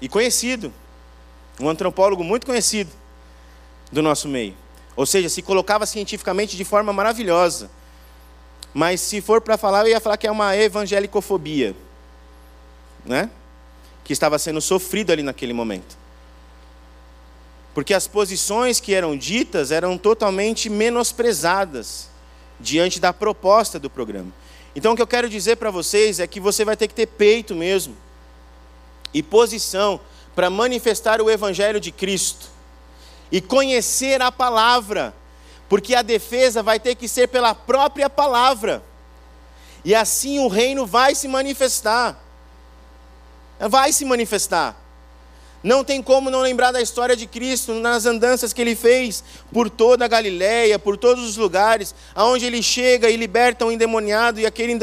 E 0.00 0.08
conhecido. 0.08 0.72
Um 1.60 1.68
antropólogo 1.68 2.24
muito 2.24 2.46
conhecido 2.46 2.90
do 3.92 4.02
nosso 4.02 4.28
meio. 4.28 4.54
Ou 4.96 5.04
seja, 5.04 5.28
se 5.28 5.42
colocava 5.42 5.86
cientificamente 5.86 6.56
de 6.56 6.64
forma 6.64 6.92
maravilhosa. 6.92 7.70
Mas 8.72 9.00
se 9.00 9.20
for 9.20 9.40
para 9.40 9.58
falar, 9.58 9.82
eu 9.82 9.88
ia 9.88 10.00
falar 10.00 10.16
que 10.16 10.26
é 10.26 10.30
uma 10.30 10.56
evangelicofobia. 10.56 11.74
Né? 13.04 13.30
Que 14.04 14.12
estava 14.12 14.38
sendo 14.38 14.60
sofrido 14.60 15.12
ali 15.12 15.22
naquele 15.22 15.52
momento. 15.52 15.98
Porque 17.74 17.94
as 17.94 18.06
posições 18.06 18.80
que 18.80 18.94
eram 18.94 19.16
ditas 19.16 19.70
eram 19.70 19.96
totalmente 19.96 20.68
menosprezadas 20.68 22.08
diante 22.58 23.00
da 23.00 23.12
proposta 23.12 23.78
do 23.78 23.88
programa. 23.88 24.32
Então, 24.74 24.92
o 24.92 24.96
que 24.96 25.02
eu 25.02 25.06
quero 25.06 25.28
dizer 25.28 25.56
para 25.56 25.70
vocês 25.70 26.20
é 26.20 26.26
que 26.26 26.40
você 26.40 26.64
vai 26.64 26.76
ter 26.76 26.88
que 26.88 26.94
ter 26.94 27.06
peito 27.06 27.54
mesmo 27.54 27.96
e 29.12 29.22
posição 29.22 30.00
para 30.40 30.48
manifestar 30.48 31.20
o 31.20 31.30
Evangelho 31.30 31.78
de 31.78 31.92
Cristo 31.92 32.46
e 33.30 33.42
conhecer 33.42 34.22
a 34.22 34.32
palavra, 34.32 35.12
porque 35.68 35.94
a 35.94 36.00
defesa 36.00 36.62
vai 36.62 36.80
ter 36.80 36.94
que 36.94 37.06
ser 37.06 37.28
pela 37.28 37.54
própria 37.54 38.08
palavra, 38.08 38.82
e 39.84 39.94
assim 39.94 40.38
o 40.38 40.48
reino 40.48 40.86
vai 40.86 41.14
se 41.14 41.28
manifestar. 41.28 42.18
Vai 43.58 43.92
se 43.92 44.02
manifestar. 44.06 44.80
Não 45.62 45.84
tem 45.84 46.02
como 46.02 46.30
não 46.30 46.40
lembrar 46.40 46.72
da 46.72 46.80
história 46.80 47.14
de 47.14 47.26
Cristo 47.26 47.74
nas 47.74 48.06
andanças 48.06 48.54
que 48.54 48.62
ele 48.62 48.74
fez 48.74 49.22
por 49.52 49.68
toda 49.68 50.06
a 50.06 50.08
Galiléia, 50.08 50.78
por 50.78 50.96
todos 50.96 51.22
os 51.22 51.36
lugares, 51.36 51.94
aonde 52.14 52.46
ele 52.46 52.62
chega 52.62 53.10
e 53.10 53.16
liberta 53.16 53.66
um 53.66 53.70
endemoniado 53.70 54.40
e 54.40 54.46
aquele, 54.46 54.78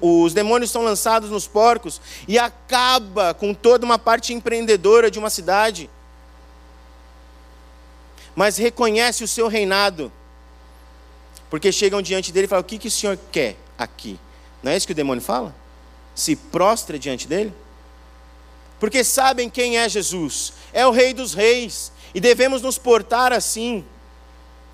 os 0.00 0.32
demônios 0.32 0.70
são 0.70 0.82
lançados 0.82 1.30
nos 1.30 1.46
porcos 1.46 2.00
e 2.26 2.38
acaba 2.38 3.34
com 3.34 3.52
toda 3.54 3.84
uma 3.84 3.98
parte 3.98 4.32
empreendedora 4.32 5.10
de 5.10 5.18
uma 5.18 5.30
cidade. 5.30 5.88
Mas 8.34 8.56
reconhece 8.56 9.22
o 9.22 9.28
seu 9.28 9.48
reinado, 9.48 10.10
porque 11.50 11.70
chegam 11.70 12.00
diante 12.00 12.32
dele 12.32 12.46
e 12.46 12.48
falam: 12.48 12.62
O 12.62 12.64
que, 12.64 12.78
que 12.78 12.88
o 12.88 12.90
senhor 12.90 13.18
quer 13.30 13.56
aqui? 13.76 14.18
Não 14.62 14.72
é 14.72 14.76
isso 14.76 14.86
que 14.86 14.92
o 14.92 14.96
demônio 14.96 15.22
fala? 15.22 15.54
Se 16.14 16.36
prostra 16.36 16.98
diante 16.98 17.26
dele? 17.28 17.52
porque 18.82 19.04
sabem 19.04 19.48
quem 19.48 19.78
é 19.78 19.88
Jesus. 19.88 20.54
É 20.72 20.84
o 20.84 20.90
Rei 20.90 21.14
dos 21.14 21.34
Reis 21.34 21.92
e 22.12 22.18
devemos 22.18 22.60
nos 22.62 22.78
portar 22.78 23.32
assim, 23.32 23.84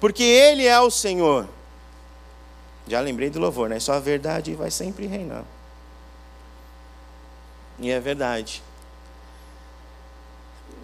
porque 0.00 0.22
Ele 0.22 0.64
é 0.64 0.80
o 0.80 0.90
Senhor. 0.90 1.46
Já 2.88 3.00
lembrei 3.00 3.28
do 3.28 3.38
louvor, 3.38 3.68
né? 3.68 3.78
Só 3.78 3.92
a 3.92 4.00
verdade 4.00 4.54
vai 4.54 4.70
sempre 4.70 5.06
reinar. 5.06 5.44
E 7.78 7.90
é 7.90 8.00
verdade. 8.00 8.62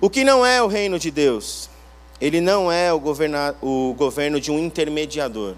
O 0.00 0.10
que 0.10 0.22
não 0.22 0.44
é 0.44 0.62
o 0.62 0.66
reino 0.66 0.98
de 0.98 1.10
Deus? 1.10 1.70
Ele 2.20 2.40
não 2.40 2.70
é 2.70 2.92
o, 2.92 3.00
governa, 3.00 3.56
o 3.60 3.94
governo 3.96 4.40
de 4.40 4.50
um 4.50 4.58
intermediador. 4.58 5.54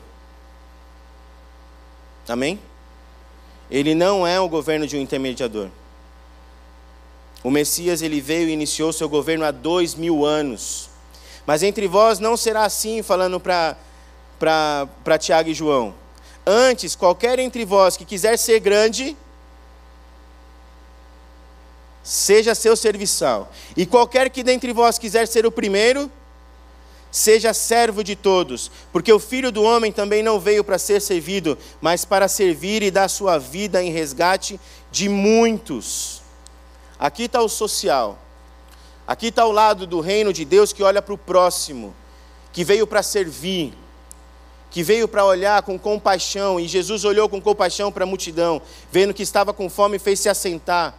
Amém? 2.29 2.59
Ele 3.71 3.95
não 3.95 4.27
é 4.27 4.41
o 4.41 4.49
governo 4.49 4.87
de 4.87 4.97
um 4.97 5.01
intermediador. 5.01 5.69
O 7.43 7.51
Messias 7.51 8.03
ele 8.03 8.21
veio 8.21 8.49
e 8.49 8.53
iniciou 8.53 8.93
seu 8.93 9.09
governo 9.09 9.45
há 9.45 9.51
dois 9.51 9.95
mil 9.95 10.25
anos. 10.25 10.89
Mas 11.45 11.63
entre 11.63 11.87
vós 11.87 12.19
não 12.19 12.37
será 12.37 12.65
assim, 12.65 13.03
falando 13.03 13.39
para 13.41 15.19
Tiago 15.19 15.51
e 15.51 15.55
João. 15.55 15.95
Antes, 16.47 16.95
qualquer 16.95 17.41
entre 17.41 17.65
vós 17.65 17.97
que 17.97 18.05
quiser 18.05 18.39
ser 18.39 18.61
grande, 18.61 19.17
seja 22.05 22.55
seu 22.55 22.77
serviçal. 22.77 23.53
E 23.77 23.85
qualquer 23.85 24.31
que 24.31 24.45
dentre 24.45 24.73
vós 24.73 24.97
quiser 24.97 25.27
ser 25.27 25.45
o 25.45 25.51
primeiro, 25.51 26.09
seja 27.11 27.53
servo 27.53 28.05
de 28.05 28.15
todos. 28.15 28.71
Porque 28.93 29.13
o 29.13 29.19
filho 29.19 29.51
do 29.51 29.65
homem 29.65 29.91
também 29.91 30.23
não 30.23 30.39
veio 30.39 30.63
para 30.63 30.79
ser 30.79 31.01
servido, 31.01 31.59
mas 31.81 32.05
para 32.05 32.29
servir 32.29 32.81
e 32.83 32.93
dar 32.93 33.09
sua 33.09 33.39
vida 33.39 33.83
em 33.83 33.91
resgate 33.91 34.61
de 34.93 35.09
muitos. 35.09 36.23
Aqui 36.97 37.25
está 37.25 37.43
o 37.43 37.49
social. 37.49 38.19
Aqui 39.05 39.29
está 39.29 39.45
o 39.45 39.53
lado 39.53 39.87
do 39.87 40.01
reino 40.01 40.33
de 40.33 40.45
Deus 40.45 40.73
que 40.73 40.83
olha 40.83 41.03
para 41.03 41.15
o 41.15 41.19
próximo, 41.19 41.95
que 42.53 42.63
veio 42.63 42.87
para 42.87 43.03
servir, 43.03 43.75
que 44.77 44.83
veio 44.83 45.09
para 45.09 45.25
olhar 45.25 45.63
com 45.63 45.79
compaixão. 45.79 46.61
E 46.61 46.69
Jesus 46.69 47.03
olhou 47.03 47.31
com 47.31 47.41
compaixão 47.41 47.91
para 47.91 48.05
a 48.05 48.07
multidão, 48.07 48.61
vendo 48.93 49.15
que 49.15 49.23
estava 49.23 49.55
com 49.55 49.71
fome, 49.71 49.99
fez 49.99 50.21
se 50.21 50.29
assentar. 50.29 50.95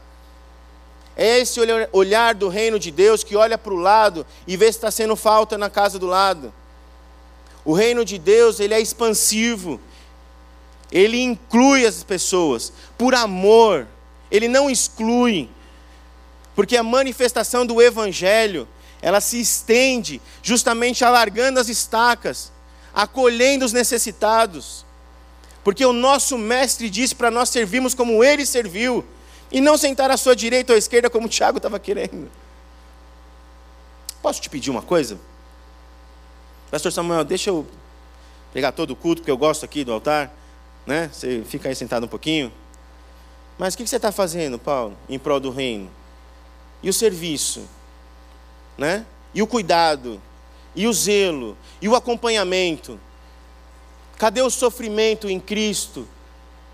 É 1.16 1.38
esse 1.38 1.60
olhar 1.94 2.34
do 2.34 2.48
reino 2.48 2.80
de 2.80 2.90
Deus 2.90 3.24
que 3.24 3.36
olha 3.36 3.56
para 3.56 3.72
o 3.72 3.78
lado 3.78 4.26
e 4.48 4.58
vê 4.58 4.66
se 4.66 4.80
está 4.80 4.90
sendo 4.90 5.16
falta 5.16 5.60
na 5.60 5.70
casa 5.70 6.00
do 6.00 6.08
lado. 6.08 6.52
O 7.64 7.72
reino 7.72 8.04
de 8.04 8.18
Deus, 8.18 8.60
ele 8.60 8.74
é 8.74 8.82
expansivo. 8.82 9.80
Ele 10.92 11.22
inclui 11.22 11.86
as 11.86 12.02
pessoas 12.02 12.74
por 12.98 13.14
amor. 13.14 13.88
Ele 14.32 14.48
não 14.48 14.72
exclui. 14.72 15.52
Porque 16.56 16.76
a 16.76 16.82
manifestação 16.82 17.64
do 17.64 17.80
evangelho, 17.80 18.68
ela 19.04 19.22
se 19.22 19.40
estende 19.40 20.20
justamente 20.42 21.06
alargando 21.06 21.60
as 21.60 21.70
estacas, 21.70 22.57
acolhendo 22.94 23.66
os 23.66 23.74
necessitados. 23.74 24.86
Porque 25.64 25.86
o 25.86 25.94
nosso 25.94 26.38
mestre 26.38 26.90
disse 26.90 27.14
para 27.14 27.30
nós 27.30 27.50
servirmos 27.50 27.94
como 27.94 28.24
ele 28.24 28.46
serviu, 28.46 29.06
e 29.52 29.62
não 29.62 29.78
sentar 29.78 30.12
à 30.12 30.18
sua 30.18 30.36
direita 30.36 30.74
ou 30.74 30.76
à 30.76 30.80
esquerda 30.80 31.10
como 31.10 31.28
o 31.28 31.30
Tiago 31.30 31.58
estava 31.58 31.80
querendo. 31.80 32.30
Posso 34.22 34.42
te 34.42 34.50
pedir 34.50 34.70
uma 34.70 34.82
coisa? 34.82 35.18
Pastor 36.70 36.92
Samuel, 36.92 37.24
deixa 37.24 37.50
eu 37.50 37.66
pegar 38.52 38.74
todo 38.74 38.92
o 38.92 38.96
culto, 38.96 39.22
porque 39.22 39.32
eu 39.32 39.38
gosto 39.38 39.64
aqui 39.64 39.86
do 39.86 39.94
altar. 39.94 40.34
Né? 40.86 41.10
Você 41.14 41.44
fica 41.46 41.70
aí 41.70 41.76
sentado 41.76 42.06
um 42.06 42.10
pouquinho. 42.10 42.52
Mas 43.58 43.74
o 43.74 43.78
que 43.78 43.88
você 43.88 43.96
está 43.96 44.12
fazendo, 44.12 44.60
Paulo, 44.60 44.98
em 45.08 45.18
prol 45.18 45.40
do 45.40 45.50
reino? 45.50 45.90
e 46.82 46.90
o 46.90 46.94
serviço, 46.94 47.68
né? 48.78 49.06
E 49.34 49.42
o 49.42 49.48
cuidado, 49.48 50.22
e 50.78 50.86
o 50.86 50.94
zelo, 50.94 51.58
e 51.82 51.90
o 51.90 51.96
acompanhamento. 51.96 53.00
Cadê 54.16 54.44
o 54.44 54.50
sofrimento 54.50 55.28
em 55.28 55.40
Cristo 55.40 56.08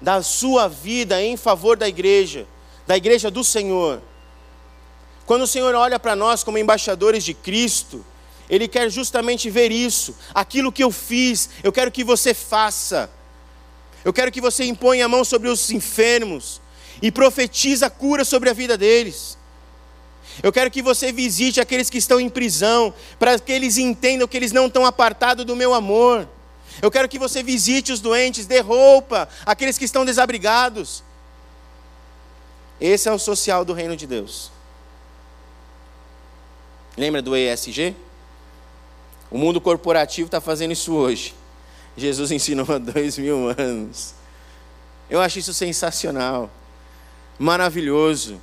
da 0.01 0.21
sua 0.21 0.67
vida 0.67 1.21
em 1.21 1.37
favor 1.37 1.77
da 1.77 1.87
igreja, 1.87 2.45
da 2.85 2.97
igreja 2.97 3.31
do 3.31 3.45
Senhor? 3.45 4.01
Quando 5.25 5.43
o 5.43 5.47
Senhor 5.47 5.73
olha 5.73 5.97
para 5.97 6.17
nós 6.17 6.43
como 6.43 6.57
embaixadores 6.57 7.23
de 7.23 7.33
Cristo, 7.33 8.05
Ele 8.49 8.67
quer 8.67 8.89
justamente 8.89 9.49
ver 9.49 9.71
isso. 9.71 10.13
Aquilo 10.33 10.71
que 10.71 10.83
eu 10.83 10.91
fiz, 10.91 11.49
eu 11.63 11.71
quero 11.71 11.89
que 11.89 12.03
você 12.03 12.33
faça. 12.33 13.09
Eu 14.03 14.11
quero 14.11 14.33
que 14.33 14.41
você 14.41 14.65
imponha 14.65 15.05
a 15.05 15.09
mão 15.09 15.23
sobre 15.23 15.47
os 15.47 15.71
enfermos 15.71 16.61
e 17.01 17.09
profetiza 17.09 17.85
a 17.85 17.89
cura 17.89 18.25
sobre 18.25 18.49
a 18.49 18.53
vida 18.53 18.77
deles. 18.77 19.37
Eu 20.41 20.51
quero 20.51 20.71
que 20.71 20.81
você 20.81 21.11
visite 21.11 21.61
aqueles 21.61 21.89
que 21.89 21.97
estão 21.97 22.19
em 22.19 22.29
prisão, 22.29 22.93
para 23.19 23.37
que 23.37 23.51
eles 23.51 23.77
entendam 23.77 24.27
que 24.27 24.35
eles 24.35 24.51
não 24.51 24.67
estão 24.67 24.85
apartados 24.85 25.45
do 25.45 25.55
meu 25.55 25.73
amor. 25.73 26.27
Eu 26.81 26.89
quero 26.89 27.07
que 27.07 27.19
você 27.19 27.43
visite 27.43 27.91
os 27.91 27.99
doentes, 27.99 28.45
dê 28.45 28.59
roupa 28.59 29.29
àqueles 29.45 29.77
que 29.77 29.85
estão 29.85 30.03
desabrigados. 30.03 31.03
Esse 32.81 33.07
é 33.07 33.11
o 33.11 33.19
social 33.19 33.63
do 33.63 33.73
reino 33.73 33.95
de 33.95 34.07
Deus. 34.07 34.51
Lembra 36.97 37.21
do 37.21 37.35
ESG? 37.35 37.95
O 39.29 39.37
mundo 39.37 39.59
corporativo 39.61 40.27
está 40.27 40.41
fazendo 40.41 40.71
isso 40.71 40.93
hoje. 40.93 41.33
Jesus 41.95 42.31
ensinou 42.31 42.65
há 42.69 42.77
dois 42.77 43.17
mil 43.17 43.49
anos. 43.57 44.13
Eu 45.09 45.21
acho 45.21 45.39
isso 45.39 45.53
sensacional, 45.53 46.49
maravilhoso, 47.37 48.41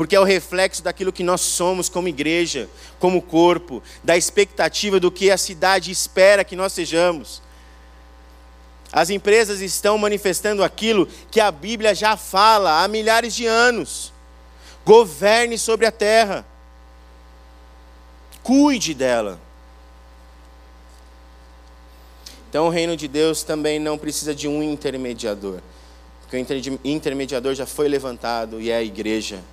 porque 0.00 0.16
é 0.16 0.20
o 0.20 0.24
reflexo 0.24 0.82
daquilo 0.82 1.12
que 1.12 1.22
nós 1.22 1.42
somos 1.42 1.90
como 1.90 2.08
igreja, 2.08 2.70
como 2.98 3.20
corpo, 3.20 3.82
da 4.02 4.16
expectativa 4.16 4.98
do 4.98 5.10
que 5.10 5.30
a 5.30 5.36
cidade 5.36 5.90
espera 5.90 6.42
que 6.42 6.56
nós 6.56 6.72
sejamos. 6.72 7.42
As 8.90 9.10
empresas 9.10 9.60
estão 9.60 9.98
manifestando 9.98 10.64
aquilo 10.64 11.06
que 11.30 11.38
a 11.38 11.50
Bíblia 11.50 11.94
já 11.94 12.16
fala 12.16 12.82
há 12.82 12.88
milhares 12.88 13.34
de 13.34 13.44
anos. 13.44 14.10
Governe 14.86 15.58
sobre 15.58 15.84
a 15.84 15.92
terra. 15.92 16.46
Cuide 18.42 18.94
dela. 18.94 19.38
Então, 22.48 22.68
o 22.68 22.70
reino 22.70 22.96
de 22.96 23.06
Deus 23.06 23.42
também 23.42 23.78
não 23.78 23.98
precisa 23.98 24.34
de 24.34 24.48
um 24.48 24.62
intermediador. 24.62 25.60
Porque 26.22 26.38
o 26.38 26.80
intermediador 26.88 27.54
já 27.54 27.66
foi 27.66 27.86
levantado 27.86 28.62
e 28.62 28.70
é 28.70 28.78
a 28.78 28.82
igreja, 28.82 29.44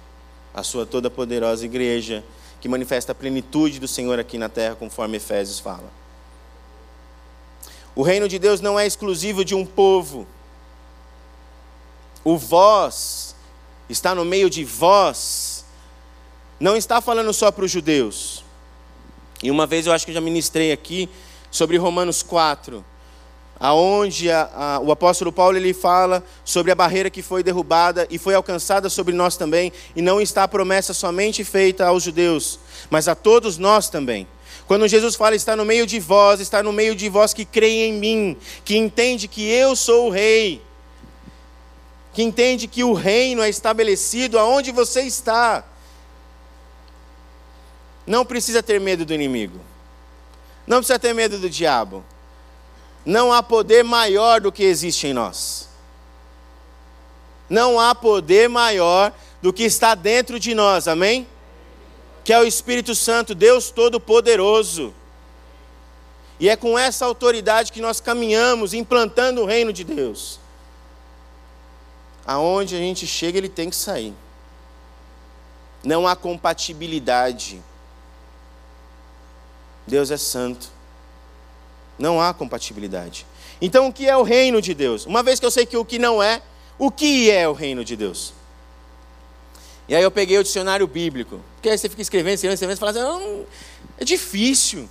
a 0.53 0.63
sua 0.63 0.85
toda 0.85 1.09
poderosa 1.09 1.65
igreja, 1.65 2.23
que 2.59 2.67
manifesta 2.67 3.11
a 3.11 3.15
plenitude 3.15 3.79
do 3.79 3.87
Senhor 3.87 4.19
aqui 4.19 4.37
na 4.37 4.49
terra, 4.49 4.75
conforme 4.75 5.17
Efésios 5.17 5.59
fala. 5.59 5.91
O 7.95 8.01
reino 8.01 8.27
de 8.27 8.37
Deus 8.37 8.61
não 8.61 8.79
é 8.79 8.85
exclusivo 8.85 9.43
de 9.43 9.55
um 9.55 9.65
povo. 9.65 10.27
O 12.23 12.37
vós 12.37 13.35
está 13.89 14.13
no 14.13 14.23
meio 14.23 14.49
de 14.49 14.63
vós. 14.63 15.65
Não 16.59 16.75
está 16.75 17.01
falando 17.01 17.33
só 17.33 17.51
para 17.51 17.65
os 17.65 17.71
judeus. 17.71 18.43
E 19.41 19.49
uma 19.49 19.65
vez 19.65 19.85
eu 19.85 19.93
acho 19.93 20.05
que 20.05 20.11
eu 20.11 20.15
já 20.15 20.21
ministrei 20.21 20.71
aqui 20.71 21.09
sobre 21.49 21.77
Romanos 21.77 22.21
4, 22.21 22.83
aonde 23.59 24.29
a, 24.29 24.49
a, 24.53 24.79
o 24.79 24.91
apóstolo 24.91 25.31
Paulo 25.31 25.57
ele 25.57 25.73
fala 25.73 26.23
sobre 26.45 26.71
a 26.71 26.75
barreira 26.75 27.09
que 27.09 27.21
foi 27.21 27.43
derrubada 27.43 28.07
e 28.09 28.17
foi 28.17 28.35
alcançada 28.35 28.89
sobre 28.89 29.13
nós 29.13 29.37
também, 29.37 29.71
e 29.95 30.01
não 30.01 30.21
está 30.21 30.43
a 30.43 30.47
promessa 30.47 30.93
somente 30.93 31.43
feita 31.43 31.85
aos 31.85 32.03
judeus, 32.03 32.59
mas 32.89 33.07
a 33.07 33.15
todos 33.15 33.57
nós 33.57 33.89
também. 33.89 34.27
Quando 34.67 34.87
Jesus 34.87 35.15
fala, 35.15 35.35
está 35.35 35.55
no 35.55 35.63
meio 35.63 35.87
de 35.87 35.99
vós, 35.99 36.39
está 36.41 36.61
no 36.61 36.73
meio 36.73 36.93
de 36.93 37.07
vós 37.07 37.33
que 37.33 37.45
creem 37.45 37.89
em 37.89 37.93
mim, 37.93 38.37
que 38.65 38.77
entende 38.77 39.27
que 39.27 39.49
eu 39.49 39.75
sou 39.75 40.07
o 40.07 40.09
rei, 40.09 40.61
que 42.13 42.21
entende 42.21 42.67
que 42.67 42.83
o 42.83 42.93
reino 42.93 43.41
é 43.41 43.49
estabelecido 43.49 44.37
aonde 44.37 44.71
você 44.71 45.01
está. 45.03 45.63
Não 48.05 48.25
precisa 48.25 48.61
ter 48.61 48.79
medo 48.79 49.05
do 49.05 49.13
inimigo, 49.13 49.59
não 50.65 50.77
precisa 50.77 50.99
ter 50.99 51.13
medo 51.13 51.37
do 51.37 51.49
diabo. 51.49 52.03
Não 53.07 53.33
há 53.33 53.41
poder 53.41 53.83
maior 53.83 54.39
do 54.39 54.51
que 54.51 54.63
existe 54.63 55.07
em 55.07 55.13
nós. 55.13 55.67
Não 57.49 57.79
há 57.79 57.95
poder 57.95 58.47
maior 58.47 59.11
do 59.41 59.51
que 59.51 59.63
está 59.63 59.95
dentro 59.95 60.39
de 60.39 60.53
nós, 60.53 60.87
amém? 60.87 61.25
que 62.27 62.33
é 62.33 62.39
o 62.41 62.43
Espírito 62.43 62.93
Santo, 62.93 63.33
Deus 63.33 63.71
Todo-Poderoso. 63.71 64.93
E 66.37 66.49
é 66.49 66.57
com 66.57 66.77
essa 66.77 67.05
autoridade 67.05 67.71
que 67.71 67.79
nós 67.79 68.01
caminhamos, 68.01 68.73
implantando 68.73 69.41
o 69.41 69.45
reino 69.45 69.71
de 69.71 69.85
Deus. 69.85 70.37
Aonde 72.25 72.75
a 72.75 72.79
gente 72.79 73.07
chega, 73.07 73.37
ele 73.37 73.47
tem 73.47 73.69
que 73.69 73.77
sair. 73.77 74.13
Não 75.81 76.05
há 76.05 76.17
compatibilidade. 76.17 77.63
Deus 79.87 80.11
é 80.11 80.17
santo. 80.17 80.69
Não 81.97 82.21
há 82.21 82.33
compatibilidade. 82.33 83.25
Então, 83.61 83.87
o 83.87 83.93
que 83.93 84.07
é 84.07 84.15
o 84.15 84.23
reino 84.23 84.61
de 84.61 84.73
Deus? 84.73 85.05
Uma 85.05 85.23
vez 85.23 85.39
que 85.39 85.45
eu 85.45 85.51
sei 85.51 85.65
que 85.65 85.75
o 85.75 85.83
que 85.83 85.97
não 85.97 86.21
é, 86.21 86.41
o 86.77 86.91
que 86.91 87.31
é 87.31 87.47
o 87.47 87.53
reino 87.53 87.83
de 87.83 87.95
Deus? 87.95 88.33
E 89.87 89.95
aí 89.95 90.03
eu 90.03 90.11
peguei 90.11 90.37
o 90.37 90.43
dicionário 90.43 90.85
bíblico. 90.85 91.39
Porque 91.55 91.69
aí 91.69 91.77
você 91.77 91.89
fica 91.89 92.01
escrevendo, 92.01 92.35
escrevendo, 92.35 92.55
escrevendo, 92.55 92.77
e 92.77 92.79
fala 92.79 92.91
assim, 92.91 92.99
não, 92.99 93.45
é 93.97 94.03
difícil 94.03 94.87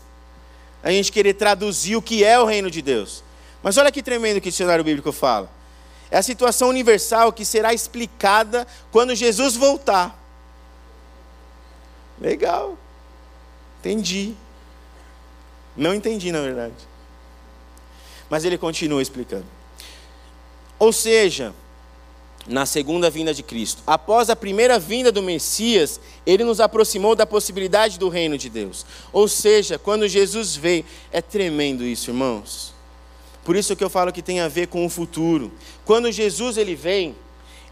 a 0.82 0.90
gente 0.90 1.12
querer 1.12 1.34
traduzir 1.34 1.96
o 1.96 2.02
que 2.02 2.24
é 2.24 2.38
o 2.40 2.44
reino 2.44 2.70
de 2.70 2.80
Deus. 2.80 3.22
Mas 3.62 3.76
olha 3.76 3.92
que 3.92 4.02
tremendo 4.02 4.40
que 4.40 4.48
o 4.48 4.50
dicionário 4.50 4.84
bíblico 4.84 5.12
fala. 5.12 5.50
É 6.10 6.18
a 6.18 6.22
situação 6.22 6.68
universal 6.68 7.32
que 7.32 7.44
será 7.44 7.74
explicada 7.74 8.66
quando 8.90 9.14
Jesus 9.14 9.56
voltar. 9.56 10.16
Legal. 12.20 12.78
Entendi. 13.80 14.34
Não 15.76 15.94
entendi, 15.94 16.32
na 16.32 16.40
verdade. 16.40 16.74
Mas 18.28 18.44
ele 18.44 18.58
continua 18.58 19.02
explicando. 19.02 19.46
Ou 20.78 20.92
seja, 20.92 21.54
na 22.48 22.64
segunda 22.64 23.10
vinda 23.10 23.34
de 23.34 23.42
Cristo. 23.42 23.82
Após 23.86 24.30
a 24.30 24.36
primeira 24.36 24.78
vinda 24.78 25.10
do 25.10 25.22
Messias, 25.22 26.00
ele 26.24 26.44
nos 26.44 26.60
aproximou 26.60 27.14
da 27.14 27.26
possibilidade 27.26 27.98
do 27.98 28.08
reino 28.08 28.38
de 28.38 28.48
Deus. 28.48 28.86
Ou 29.12 29.26
seja, 29.26 29.78
quando 29.78 30.08
Jesus 30.08 30.54
veio, 30.54 30.84
é 31.10 31.20
tremendo 31.20 31.84
isso, 31.84 32.10
irmãos. 32.10 32.72
Por 33.44 33.56
isso 33.56 33.76
que 33.76 33.84
eu 33.84 33.90
falo 33.90 34.12
que 34.12 34.22
tem 34.22 34.40
a 34.40 34.48
ver 34.48 34.68
com 34.68 34.84
o 34.84 34.90
futuro. 34.90 35.52
Quando 35.84 36.10
Jesus 36.10 36.56
ele 36.56 36.74
vem, 36.74 37.14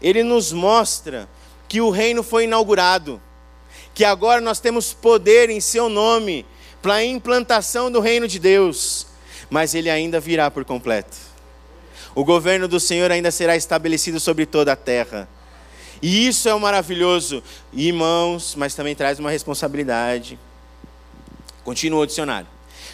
ele 0.01 0.23
nos 0.23 0.51
mostra 0.51 1.27
que 1.67 1.81
o 1.81 1.89
reino 1.89 2.23
foi 2.23 2.45
inaugurado, 2.45 3.21
que 3.93 4.05
agora 4.05 4.41
nós 4.41 4.59
temos 4.59 4.93
poder 4.93 5.49
em 5.49 5.59
seu 5.59 5.89
nome 5.89 6.45
para 6.81 6.95
a 6.95 7.05
implantação 7.05 7.91
do 7.91 7.99
reino 7.99 8.27
de 8.27 8.39
Deus, 8.39 9.07
mas 9.49 9.75
ele 9.75 9.89
ainda 9.89 10.19
virá 10.19 10.49
por 10.49 10.65
completo 10.65 11.35
o 12.15 12.23
governo 12.23 12.67
do 12.67 12.79
Senhor 12.79 13.11
ainda 13.11 13.29
será 13.29 13.57
estabelecido 13.57 14.21
sobre 14.21 14.45
toda 14.45 14.71
a 14.71 14.75
terra. 14.75 15.27
E 16.01 16.27
isso 16.27 16.47
é 16.47 16.53
o 16.53 16.59
maravilhoso, 16.59 17.43
irmãos, 17.73 18.55
mas 18.55 18.73
também 18.73 18.95
traz 18.95 19.19
uma 19.19 19.29
responsabilidade. 19.29 20.39
Continua 21.65 22.03
o 22.03 22.05
dicionário. 22.05 22.47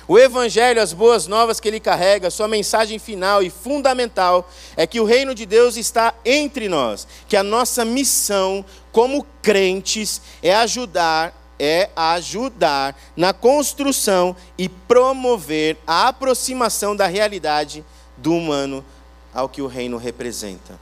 O 0.07 0.17
Evangelho, 0.17 0.81
as 0.81 0.91
boas 0.91 1.27
novas 1.27 1.59
que 1.59 1.67
ele 1.67 1.79
carrega, 1.79 2.31
sua 2.31 2.47
mensagem 2.47 2.97
final 2.97 3.43
e 3.43 3.49
fundamental 3.49 4.49
é 4.75 4.87
que 4.87 4.99
o 4.99 5.05
reino 5.05 5.35
de 5.35 5.45
Deus 5.45 5.77
está 5.77 6.15
entre 6.25 6.67
nós, 6.67 7.07
que 7.27 7.37
a 7.37 7.43
nossa 7.43 7.85
missão 7.85 8.65
como 8.91 9.25
crentes 9.41 10.21
é 10.41 10.55
ajudar, 10.55 11.33
é 11.63 11.91
ajudar 11.95 12.99
na 13.15 13.31
construção 13.33 14.35
e 14.57 14.67
promover 14.67 15.77
a 15.85 16.07
aproximação 16.07 16.95
da 16.95 17.05
realidade 17.05 17.85
do 18.17 18.33
humano 18.33 18.83
ao 19.31 19.47
que 19.47 19.61
o 19.61 19.67
reino 19.67 19.97
representa. 19.97 20.79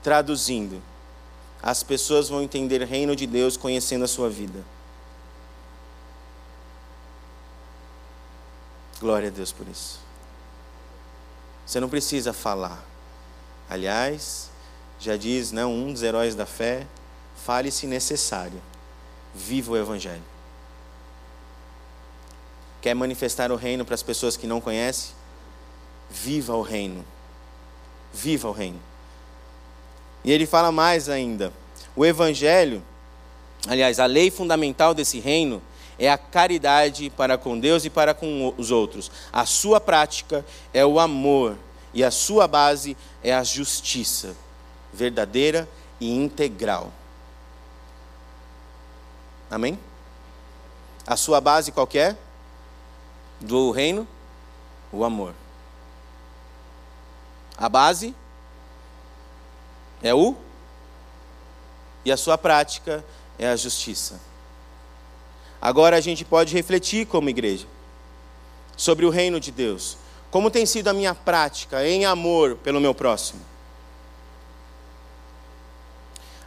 Traduzindo, 0.00 0.80
as 1.60 1.82
pessoas 1.82 2.28
vão 2.28 2.40
entender 2.40 2.82
o 2.82 2.86
reino 2.86 3.16
de 3.16 3.26
Deus 3.26 3.56
conhecendo 3.56 4.04
a 4.04 4.08
sua 4.08 4.30
vida. 4.30 4.64
Glória 9.00 9.28
a 9.28 9.32
Deus 9.32 9.50
por 9.50 9.66
isso. 9.66 9.98
Você 11.66 11.80
não 11.80 11.88
precisa 11.88 12.32
falar. 12.32 12.80
Aliás, 13.68 14.50
já 15.00 15.16
diz 15.16 15.50
não, 15.50 15.74
um 15.74 15.92
dos 15.92 16.04
heróis 16.04 16.36
da 16.36 16.46
fé, 16.46 16.86
fale 17.44 17.72
se 17.72 17.88
necessário. 17.88 18.62
Viva 19.34 19.72
o 19.72 19.76
Evangelho. 19.76 20.22
Quer 22.80 22.94
manifestar 22.94 23.50
o 23.50 23.56
reino 23.56 23.84
para 23.84 23.94
as 23.94 24.02
pessoas 24.02 24.36
que 24.36 24.46
não 24.46 24.60
conhecem? 24.60 25.12
Viva 26.10 26.54
o 26.54 26.62
reino 26.62 27.04
viva 28.14 28.48
o 28.48 28.52
reino. 28.52 28.80
E 30.24 30.32
ele 30.32 30.46
fala 30.46 30.70
mais 30.70 31.08
ainda: 31.08 31.52
o 31.96 32.06
evangelho, 32.06 32.82
aliás, 33.66 33.98
a 33.98 34.06
lei 34.06 34.30
fundamental 34.30 34.94
desse 34.94 35.18
reino 35.18 35.60
é 35.98 36.10
a 36.10 36.16
caridade 36.16 37.10
para 37.10 37.36
com 37.36 37.58
Deus 37.58 37.84
e 37.84 37.90
para 37.90 38.14
com 38.14 38.54
os 38.56 38.70
outros. 38.70 39.10
A 39.32 39.44
sua 39.44 39.80
prática 39.80 40.44
é 40.72 40.86
o 40.86 40.98
amor 40.98 41.56
e 41.92 42.02
a 42.02 42.10
sua 42.10 42.46
base 42.46 42.96
é 43.22 43.34
a 43.34 43.42
justiça 43.42 44.34
verdadeira 44.92 45.68
e 46.00 46.10
integral. 46.14 46.92
Amém? 49.50 49.78
A 51.06 51.16
sua 51.16 51.40
base 51.40 51.70
qual 51.70 51.88
é? 51.94 52.16
Do 53.40 53.70
reino? 53.70 54.06
O 54.92 55.04
amor. 55.04 55.34
A 57.56 57.68
base 57.68 58.14
é 60.02 60.14
o 60.14 60.36
e 62.04 62.12
a 62.12 62.16
sua 62.16 62.36
prática 62.36 63.04
é 63.38 63.48
a 63.48 63.56
justiça. 63.56 64.20
Agora 65.60 65.96
a 65.96 66.00
gente 66.00 66.24
pode 66.24 66.54
refletir 66.54 67.06
como 67.06 67.30
igreja 67.30 67.66
sobre 68.76 69.06
o 69.06 69.10
reino 69.10 69.40
de 69.40 69.50
Deus. 69.50 69.96
Como 70.30 70.50
tem 70.50 70.66
sido 70.66 70.88
a 70.88 70.92
minha 70.92 71.14
prática 71.14 71.86
em 71.86 72.04
amor 72.04 72.56
pelo 72.56 72.80
meu 72.80 72.94
próximo? 72.94 73.40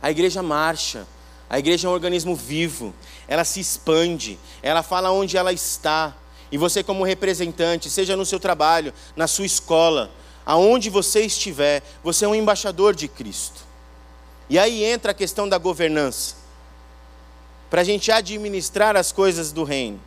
A 0.02 0.12
igreja 0.12 0.44
marcha, 0.44 1.08
a 1.50 1.60
igreja 1.60 1.88
é 1.88 1.92
um 1.92 1.94
organismo 1.94 2.36
vivo, 2.36 2.94
ela 3.28 3.44
se 3.44 3.60
expande, 3.60 4.38
ela 4.62 4.84
fala 4.84 5.12
onde 5.12 5.38
ela 5.38 5.54
está, 5.54 6.16
E 6.52 6.58
você, 6.58 6.84
como 6.84 7.04
representante, 7.04 7.90
seja 7.90 8.16
no 8.16 8.26
seu 8.26 8.40
trabalho, 8.40 8.94
na 9.16 9.28
sua 9.28 9.46
escola, 9.46 10.10
aonde 10.46 10.90
você 10.90 11.22
estiver, 11.22 11.84
você 12.04 12.26
é 12.26 12.28
um 12.28 12.36
embaixador 12.36 12.96
de 12.96 13.08
Cristo. 13.08 13.66
E 14.50 14.58
aí 14.58 14.84
entra 14.84 15.12
a 15.12 15.16
questão 15.16 15.48
da 15.48 15.58
governança. 15.58 16.36
Para 17.70 17.82
a 17.82 17.84
gente 17.84 18.12
administrar 18.12 18.96
as 18.96 19.12
coisas 19.12 19.52
do 19.52 19.66
reino. 19.66 20.00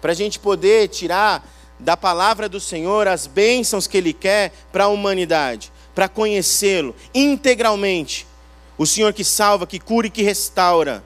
Para 0.00 0.12
a 0.12 0.14
gente 0.14 0.38
poder 0.38 0.88
tirar 0.88 1.44
da 1.78 1.96
palavra 1.96 2.48
do 2.48 2.60
Senhor 2.60 3.08
as 3.08 3.26
bênçãos 3.26 3.88
que 3.88 3.96
Ele 3.96 4.12
quer 4.12 4.52
para 4.70 4.84
a 4.84 4.88
humanidade. 4.88 5.72
Para 5.92 6.08
conhecê-lo 6.08 6.94
integralmente. 7.12 8.28
O 8.76 8.86
Senhor 8.86 9.12
que 9.12 9.24
salva, 9.24 9.66
que 9.66 9.78
cura 9.78 10.06
e 10.06 10.10
que 10.10 10.22
restaura. 10.22 11.04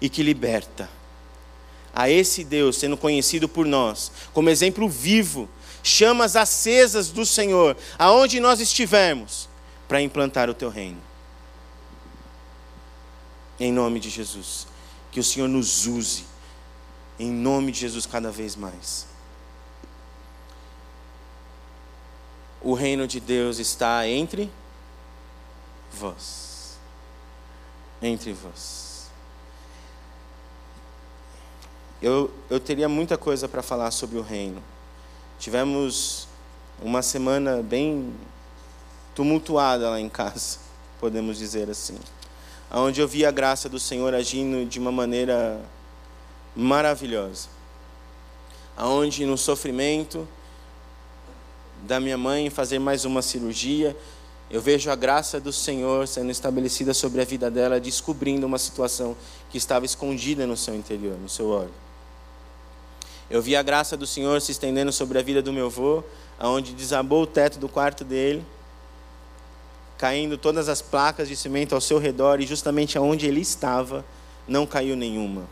E 0.00 0.08
que 0.08 0.22
liberta. 0.22 0.88
A 1.94 2.08
esse 2.08 2.42
Deus, 2.42 2.76
sendo 2.76 2.96
conhecido 2.96 3.48
por 3.48 3.66
nós, 3.66 4.10
como 4.32 4.48
exemplo 4.48 4.88
vivo, 4.88 5.48
chamas 5.82 6.36
acesas 6.36 7.10
do 7.10 7.26
Senhor, 7.26 7.76
aonde 7.98 8.40
nós 8.40 8.60
estivermos, 8.60 9.48
para 9.86 10.00
implantar 10.00 10.48
o 10.48 10.54
teu 10.54 10.70
reino 10.70 11.12
em 13.64 13.72
nome 13.72 14.00
de 14.00 14.10
Jesus. 14.10 14.66
Que 15.10 15.20
o 15.20 15.24
Senhor 15.24 15.48
nos 15.48 15.86
use, 15.86 16.24
em 17.18 17.30
nome 17.30 17.72
de 17.72 17.80
Jesus, 17.80 18.06
cada 18.06 18.30
vez 18.30 18.56
mais. 18.56 19.06
O 22.60 22.74
reino 22.74 23.06
de 23.06 23.20
Deus 23.20 23.58
está 23.58 24.08
entre 24.08 24.50
vós. 25.92 26.51
Entre 28.02 28.32
vós. 28.32 29.10
Eu, 32.00 32.30
eu 32.50 32.58
teria 32.58 32.88
muita 32.88 33.16
coisa 33.16 33.48
para 33.48 33.62
falar 33.62 33.90
sobre 33.92 34.18
o 34.18 34.22
reino. 34.22 34.62
Tivemos 35.38 36.26
uma 36.82 37.00
semana 37.00 37.62
bem 37.62 38.12
tumultuada 39.14 39.88
lá 39.90 40.00
em 40.00 40.08
casa, 40.08 40.58
podemos 40.98 41.38
dizer 41.38 41.70
assim 41.70 41.96
onde 42.80 43.00
eu 43.00 43.08
vi 43.08 43.26
a 43.26 43.30
graça 43.30 43.68
do 43.68 43.78
Senhor 43.78 44.14
agindo 44.14 44.66
de 44.66 44.78
uma 44.78 44.90
maneira 44.90 45.60
maravilhosa. 46.56 47.48
Aonde 48.76 49.26
no 49.26 49.36
sofrimento 49.36 50.26
da 51.82 52.00
minha 52.00 52.16
mãe 52.16 52.48
fazer 52.48 52.78
mais 52.78 53.04
uma 53.04 53.20
cirurgia, 53.20 53.94
eu 54.52 54.60
vejo 54.60 54.90
a 54.90 54.94
graça 54.94 55.40
do 55.40 55.52
Senhor 55.52 56.06
sendo 56.06 56.30
estabelecida 56.30 56.92
sobre 56.92 57.22
a 57.22 57.24
vida 57.24 57.50
dela, 57.50 57.80
descobrindo 57.80 58.46
uma 58.46 58.58
situação 58.58 59.16
que 59.50 59.58
estava 59.58 59.86
escondida 59.86 60.46
no 60.46 60.56
seu 60.56 60.74
interior, 60.74 61.16
no 61.18 61.28
seu 61.28 61.48
óleo. 61.48 61.72
Eu 63.30 63.40
vi 63.40 63.56
a 63.56 63.62
graça 63.62 63.96
do 63.96 64.06
Senhor 64.06 64.40
se 64.42 64.52
estendendo 64.52 64.92
sobre 64.92 65.18
a 65.18 65.22
vida 65.22 65.40
do 65.40 65.52
meu 65.52 65.66
avô, 65.66 66.04
aonde 66.38 66.74
desabou 66.74 67.22
o 67.22 67.26
teto 67.26 67.58
do 67.58 67.68
quarto 67.68 68.04
dele 68.04 68.44
caindo 70.02 70.36
todas 70.36 70.68
as 70.68 70.82
placas 70.82 71.28
de 71.28 71.36
cimento 71.36 71.76
ao 71.76 71.80
seu 71.80 71.96
redor 71.96 72.40
e 72.40 72.44
justamente 72.44 72.98
aonde 72.98 73.24
ele 73.24 73.40
estava 73.40 74.04
não 74.48 74.66
caiu 74.66 74.96
nenhuma. 74.96 75.44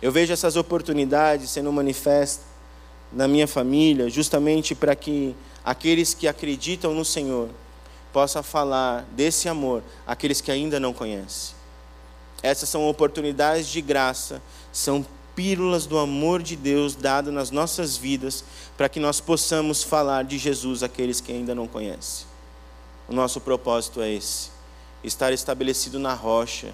Eu 0.00 0.12
vejo 0.12 0.32
essas 0.32 0.54
oportunidades 0.54 1.50
sendo 1.50 1.72
manifestas 1.72 2.49
na 3.12 3.26
minha 3.26 3.46
família, 3.46 4.08
justamente 4.08 4.74
para 4.74 4.94
que 4.94 5.34
aqueles 5.64 6.14
que 6.14 6.28
acreditam 6.28 6.94
no 6.94 7.04
Senhor 7.04 7.48
possam 8.12 8.42
falar 8.42 9.04
desse 9.12 9.48
amor 9.48 9.82
àqueles 10.06 10.40
que 10.40 10.50
ainda 10.50 10.80
não 10.80 10.92
conhecem. 10.92 11.54
Essas 12.42 12.68
são 12.68 12.88
oportunidades 12.88 13.68
de 13.68 13.80
graça, 13.80 14.42
são 14.72 15.04
pílulas 15.34 15.86
do 15.86 15.98
amor 15.98 16.42
de 16.42 16.56
Deus 16.56 16.94
dado 16.94 17.30
nas 17.30 17.50
nossas 17.50 17.96
vidas, 17.96 18.44
para 18.76 18.88
que 18.88 18.98
nós 18.98 19.20
possamos 19.20 19.82
falar 19.82 20.24
de 20.24 20.38
Jesus 20.38 20.82
àqueles 20.82 21.20
que 21.20 21.32
ainda 21.32 21.54
não 21.54 21.66
conhecem. 21.66 22.26
O 23.08 23.12
nosso 23.12 23.40
propósito 23.40 24.00
é 24.00 24.10
esse: 24.10 24.50
estar 25.04 25.32
estabelecido 25.32 25.98
na 25.98 26.14
rocha, 26.14 26.72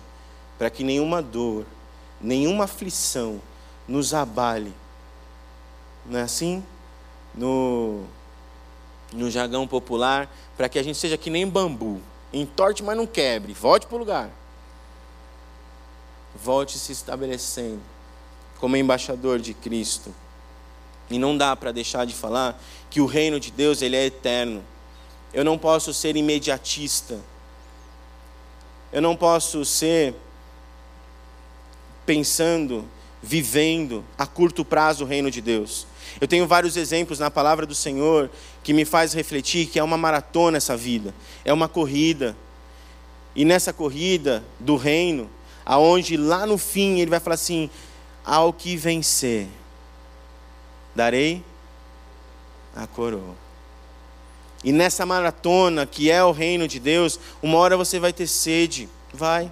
para 0.58 0.70
que 0.70 0.84
nenhuma 0.84 1.20
dor, 1.20 1.66
nenhuma 2.20 2.64
aflição 2.64 3.40
nos 3.86 4.14
abale. 4.14 4.72
Não 6.08 6.18
é 6.18 6.22
assim? 6.22 6.64
No, 7.34 8.04
no 9.12 9.30
jargão 9.30 9.66
popular, 9.66 10.30
para 10.56 10.68
que 10.68 10.78
a 10.78 10.82
gente 10.82 10.98
seja 10.98 11.16
que 11.16 11.30
nem 11.30 11.46
bambu, 11.46 12.00
entorte, 12.32 12.82
mas 12.82 12.96
não 12.96 13.06
quebre, 13.06 13.52
volte 13.52 13.86
para 13.86 13.96
o 13.96 13.98
lugar. 13.98 14.30
Volte 16.34 16.78
se 16.78 16.92
estabelecendo 16.92 17.80
como 18.58 18.76
embaixador 18.76 19.38
de 19.38 19.54
Cristo. 19.54 20.14
E 21.10 21.18
não 21.18 21.36
dá 21.36 21.54
para 21.54 21.72
deixar 21.72 22.04
de 22.04 22.14
falar 22.14 22.60
que 22.90 23.00
o 23.00 23.06
reino 23.06 23.38
de 23.38 23.50
Deus 23.50 23.80
ele 23.80 23.96
é 23.96 24.06
eterno. 24.06 24.64
Eu 25.32 25.44
não 25.44 25.56
posso 25.56 25.94
ser 25.94 26.16
imediatista. 26.16 27.20
Eu 28.92 29.00
não 29.02 29.14
posso 29.14 29.64
ser 29.64 30.14
pensando, 32.04 32.88
vivendo 33.22 34.04
a 34.16 34.26
curto 34.26 34.64
prazo 34.64 35.04
o 35.04 35.06
reino 35.06 35.30
de 35.30 35.40
Deus. 35.40 35.86
Eu 36.20 36.26
tenho 36.26 36.46
vários 36.46 36.76
exemplos 36.76 37.18
na 37.18 37.30
palavra 37.30 37.66
do 37.66 37.74
Senhor 37.74 38.30
que 38.62 38.72
me 38.72 38.84
faz 38.84 39.12
refletir 39.12 39.66
que 39.66 39.78
é 39.78 39.82
uma 39.82 39.98
maratona 39.98 40.56
essa 40.56 40.76
vida, 40.76 41.14
é 41.44 41.52
uma 41.52 41.68
corrida. 41.68 42.36
E 43.34 43.44
nessa 43.44 43.72
corrida 43.72 44.42
do 44.58 44.76
reino, 44.76 45.30
aonde 45.64 46.16
lá 46.16 46.46
no 46.46 46.56
fim 46.56 47.00
ele 47.00 47.10
vai 47.10 47.20
falar 47.20 47.34
assim: 47.34 47.68
ao 48.24 48.52
que 48.52 48.76
vencer, 48.76 49.46
darei 50.94 51.42
a 52.74 52.86
coroa. 52.86 53.34
E 54.64 54.72
nessa 54.72 55.04
maratona 55.04 55.86
que 55.86 56.10
é 56.10 56.24
o 56.24 56.32
reino 56.32 56.66
de 56.66 56.80
Deus, 56.80 57.20
uma 57.42 57.58
hora 57.58 57.76
você 57.76 58.00
vai 58.00 58.12
ter 58.12 58.26
sede, 58.26 58.88
vai. 59.12 59.50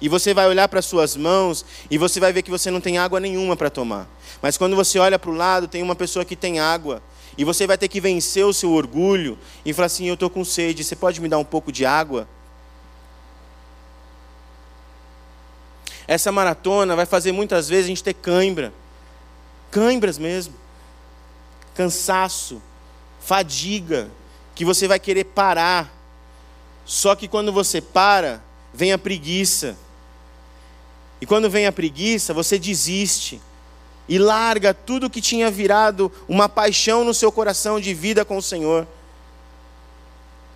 E 0.00 0.08
você 0.08 0.32
vai 0.32 0.48
olhar 0.48 0.66
para 0.68 0.80
suas 0.80 1.16
mãos 1.16 1.64
e 1.90 1.98
você 1.98 2.18
vai 2.18 2.32
ver 2.32 2.42
que 2.42 2.50
você 2.50 2.70
não 2.70 2.80
tem 2.80 2.96
água 2.96 3.20
nenhuma 3.20 3.56
para 3.56 3.68
tomar. 3.68 4.08
Mas 4.40 4.56
quando 4.56 4.74
você 4.74 4.98
olha 4.98 5.18
para 5.18 5.30
o 5.30 5.34
lado, 5.34 5.68
tem 5.68 5.82
uma 5.82 5.94
pessoa 5.94 6.24
que 6.24 6.34
tem 6.34 6.58
água. 6.58 7.02
E 7.36 7.44
você 7.44 7.66
vai 7.66 7.76
ter 7.76 7.88
que 7.88 8.00
vencer 8.00 8.44
o 8.44 8.52
seu 8.52 8.72
orgulho 8.72 9.38
e 9.64 9.72
falar 9.72 9.86
assim: 9.86 10.08
Eu 10.08 10.14
estou 10.14 10.30
com 10.30 10.44
sede, 10.44 10.82
você 10.82 10.96
pode 10.96 11.20
me 11.20 11.28
dar 11.28 11.38
um 11.38 11.44
pouco 11.44 11.70
de 11.70 11.84
água? 11.84 12.26
Essa 16.06 16.32
maratona 16.32 16.96
vai 16.96 17.06
fazer 17.06 17.30
muitas 17.30 17.68
vezes 17.68 17.84
a 17.84 17.88
gente 17.88 18.02
ter 18.02 18.14
cãibra. 18.14 18.72
Cãibras 19.70 20.18
mesmo. 20.18 20.54
Cansaço, 21.74 22.60
fadiga, 23.20 24.10
que 24.54 24.64
você 24.64 24.88
vai 24.88 24.98
querer 24.98 25.24
parar. 25.24 25.88
Só 26.84 27.14
que 27.14 27.28
quando 27.28 27.52
você 27.52 27.80
para, 27.80 28.42
vem 28.74 28.92
a 28.92 28.98
preguiça. 28.98 29.76
E 31.20 31.26
quando 31.26 31.50
vem 31.50 31.66
a 31.66 31.72
preguiça, 31.72 32.32
você 32.32 32.58
desiste 32.58 33.40
e 34.08 34.18
larga 34.18 34.72
tudo 34.72 35.10
que 35.10 35.20
tinha 35.20 35.50
virado 35.50 36.10
uma 36.28 36.48
paixão 36.48 37.04
no 37.04 37.14
seu 37.14 37.30
coração 37.30 37.80
de 37.80 37.92
vida 37.94 38.24
com 38.24 38.36
o 38.36 38.42
Senhor. 38.42 38.86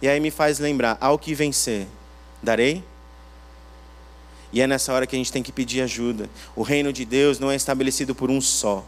E 0.01 0.09
aí 0.09 0.19
me 0.21 0.31
faz 0.31 0.59
lembrar: 0.59 0.97
ao 1.01 1.19
que 1.19 1.35
vencer, 1.35 1.87
darei 2.43 2.83
e 4.55 4.61
é 4.61 4.69
nessa 4.69 4.93
hora 4.93 5.05
que 5.05 5.17
a 5.17 5.19
gente 5.19 5.33
tem 5.33 5.43
que 5.43 5.51
pedir 5.51 5.81
ajuda. 5.81 6.31
O 6.55 6.63
reino 6.63 6.93
de 6.93 7.05
Deus 7.05 7.41
não 7.41 7.51
é 7.51 7.57
estabelecido 7.57 8.15
por 8.15 8.31
um 8.31 8.41
só, 8.41 8.87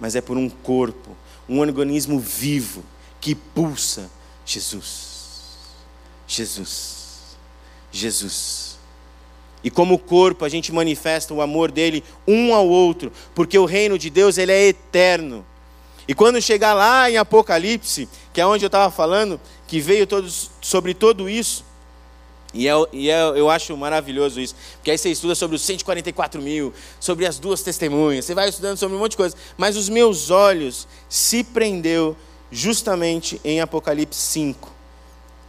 mas 0.00 0.16
é 0.16 0.20
por 0.20 0.36
um 0.36 0.50
corpo, 0.50 1.16
um 1.48 1.60
organismo 1.60 2.18
vivo 2.18 2.84
que 3.20 3.32
pulsa 3.32 4.10
Jesus. 4.44 5.58
Jesus. 6.26 7.36
Jesus. 7.92 8.67
E 9.62 9.70
como 9.70 9.98
corpo 9.98 10.44
a 10.44 10.48
gente 10.48 10.72
manifesta 10.72 11.34
o 11.34 11.42
amor 11.42 11.70
dele 11.70 12.04
um 12.26 12.54
ao 12.54 12.68
outro, 12.68 13.12
porque 13.34 13.58
o 13.58 13.64
reino 13.64 13.98
de 13.98 14.08
Deus 14.10 14.38
ele 14.38 14.52
é 14.52 14.68
eterno. 14.68 15.44
E 16.06 16.14
quando 16.14 16.40
chegar 16.40 16.72
lá 16.72 17.10
em 17.10 17.16
Apocalipse, 17.16 18.08
que 18.32 18.40
é 18.40 18.46
onde 18.46 18.64
eu 18.64 18.68
estava 18.68 18.90
falando, 18.90 19.38
que 19.66 19.80
veio 19.80 20.06
todos, 20.06 20.50
sobre 20.60 20.94
tudo 20.94 21.28
isso, 21.28 21.64
e, 22.54 22.66
é, 22.66 22.72
e 22.92 23.10
é, 23.10 23.20
eu 23.20 23.50
acho 23.50 23.76
maravilhoso 23.76 24.40
isso, 24.40 24.54
porque 24.76 24.90
aí 24.90 24.96
você 24.96 25.10
estuda 25.10 25.34
sobre 25.34 25.56
os 25.56 25.62
144 25.62 26.40
mil, 26.40 26.72
sobre 26.98 27.26
as 27.26 27.38
duas 27.38 27.62
testemunhas, 27.62 28.24
você 28.24 28.34
vai 28.34 28.48
estudando 28.48 28.78
sobre 28.78 28.96
um 28.96 28.98
monte 28.98 29.12
de 29.12 29.16
coisa, 29.18 29.36
mas 29.58 29.76
os 29.76 29.90
meus 29.90 30.30
olhos 30.30 30.88
se 31.10 31.44
prendeu 31.44 32.16
justamente 32.50 33.38
em 33.44 33.60
Apocalipse 33.60 34.18
5, 34.18 34.72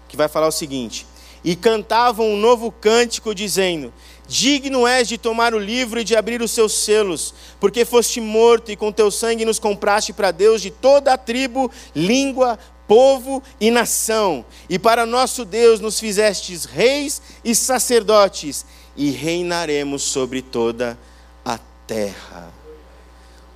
que 0.09 0.17
vai 0.17 0.27
falar 0.27 0.47
o 0.47 0.51
seguinte: 0.51 1.07
E 1.43 1.55
cantavam 1.55 2.27
um 2.27 2.37
novo 2.37 2.71
cântico, 2.71 3.33
dizendo: 3.33 3.93
Digno 4.27 4.85
és 4.85 5.07
de 5.07 5.17
tomar 5.17 5.55
o 5.55 5.59
livro 5.59 5.99
e 5.99 6.03
de 6.03 6.15
abrir 6.15 6.41
os 6.41 6.51
seus 6.51 6.73
selos, 6.73 7.33
porque 7.59 7.83
foste 7.83 8.21
morto 8.21 8.71
e 8.71 8.75
com 8.75 8.91
teu 8.91 9.09
sangue 9.09 9.45
nos 9.45 9.57
compraste 9.57 10.13
para 10.13 10.31
Deus 10.31 10.61
de 10.61 10.69
toda 10.69 11.13
a 11.13 11.17
tribo, 11.17 11.71
língua, 11.95 12.59
povo 12.87 13.41
e 13.59 13.71
nação, 13.71 14.45
e 14.69 14.77
para 14.79 15.05
nosso 15.05 15.45
Deus 15.45 15.79
nos 15.79 15.99
fizestes 15.99 16.65
reis 16.65 17.21
e 17.43 17.55
sacerdotes, 17.55 18.65
e 18.95 19.11
reinaremos 19.11 20.03
sobre 20.03 20.41
toda 20.41 20.97
a 21.45 21.59
terra. 21.87 22.51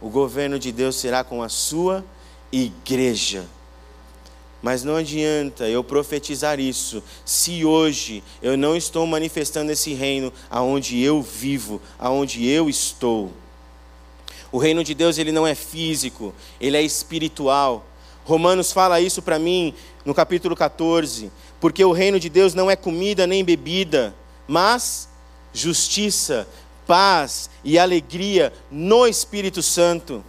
O 0.02 0.10
governo 0.10 0.58
de 0.58 0.72
Deus 0.72 0.96
será 0.96 1.24
com 1.24 1.42
a 1.44 1.50
sua 1.50 2.04
igreja. 2.52 3.46
Mas 4.64 4.82
não 4.82 4.96
adianta 4.96 5.68
eu 5.68 5.84
profetizar 5.84 6.58
isso 6.58 7.04
se 7.26 7.66
hoje 7.66 8.24
eu 8.42 8.58
não 8.58 8.78
estou 8.78 9.06
manifestando 9.06 9.74
esse 9.74 9.94
reino 9.94 10.32
aonde 10.50 11.02
eu 11.02 11.22
vivo, 11.22 11.82
aonde 12.00 12.48
eu 12.48 12.70
estou. 12.70 13.34
O 14.54 14.58
reino 14.58 14.82
de 14.82 14.94
Deus 14.94 15.18
ele 15.18 15.34
não 15.34 15.46
é 15.46 15.54
físico, 15.54 16.34
ele 16.62 16.78
é 16.78 16.82
espiritual. 16.82 17.86
Romanos 18.24 18.72
fala 18.72 19.02
isso 19.02 19.22
para 19.22 19.38
mim 19.38 19.74
no 20.06 20.14
capítulo 20.14 20.56
14, 20.56 21.30
porque 21.60 21.84
o 21.84 21.92
reino 21.92 22.18
de 22.18 22.30
Deus 22.30 22.54
não 22.54 22.72
é 22.72 22.78
comida 22.78 23.28
nem 23.28 23.44
bebida, 23.44 24.16
mas 24.48 25.10
justiça, 25.52 26.48
paz 26.88 27.50
e 27.66 27.78
alegria 27.78 28.54
no 28.72 29.06
Espírito 29.06 29.62
Santo. 29.62 30.24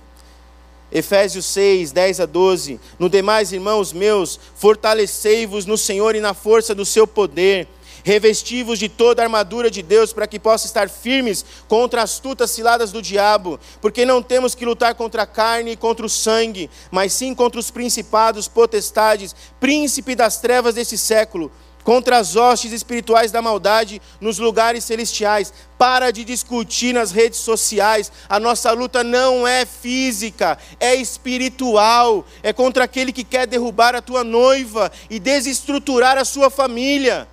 Efésios 0.92 1.46
6, 1.46 1.92
10 1.92 2.20
a 2.20 2.26
12. 2.26 2.80
No 2.98 3.08
demais, 3.08 3.52
irmãos 3.52 3.92
meus, 3.92 4.38
fortalecei-vos 4.54 5.66
no 5.66 5.76
Senhor 5.76 6.14
e 6.14 6.20
na 6.20 6.34
força 6.34 6.74
do 6.74 6.84
seu 6.84 7.06
poder. 7.06 7.68
Revesti-vos 8.04 8.78
de 8.78 8.88
toda 8.88 9.22
a 9.22 9.24
armadura 9.24 9.70
de 9.70 9.80
Deus 9.82 10.12
para 10.12 10.26
que 10.26 10.38
possa 10.38 10.66
estar 10.66 10.90
firmes 10.90 11.44
contra 11.66 12.02
as 12.02 12.10
astutas 12.12 12.50
ciladas 12.50 12.92
do 12.92 13.00
diabo, 13.00 13.58
porque 13.80 14.04
não 14.04 14.22
temos 14.22 14.54
que 14.54 14.66
lutar 14.66 14.94
contra 14.94 15.22
a 15.22 15.26
carne 15.26 15.72
e 15.72 15.76
contra 15.76 16.04
o 16.04 16.08
sangue, 16.08 16.68
mas 16.90 17.14
sim 17.14 17.34
contra 17.34 17.58
os 17.58 17.70
principados, 17.70 18.46
potestades, 18.46 19.34
príncipe 19.58 20.14
das 20.14 20.38
trevas 20.38 20.74
desse 20.74 20.98
século 20.98 21.50
contra 21.84 22.16
as 22.16 22.34
hostes 22.34 22.72
espirituais 22.72 23.30
da 23.30 23.42
maldade 23.42 24.00
nos 24.20 24.38
lugares 24.38 24.82
celestiais. 24.82 25.52
Para 25.78 26.10
de 26.10 26.24
discutir 26.24 26.94
nas 26.94 27.12
redes 27.12 27.38
sociais. 27.40 28.10
A 28.28 28.40
nossa 28.40 28.72
luta 28.72 29.04
não 29.04 29.46
é 29.46 29.66
física, 29.66 30.58
é 30.80 30.94
espiritual. 30.94 32.24
É 32.42 32.52
contra 32.52 32.84
aquele 32.84 33.12
que 33.12 33.22
quer 33.22 33.46
derrubar 33.46 33.94
a 33.94 34.00
tua 34.00 34.24
noiva 34.24 34.90
e 35.10 35.20
desestruturar 35.20 36.16
a 36.16 36.24
sua 36.24 36.48
família. 36.48 37.28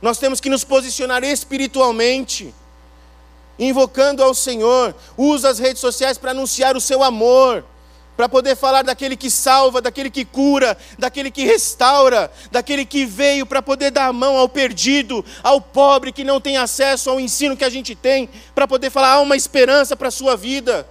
Nós 0.00 0.16
temos 0.16 0.40
que 0.40 0.48
nos 0.48 0.64
posicionar 0.64 1.22
espiritualmente, 1.22 2.54
invocando 3.58 4.22
ao 4.22 4.34
Senhor. 4.34 4.94
Usa 5.18 5.50
as 5.50 5.58
redes 5.58 5.80
sociais 5.80 6.16
para 6.16 6.30
anunciar 6.30 6.74
o 6.74 6.80
seu 6.80 7.04
amor 7.04 7.62
para 8.20 8.28
poder 8.28 8.54
falar 8.54 8.82
daquele 8.82 9.16
que 9.16 9.30
salva, 9.30 9.80
daquele 9.80 10.10
que 10.10 10.26
cura, 10.26 10.76
daquele 10.98 11.30
que 11.30 11.42
restaura, 11.42 12.30
daquele 12.52 12.84
que 12.84 13.06
veio 13.06 13.46
para 13.46 13.62
poder 13.62 13.90
dar 13.90 14.08
a 14.08 14.12
mão 14.12 14.36
ao 14.36 14.46
perdido, 14.46 15.24
ao 15.42 15.58
pobre 15.58 16.12
que 16.12 16.22
não 16.22 16.38
tem 16.38 16.58
acesso 16.58 17.08
ao 17.08 17.18
ensino 17.18 17.56
que 17.56 17.64
a 17.64 17.70
gente 17.70 17.94
tem, 17.94 18.28
para 18.54 18.68
poder 18.68 18.90
falar, 18.90 19.12
há 19.12 19.20
uma 19.20 19.36
esperança 19.36 19.96
para 19.96 20.08
a 20.08 20.10
sua 20.10 20.36
vida. 20.36 20.86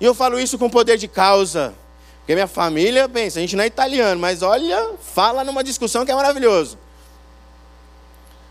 E 0.00 0.04
eu 0.04 0.14
falo 0.14 0.38
isso 0.38 0.56
com 0.56 0.70
poder 0.70 0.96
de 0.96 1.08
causa, 1.08 1.74
porque 2.18 2.32
minha 2.32 2.46
família, 2.46 3.08
pensa, 3.08 3.40
a 3.40 3.42
gente 3.42 3.56
não 3.56 3.64
é 3.64 3.66
italiano, 3.66 4.20
mas 4.20 4.42
olha, 4.42 4.92
fala 5.12 5.42
numa 5.42 5.64
discussão 5.64 6.06
que 6.06 6.12
é 6.12 6.14
maravilhoso 6.14 6.85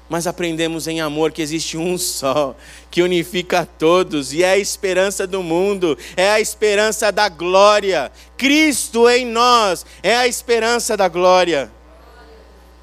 mas 0.09 0.27
aprendemos 0.27 0.87
em 0.87 1.01
amor 1.01 1.31
que 1.31 1.41
existe 1.41 1.77
um 1.77 1.97
só, 1.97 2.55
que 2.91 3.01
unifica 3.01 3.67
todos, 3.77 4.33
e 4.33 4.43
é 4.43 4.51
a 4.51 4.57
esperança 4.57 5.25
do 5.25 5.41
mundo, 5.41 5.97
é 6.15 6.29
a 6.29 6.39
esperança 6.39 7.11
da 7.11 7.27
glória. 7.27 8.11
Cristo 8.37 9.09
em 9.09 9.25
nós 9.25 9.85
é 10.03 10.15
a 10.15 10.27
esperança 10.27 10.95
da 10.95 11.07
glória. 11.07 11.71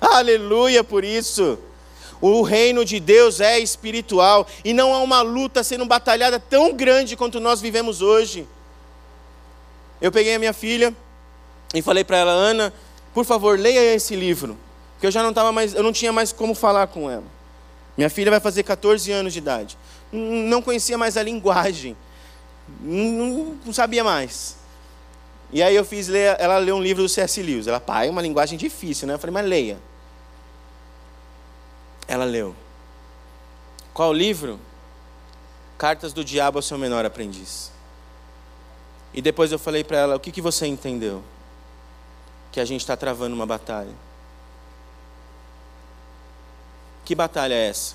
Aleluia 0.01 0.83
por 0.83 1.05
isso. 1.05 1.59
O 2.21 2.43
reino 2.43 2.85
de 2.85 2.99
Deus 2.99 3.41
é 3.41 3.59
espiritual 3.59 4.47
e 4.65 4.73
não 4.73 4.95
há 4.95 5.01
uma 5.01 5.23
luta 5.23 5.63
sendo 5.63 5.85
batalhada 5.85 6.39
tão 6.39 6.73
grande 6.73 7.17
quanto 7.17 7.41
nós 7.41 7.61
vivemos 7.61 8.01
hoje. 8.01 8.47
Eu 10.01 10.11
peguei 10.11 10.35
a 10.35 10.39
minha 10.39 10.53
filha 10.53 10.95
e 11.73 11.83
falei 11.83 12.03
para 12.05 12.19
ela, 12.19 12.33
Ana, 12.33 12.73
por 13.15 13.25
favor, 13.25 13.59
leia 13.59 13.95
esse 13.95 14.17
livro 14.17 14.59
porque 15.03 15.09
eu 15.09 15.11
já 15.11 15.21
não 15.21 15.33
tava 15.33 15.51
mais, 15.51 15.75
eu 15.75 15.83
não 15.83 15.93
tinha 15.93 16.13
mais 16.13 16.31
como 16.31 16.55
falar 16.55 16.87
com 16.87 17.11
ela. 17.11 17.25
Minha 17.97 18.09
filha 18.09 18.31
vai 18.31 18.39
fazer 18.39 18.63
14 18.63 19.11
anos 19.11 19.33
de 19.33 19.41
idade. 19.41 19.77
Não 20.13 20.63
conhecia 20.63 20.97
mais 20.97 21.17
a 21.17 21.25
linguagem. 21.25 21.97
Não, 22.81 23.73
sabia 23.73 24.05
mais. 24.05 24.57
E 25.51 25.61
aí 25.61 25.75
eu 25.75 25.85
fiz 25.85 26.07
ler, 26.07 26.37
ela 26.39 26.57
leu 26.59 26.77
um 26.77 26.81
livro 26.81 27.03
do 27.03 27.09
C.S. 27.09 27.43
Lewis. 27.43 27.67
Ela, 27.67 27.81
pai, 27.81 28.07
é 28.07 28.11
uma 28.13 28.23
linguagem 28.23 28.57
difícil, 28.57 29.09
né? 29.09 29.15
Eu 29.15 29.19
falei, 29.19 29.35
mas 29.35 29.45
leia. 29.45 29.77
Ela 32.07 32.25
leu. 32.25 32.55
Qual 33.93 34.13
livro? 34.13 34.61
Cartas 35.77 36.13
do 36.13 36.25
Diabo 36.25 36.59
ao 36.59 36.63
seu 36.63 36.79
menor 36.79 37.05
aprendiz. 37.05 37.73
E 39.13 39.21
depois 39.21 39.51
eu 39.51 39.59
falei 39.59 39.83
para 39.83 39.99
ela, 39.99 40.15
o 40.15 40.21
que, 40.21 40.31
que 40.31 40.41
você 40.41 40.65
entendeu? 40.65 41.25
Que 42.53 42.61
a 42.61 42.65
gente 42.65 42.83
está 42.83 42.97
travando 42.97 43.35
uma 43.35 43.47
batalha. 43.47 44.12
Que 47.13 47.17
batalha 47.17 47.53
é 47.53 47.69
essa? 47.69 47.95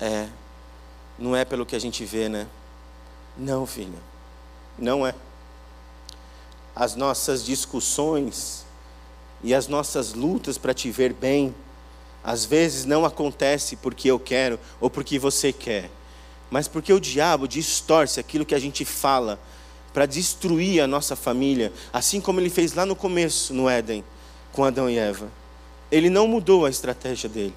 É, 0.00 0.28
não 1.18 1.34
é 1.34 1.44
pelo 1.44 1.66
que 1.66 1.74
a 1.74 1.78
gente 1.80 2.04
vê, 2.04 2.28
né? 2.28 2.46
Não, 3.36 3.66
filha, 3.66 3.98
não 4.78 5.04
é. 5.04 5.12
As 6.72 6.94
nossas 6.94 7.44
discussões 7.44 8.64
e 9.42 9.52
as 9.52 9.66
nossas 9.66 10.14
lutas 10.14 10.56
para 10.56 10.72
te 10.72 10.88
ver 10.88 11.12
bem, 11.12 11.52
às 12.22 12.44
vezes 12.44 12.84
não 12.84 13.04
acontece 13.04 13.74
porque 13.74 14.08
eu 14.08 14.20
quero 14.20 14.56
ou 14.80 14.88
porque 14.88 15.18
você 15.18 15.52
quer, 15.52 15.90
mas 16.48 16.68
porque 16.68 16.92
o 16.92 17.00
diabo 17.00 17.48
distorce 17.48 18.20
aquilo 18.20 18.46
que 18.46 18.54
a 18.54 18.60
gente 18.60 18.84
fala 18.84 19.36
para 19.92 20.06
destruir 20.06 20.80
a 20.80 20.86
nossa 20.86 21.16
família, 21.16 21.72
assim 21.92 22.20
como 22.20 22.38
ele 22.38 22.50
fez 22.50 22.72
lá 22.72 22.86
no 22.86 22.94
começo, 22.94 23.52
no 23.52 23.68
Éden, 23.68 24.04
com 24.52 24.62
Adão 24.62 24.88
e 24.88 24.96
Eva. 24.96 25.28
Ele 25.90 26.08
não 26.08 26.28
mudou 26.28 26.66
a 26.66 26.70
estratégia 26.70 27.28
dele 27.28 27.54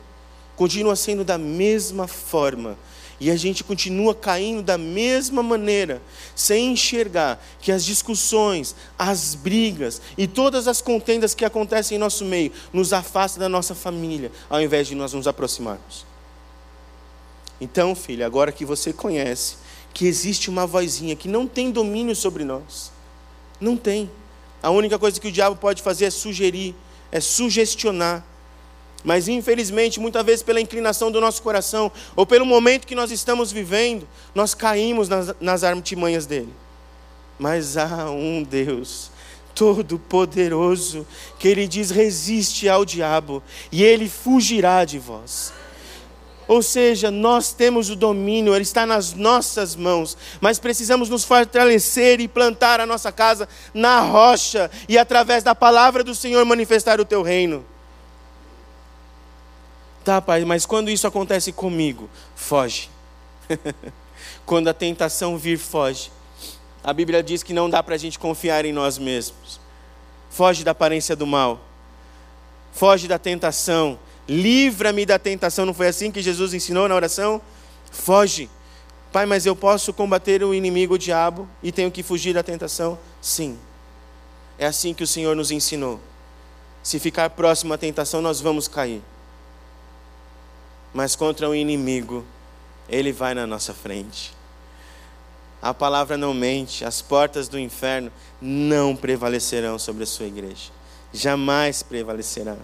continua 0.55 0.95
sendo 0.95 1.23
da 1.23 1.37
mesma 1.37 2.07
forma. 2.07 2.77
E 3.19 3.29
a 3.29 3.35
gente 3.35 3.63
continua 3.63 4.15
caindo 4.15 4.63
da 4.63 4.79
mesma 4.79 5.43
maneira, 5.43 6.01
sem 6.35 6.71
enxergar 6.71 7.39
que 7.61 7.71
as 7.71 7.85
discussões, 7.85 8.75
as 8.97 9.35
brigas 9.35 10.01
e 10.17 10.25
todas 10.25 10.67
as 10.67 10.81
contendas 10.81 11.35
que 11.35 11.45
acontecem 11.45 11.97
em 11.97 11.99
nosso 11.99 12.25
meio 12.25 12.51
nos 12.73 12.93
afastam 12.93 13.39
da 13.39 13.47
nossa 13.47 13.75
família, 13.75 14.31
ao 14.49 14.59
invés 14.59 14.87
de 14.87 14.95
nós 14.95 15.13
nos 15.13 15.27
aproximarmos. 15.27 16.03
Então, 17.61 17.93
filha, 17.93 18.25
agora 18.25 18.51
que 18.51 18.65
você 18.65 18.91
conhece 18.91 19.57
que 19.93 20.07
existe 20.07 20.49
uma 20.49 20.65
vozinha 20.65 21.15
que 21.15 21.27
não 21.27 21.45
tem 21.45 21.69
domínio 21.69 22.15
sobre 22.15 22.43
nós, 22.43 22.91
não 23.59 23.77
tem. 23.77 24.09
A 24.63 24.71
única 24.71 24.97
coisa 24.97 25.19
que 25.19 25.27
o 25.27 25.31
diabo 25.31 25.55
pode 25.55 25.83
fazer 25.83 26.05
é 26.05 26.09
sugerir, 26.09 26.73
é 27.11 27.19
sugestionar, 27.19 28.25
mas 29.03 29.27
infelizmente, 29.27 29.99
muitas 29.99 30.25
vezes 30.25 30.43
pela 30.43 30.61
inclinação 30.61 31.11
do 31.11 31.21
nosso 31.21 31.41
coração, 31.41 31.91
ou 32.15 32.25
pelo 32.25 32.45
momento 32.45 32.87
que 32.87 32.95
nós 32.95 33.11
estamos 33.11 33.51
vivendo, 33.51 34.07
nós 34.33 34.53
caímos 34.53 35.09
nas, 35.09 35.35
nas 35.39 35.63
artimanhas 35.63 36.25
dele. 36.25 36.53
Mas 37.39 37.77
há 37.77 38.09
um 38.11 38.43
Deus 38.43 39.11
todo-poderoso, 39.53 41.05
que 41.39 41.47
ele 41.47 41.67
diz: 41.67 41.89
resiste 41.89 42.69
ao 42.69 42.85
diabo, 42.85 43.43
e 43.71 43.83
ele 43.83 44.07
fugirá 44.07 44.85
de 44.85 44.99
vós. 44.99 45.53
Ou 46.47 46.61
seja, 46.61 47.09
nós 47.09 47.53
temos 47.53 47.89
o 47.89 47.95
domínio, 47.95 48.53
ele 48.53 48.63
está 48.63 48.85
nas 48.85 49.13
nossas 49.13 49.75
mãos, 49.75 50.17
mas 50.41 50.59
precisamos 50.59 51.07
nos 51.07 51.23
fortalecer 51.23 52.19
e 52.19 52.27
plantar 52.27 52.81
a 52.81 52.85
nossa 52.85 53.11
casa 53.11 53.47
na 53.73 54.01
rocha, 54.01 54.69
e 54.89 54.97
através 54.97 55.43
da 55.43 55.55
palavra 55.55 56.03
do 56.03 56.13
Senhor 56.13 56.43
manifestar 56.45 56.99
o 56.99 57.05
teu 57.05 57.21
reino. 57.21 57.65
Tá, 60.03 60.19
pai, 60.19 60.43
mas 60.45 60.65
quando 60.65 60.89
isso 60.89 61.05
acontece 61.05 61.51
comigo, 61.51 62.09
foge. 62.35 62.89
quando 64.45 64.67
a 64.67 64.73
tentação 64.73 65.37
vir, 65.37 65.59
foge. 65.59 66.11
A 66.83 66.91
Bíblia 66.91 67.21
diz 67.21 67.43
que 67.43 67.53
não 67.53 67.69
dá 67.69 67.83
para 67.83 67.93
a 67.93 67.97
gente 67.97 68.17
confiar 68.17 68.65
em 68.65 68.73
nós 68.73 68.97
mesmos. 68.97 69.59
Foge 70.31 70.63
da 70.63 70.71
aparência 70.71 71.15
do 71.15 71.27
mal. 71.27 71.61
Foge 72.71 73.07
da 73.07 73.19
tentação. 73.19 73.99
Livra-me 74.27 75.05
da 75.05 75.19
tentação. 75.19 75.67
Não 75.67 75.73
foi 75.73 75.87
assim 75.87 76.09
que 76.09 76.21
Jesus 76.21 76.55
ensinou 76.55 76.87
na 76.87 76.95
oração? 76.95 77.39
Foge. 77.91 78.49
Pai, 79.11 79.27
mas 79.27 79.45
eu 79.45 79.55
posso 79.55 79.93
combater 79.93 80.43
o 80.43 80.53
inimigo, 80.53 80.95
o 80.95 80.97
diabo, 80.97 81.47
e 81.61 81.71
tenho 81.71 81.91
que 81.91 82.01
fugir 82.01 82.33
da 82.33 82.41
tentação? 82.41 82.97
Sim. 83.21 83.59
É 84.57 84.65
assim 84.65 84.95
que 84.95 85.03
o 85.03 85.07
Senhor 85.07 85.35
nos 85.35 85.51
ensinou. 85.51 85.99
Se 86.81 86.97
ficar 86.97 87.29
próximo 87.29 87.73
à 87.73 87.77
tentação, 87.77 88.21
nós 88.21 88.41
vamos 88.41 88.67
cair 88.67 89.03
mas 90.93 91.15
contra 91.15 91.49
o 91.49 91.55
inimigo, 91.55 92.25
ele 92.89 93.11
vai 93.11 93.33
na 93.33 93.47
nossa 93.47 93.73
frente. 93.73 94.33
A 95.61 95.73
palavra 95.73 96.17
não 96.17 96.33
mente, 96.33 96.83
as 96.83 97.01
portas 97.01 97.47
do 97.47 97.59
inferno 97.59 98.11
não 98.41 98.95
prevalecerão 98.95 99.77
sobre 99.77 100.03
a 100.03 100.07
sua 100.07 100.25
igreja, 100.25 100.71
jamais 101.13 101.83
prevalecerá. 101.83 102.57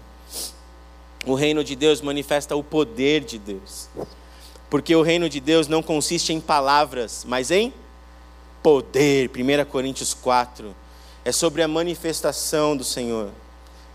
O 1.26 1.36
reino 1.36 1.64
de 1.64 1.76
Deus 1.76 2.02
manifesta 2.02 2.56
o 2.56 2.64
poder 2.64 3.24
de 3.24 3.38
Deus. 3.38 3.90
Porque 4.70 4.96
o 4.96 5.02
reino 5.02 5.30
de 5.30 5.40
Deus 5.40 5.68
não 5.68 5.84
consiste 5.84 6.34
em 6.34 6.40
palavras, 6.42 7.26
mas 7.28 7.52
em 7.52 7.74
poder. 8.64 9.30
1 9.30 9.70
Coríntios 9.70 10.14
4. 10.14 10.76
É 11.24 11.32
sobre 11.32 11.62
a 11.62 11.68
manifestação 11.68 12.76
do 12.76 12.84
Senhor. 12.84 13.32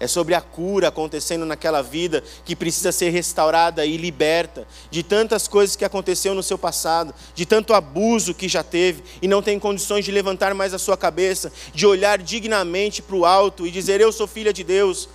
É 0.02 0.08
sobre 0.08 0.34
a 0.34 0.40
cura 0.40 0.88
acontecendo 0.88 1.46
naquela 1.46 1.80
vida 1.80 2.24
que 2.44 2.56
precisa 2.56 2.90
ser 2.90 3.10
restaurada 3.10 3.86
e 3.86 3.96
liberta 3.96 4.66
de 4.90 5.00
tantas 5.00 5.46
coisas 5.46 5.76
que 5.76 5.84
aconteceu 5.84 6.34
no 6.34 6.42
seu 6.42 6.58
passado, 6.58 7.14
de 7.36 7.46
tanto 7.46 7.72
abuso 7.72 8.34
que 8.34 8.48
já 8.48 8.64
teve 8.64 9.04
e 9.22 9.28
não 9.28 9.40
tem 9.40 9.60
condições 9.60 10.04
de 10.04 10.10
levantar 10.10 10.54
mais 10.54 10.74
a 10.74 10.78
sua 10.78 10.96
cabeça, 10.96 11.52
de 11.72 11.86
olhar 11.86 12.18
dignamente 12.18 13.00
para 13.00 13.14
o 13.14 13.24
alto 13.24 13.64
e 13.64 13.70
dizer: 13.70 14.00
Eu 14.00 14.10
sou 14.10 14.26
filha 14.26 14.52
de 14.52 14.64
Deus, 14.64 15.08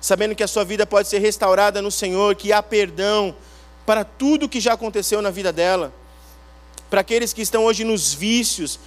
sabendo 0.00 0.34
que 0.34 0.42
a 0.42 0.48
sua 0.48 0.64
vida 0.64 0.84
pode 0.84 1.06
ser 1.06 1.20
restaurada 1.20 1.80
no 1.80 1.92
Senhor, 1.92 2.34
que 2.34 2.52
há 2.52 2.60
perdão 2.60 3.32
para 3.86 4.02
tudo 4.02 4.48
que 4.48 4.58
já 4.58 4.72
aconteceu 4.72 5.22
na 5.22 5.30
vida 5.30 5.52
dela. 5.52 5.94
Para 6.90 7.02
aqueles 7.02 7.32
que 7.32 7.42
estão 7.42 7.64
hoje 7.64 7.84
nos 7.84 8.12
vícios 8.12 8.80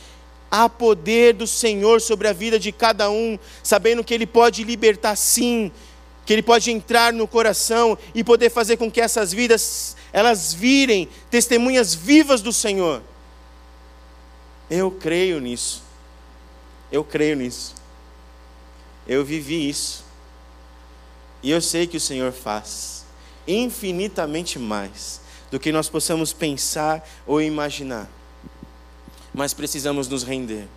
Há 0.56 0.70
poder 0.70 1.34
do 1.34 1.48
Senhor 1.48 2.00
sobre 2.00 2.28
a 2.28 2.32
vida 2.32 2.60
de 2.60 2.72
cada 2.72 3.10
um, 3.10 3.40
sabendo 3.64 4.04
que 4.04 4.14
Ele 4.14 4.28
pode 4.28 4.64
libertar 4.64 5.16
sim, 5.16 5.72
que 6.28 6.32
Ele 6.32 6.44
pode 6.44 6.70
entrar 6.70 7.12
no 7.12 7.28
coração 7.28 7.98
e 8.14 8.24
poder 8.24 8.52
fazer 8.52 8.78
com 8.78 8.92
que 8.92 9.02
essas 9.02 9.34
vidas, 9.34 9.98
elas 10.14 10.54
virem 10.54 11.10
testemunhas 11.32 11.96
vivas 11.96 12.40
do 12.40 12.54
Senhor. 12.54 13.02
Eu 14.70 14.92
creio 14.92 15.40
nisso. 15.40 15.82
Eu 16.92 17.04
creio 17.04 17.36
nisso. 17.36 17.74
Eu 19.08 19.26
vivi 19.26 19.68
isso. 19.68 20.06
E 21.42 21.50
eu 21.50 21.62
sei 21.62 21.88
que 21.88 21.98
o 21.98 22.00
Senhor 22.00 22.32
faz 22.32 23.06
infinitamente 23.48 24.60
mais 24.60 25.20
do 25.50 25.60
que 25.60 25.72
nós 25.72 25.90
possamos 25.90 26.32
pensar 26.32 27.04
ou 27.26 27.42
imaginar 27.42 28.08
mas 29.34 29.54
precisamos 29.54 30.08
nos 30.08 30.24
render, 30.24 30.68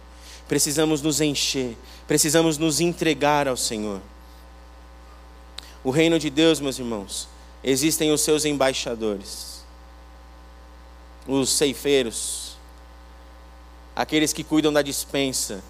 precisamos 0.48 1.02
nos 1.02 1.20
encher, 1.20 1.76
precisamos 2.06 2.56
nos 2.56 2.80
entregar 2.80 3.46
ao 3.46 3.56
Senhor. 3.56 4.00
O 5.84 5.90
reino 5.90 6.18
de 6.18 6.30
Deus, 6.30 6.58
meus 6.58 6.78
irmãos, 6.78 7.28
existem 7.62 8.10
os 8.12 8.20
seus 8.22 8.44
embaixadores, 8.44 9.62
os 11.28 11.50
ceifeiros, 11.50 12.56
aqueles 13.94 14.32
que 14.32 14.42
cuidam 14.42 14.72
da 14.72 14.82
dispensa, 14.82 15.62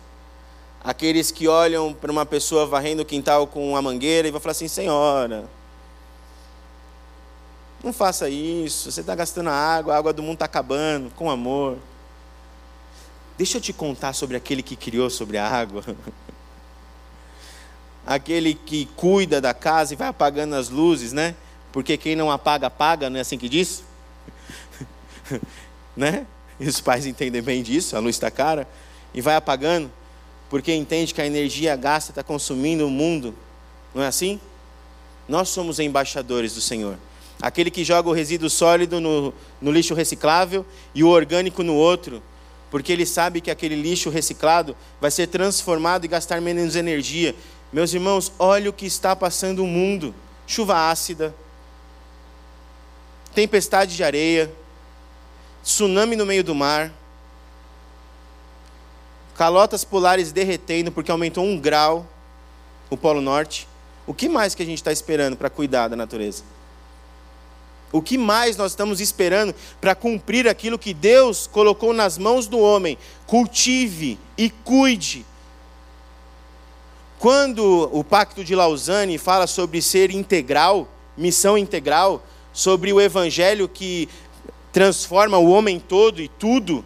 aqueles 0.82 1.30
que 1.30 1.48
olham 1.48 1.92
para 1.92 2.12
uma 2.12 2.24
pessoa 2.24 2.66
varrendo 2.66 3.02
o 3.02 3.06
quintal 3.06 3.46
com 3.46 3.70
uma 3.70 3.82
mangueira 3.82 4.28
e 4.28 4.30
vão 4.30 4.40
falar 4.40 4.52
assim: 4.52 4.68
Senhora, 4.68 5.48
não 7.82 7.92
faça 7.92 8.28
isso, 8.28 8.90
você 8.90 9.00
está 9.00 9.14
gastando 9.14 9.50
água, 9.50 9.94
a 9.94 9.98
água 9.98 10.12
do 10.12 10.22
mundo 10.22 10.34
está 10.34 10.44
acabando, 10.44 11.10
com 11.14 11.30
amor. 11.30 11.78
Deixa 13.36 13.58
eu 13.58 13.60
te 13.60 13.72
contar 13.72 14.14
sobre 14.14 14.36
aquele 14.36 14.62
que 14.62 14.74
criou 14.74 15.10
sobre 15.10 15.36
a 15.36 15.46
água. 15.46 15.84
aquele 18.06 18.54
que 18.54 18.86
cuida 18.96 19.40
da 19.40 19.52
casa 19.52 19.92
e 19.92 19.96
vai 19.96 20.08
apagando 20.08 20.54
as 20.54 20.70
luzes, 20.70 21.12
né? 21.12 21.34
Porque 21.72 21.96
quem 21.98 22.16
não 22.16 22.30
apaga, 22.30 22.68
apaga, 22.68 23.10
não 23.10 23.18
é 23.18 23.20
assim 23.20 23.36
que 23.36 23.48
diz? 23.48 23.82
né? 25.94 26.26
E 26.58 26.66
os 26.66 26.80
pais 26.80 27.04
entendem 27.04 27.42
bem 27.42 27.62
disso, 27.62 27.96
a 27.96 27.98
luz 27.98 28.16
está 28.16 28.30
cara, 28.30 28.66
e 29.12 29.20
vai 29.20 29.36
apagando, 29.36 29.90
porque 30.48 30.72
entende 30.72 31.12
que 31.12 31.20
a 31.20 31.26
energia 31.26 31.76
gasta 31.76 32.12
está 32.12 32.22
consumindo 32.22 32.86
o 32.86 32.90
mundo, 32.90 33.34
não 33.94 34.02
é 34.02 34.06
assim? 34.06 34.40
Nós 35.28 35.50
somos 35.50 35.78
embaixadores 35.78 36.54
do 36.54 36.62
Senhor. 36.62 36.96
Aquele 37.42 37.70
que 37.70 37.84
joga 37.84 38.08
o 38.08 38.12
resíduo 38.12 38.48
sólido 38.48 38.98
no, 39.00 39.34
no 39.60 39.70
lixo 39.70 39.92
reciclável 39.92 40.64
e 40.94 41.04
o 41.04 41.08
orgânico 41.08 41.62
no 41.62 41.74
outro 41.74 42.22
porque 42.70 42.92
ele 42.92 43.06
sabe 43.06 43.40
que 43.40 43.50
aquele 43.50 43.74
lixo 43.74 44.10
reciclado 44.10 44.76
vai 45.00 45.10
ser 45.10 45.28
transformado 45.28 46.04
e 46.04 46.08
gastar 46.08 46.40
menos 46.40 46.76
energia. 46.76 47.34
Meus 47.72 47.92
irmãos, 47.92 48.32
olha 48.38 48.70
o 48.70 48.72
que 48.72 48.86
está 48.86 49.14
passando 49.14 49.62
o 49.62 49.66
mundo: 49.66 50.14
chuva 50.46 50.90
ácida, 50.90 51.34
tempestade 53.34 53.96
de 53.96 54.02
areia, 54.02 54.52
tsunami 55.62 56.16
no 56.16 56.26
meio 56.26 56.42
do 56.42 56.54
mar, 56.54 56.92
calotas 59.36 59.84
polares 59.84 60.32
derretendo 60.32 60.90
porque 60.90 61.10
aumentou 61.10 61.44
um 61.44 61.58
grau 61.58 62.06
o 62.88 62.96
Polo 62.96 63.20
Norte. 63.20 63.68
O 64.06 64.14
que 64.14 64.28
mais 64.28 64.54
que 64.54 64.62
a 64.62 64.66
gente 64.66 64.78
está 64.78 64.92
esperando 64.92 65.36
para 65.36 65.50
cuidar 65.50 65.88
da 65.88 65.96
natureza? 65.96 66.44
O 67.92 68.02
que 68.02 68.18
mais 68.18 68.56
nós 68.56 68.72
estamos 68.72 69.00
esperando 69.00 69.54
para 69.80 69.94
cumprir 69.94 70.48
aquilo 70.48 70.78
que 70.78 70.92
Deus 70.92 71.46
colocou 71.46 71.92
nas 71.92 72.18
mãos 72.18 72.46
do 72.46 72.58
homem? 72.58 72.98
Cultive 73.26 74.18
e 74.36 74.50
cuide. 74.50 75.24
Quando 77.18 77.88
o 77.92 78.04
Pacto 78.04 78.44
de 78.44 78.54
Lausanne 78.54 79.16
fala 79.18 79.46
sobre 79.46 79.80
ser 79.80 80.10
integral, 80.10 80.88
missão 81.16 81.56
integral, 81.56 82.22
sobre 82.52 82.92
o 82.92 83.00
evangelho 83.00 83.68
que 83.68 84.08
transforma 84.72 85.38
o 85.38 85.48
homem 85.48 85.80
todo 85.80 86.20
e 86.20 86.28
tudo, 86.28 86.84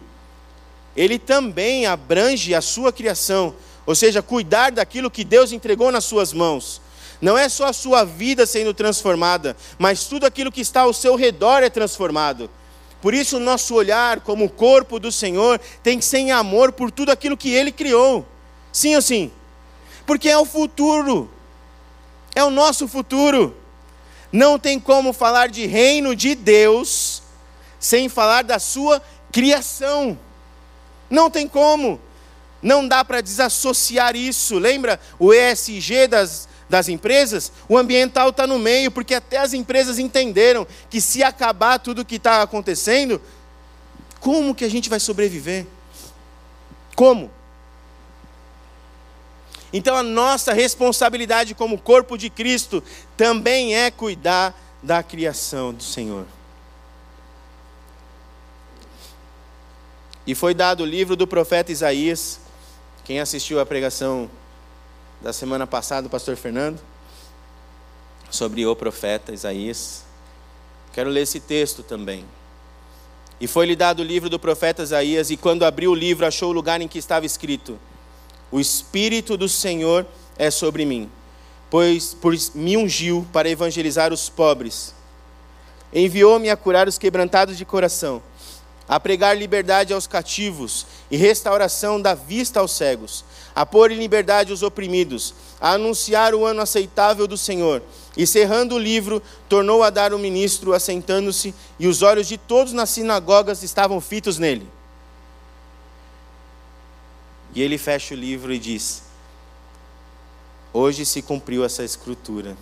ele 0.95 1.19
também 1.19 1.85
abrange 1.85 2.53
a 2.53 2.61
sua 2.61 2.93
criação, 2.93 3.53
ou 3.85 3.95
seja, 3.95 4.21
cuidar 4.21 4.71
daquilo 4.71 5.11
que 5.11 5.23
Deus 5.23 5.51
entregou 5.51 5.91
nas 5.91 6.05
suas 6.05 6.31
mãos. 6.31 6.81
Não 7.21 7.37
é 7.37 7.47
só 7.47 7.67
a 7.67 7.73
sua 7.73 8.03
vida 8.03 8.45
sendo 8.45 8.73
transformada, 8.73 9.55
mas 9.77 10.05
tudo 10.05 10.25
aquilo 10.25 10.51
que 10.51 10.61
está 10.61 10.81
ao 10.81 10.93
seu 10.93 11.15
redor 11.15 11.61
é 11.61 11.69
transformado. 11.69 12.49
Por 13.01 13.13
isso, 13.13 13.37
o 13.37 13.39
nosso 13.39 13.75
olhar 13.75 14.21
como 14.21 14.49
corpo 14.49 14.99
do 14.99 15.11
Senhor 15.11 15.59
tem 15.83 15.99
que 15.99 16.05
ser 16.05 16.17
em 16.19 16.31
amor 16.31 16.71
por 16.71 16.91
tudo 16.91 17.11
aquilo 17.11 17.37
que 17.37 17.51
Ele 17.51 17.71
criou. 17.71 18.25
Sim 18.71 18.95
ou 18.95 19.01
sim? 19.01 19.31
Porque 20.05 20.29
é 20.29 20.37
o 20.37 20.45
futuro, 20.45 21.29
é 22.35 22.43
o 22.43 22.49
nosso 22.49 22.87
futuro. 22.87 23.55
Não 24.31 24.57
tem 24.57 24.79
como 24.79 25.13
falar 25.13 25.49
de 25.49 25.65
reino 25.65 26.15
de 26.15 26.35
Deus 26.35 27.21
sem 27.79 28.07
falar 28.07 28.43
da 28.43 28.59
sua 28.59 29.01
criação. 29.31 30.17
Não 31.09 31.29
tem 31.29 31.47
como. 31.47 31.99
Não 32.61 32.87
dá 32.87 33.03
para 33.03 33.21
desassociar 33.21 34.15
isso. 34.15 34.57
Lembra 34.57 34.99
o 35.19 35.33
ESG 35.33 36.07
das, 36.07 36.47
das 36.71 36.87
empresas, 36.87 37.51
o 37.67 37.77
ambiental 37.77 38.29
está 38.29 38.47
no 38.47 38.57
meio, 38.57 38.89
porque 38.89 39.13
até 39.13 39.37
as 39.37 39.53
empresas 39.53 39.99
entenderam 39.99 40.65
que 40.89 41.01
se 41.01 41.21
acabar 41.21 41.77
tudo 41.77 42.01
o 42.01 42.05
que 42.05 42.15
está 42.15 42.41
acontecendo, 42.41 43.21
como 44.21 44.55
que 44.55 44.63
a 44.63 44.69
gente 44.69 44.89
vai 44.89 44.99
sobreviver? 44.99 45.67
Como? 46.95 47.29
Então 49.73 49.97
a 49.97 50.01
nossa 50.01 50.53
responsabilidade 50.53 51.53
como 51.53 51.77
corpo 51.77 52.17
de 52.17 52.29
Cristo 52.29 52.81
também 53.17 53.75
é 53.75 53.91
cuidar 53.91 54.57
da 54.81 55.03
criação 55.03 55.73
do 55.73 55.83
Senhor. 55.83 56.25
E 60.25 60.33
foi 60.33 60.53
dado 60.53 60.83
o 60.83 60.85
livro 60.85 61.17
do 61.17 61.27
profeta 61.27 61.71
Isaías. 61.71 62.39
Quem 63.03 63.19
assistiu 63.19 63.59
a 63.59 63.65
pregação 63.65 64.29
da 65.21 65.31
semana 65.31 65.67
passada 65.67 66.03
do 66.03 66.09
pastor 66.09 66.35
Fernando, 66.35 66.79
sobre 68.29 68.65
o 68.65 68.75
profeta 68.75 69.31
Isaías. 69.31 70.03
Quero 70.93 71.09
ler 71.09 71.21
esse 71.21 71.39
texto 71.39 71.83
também. 71.83 72.25
E 73.39 73.47
foi-lhe 73.47 73.75
dado 73.75 73.99
o 73.99 74.03
livro 74.03 74.29
do 74.29 74.39
profeta 74.39 74.81
Isaías, 74.81 75.29
e 75.29 75.37
quando 75.37 75.63
abriu 75.63 75.91
o 75.91 75.95
livro, 75.95 76.25
achou 76.25 76.49
o 76.49 76.53
lugar 76.53 76.81
em 76.81 76.87
que 76.87 76.97
estava 76.97 77.25
escrito: 77.25 77.79
O 78.51 78.59
Espírito 78.59 79.37
do 79.37 79.47
Senhor 79.47 80.07
é 80.37 80.49
sobre 80.49 80.85
mim, 80.85 81.09
pois, 81.69 82.15
pois 82.19 82.51
me 82.55 82.75
ungiu 82.75 83.27
para 83.31 83.49
evangelizar 83.49 84.11
os 84.11 84.27
pobres, 84.27 84.93
enviou-me 85.93 86.49
a 86.49 86.57
curar 86.57 86.87
os 86.87 86.97
quebrantados 86.97 87.57
de 87.57 87.65
coração, 87.65 88.23
a 88.87 88.99
pregar 88.99 89.37
liberdade 89.37 89.93
aos 89.93 90.07
cativos 90.07 90.87
e 91.11 91.17
restauração 91.17 92.01
da 92.01 92.15
vista 92.15 92.59
aos 92.59 92.71
cegos 92.71 93.23
a 93.55 93.65
pôr 93.65 93.91
em 93.91 93.97
liberdade 93.97 94.53
os 94.53 94.63
oprimidos, 94.63 95.33
a 95.59 95.73
anunciar 95.73 96.33
o 96.33 96.45
ano 96.45 96.61
aceitável 96.61 97.27
do 97.27 97.37
Senhor. 97.37 97.81
E 98.15 98.25
cerrando 98.27 98.75
o 98.75 98.79
livro, 98.79 99.21
tornou 99.47 99.83
a 99.83 99.89
dar 99.89 100.13
o 100.13 100.19
ministro, 100.19 100.73
assentando-se, 100.73 101.53
e 101.79 101.87
os 101.87 102.01
olhos 102.01 102.27
de 102.27 102.37
todos 102.37 102.73
nas 102.73 102.89
sinagogas 102.89 103.63
estavam 103.63 104.01
fitos 104.01 104.37
nele. 104.37 104.67
E 107.53 107.61
ele 107.61 107.77
fecha 107.77 108.13
o 108.13 108.17
livro 108.17 108.53
e 108.53 108.59
diz: 108.59 109.03
Hoje 110.73 111.05
se 111.05 111.21
cumpriu 111.21 111.65
essa 111.65 111.83
escritura 111.83 112.55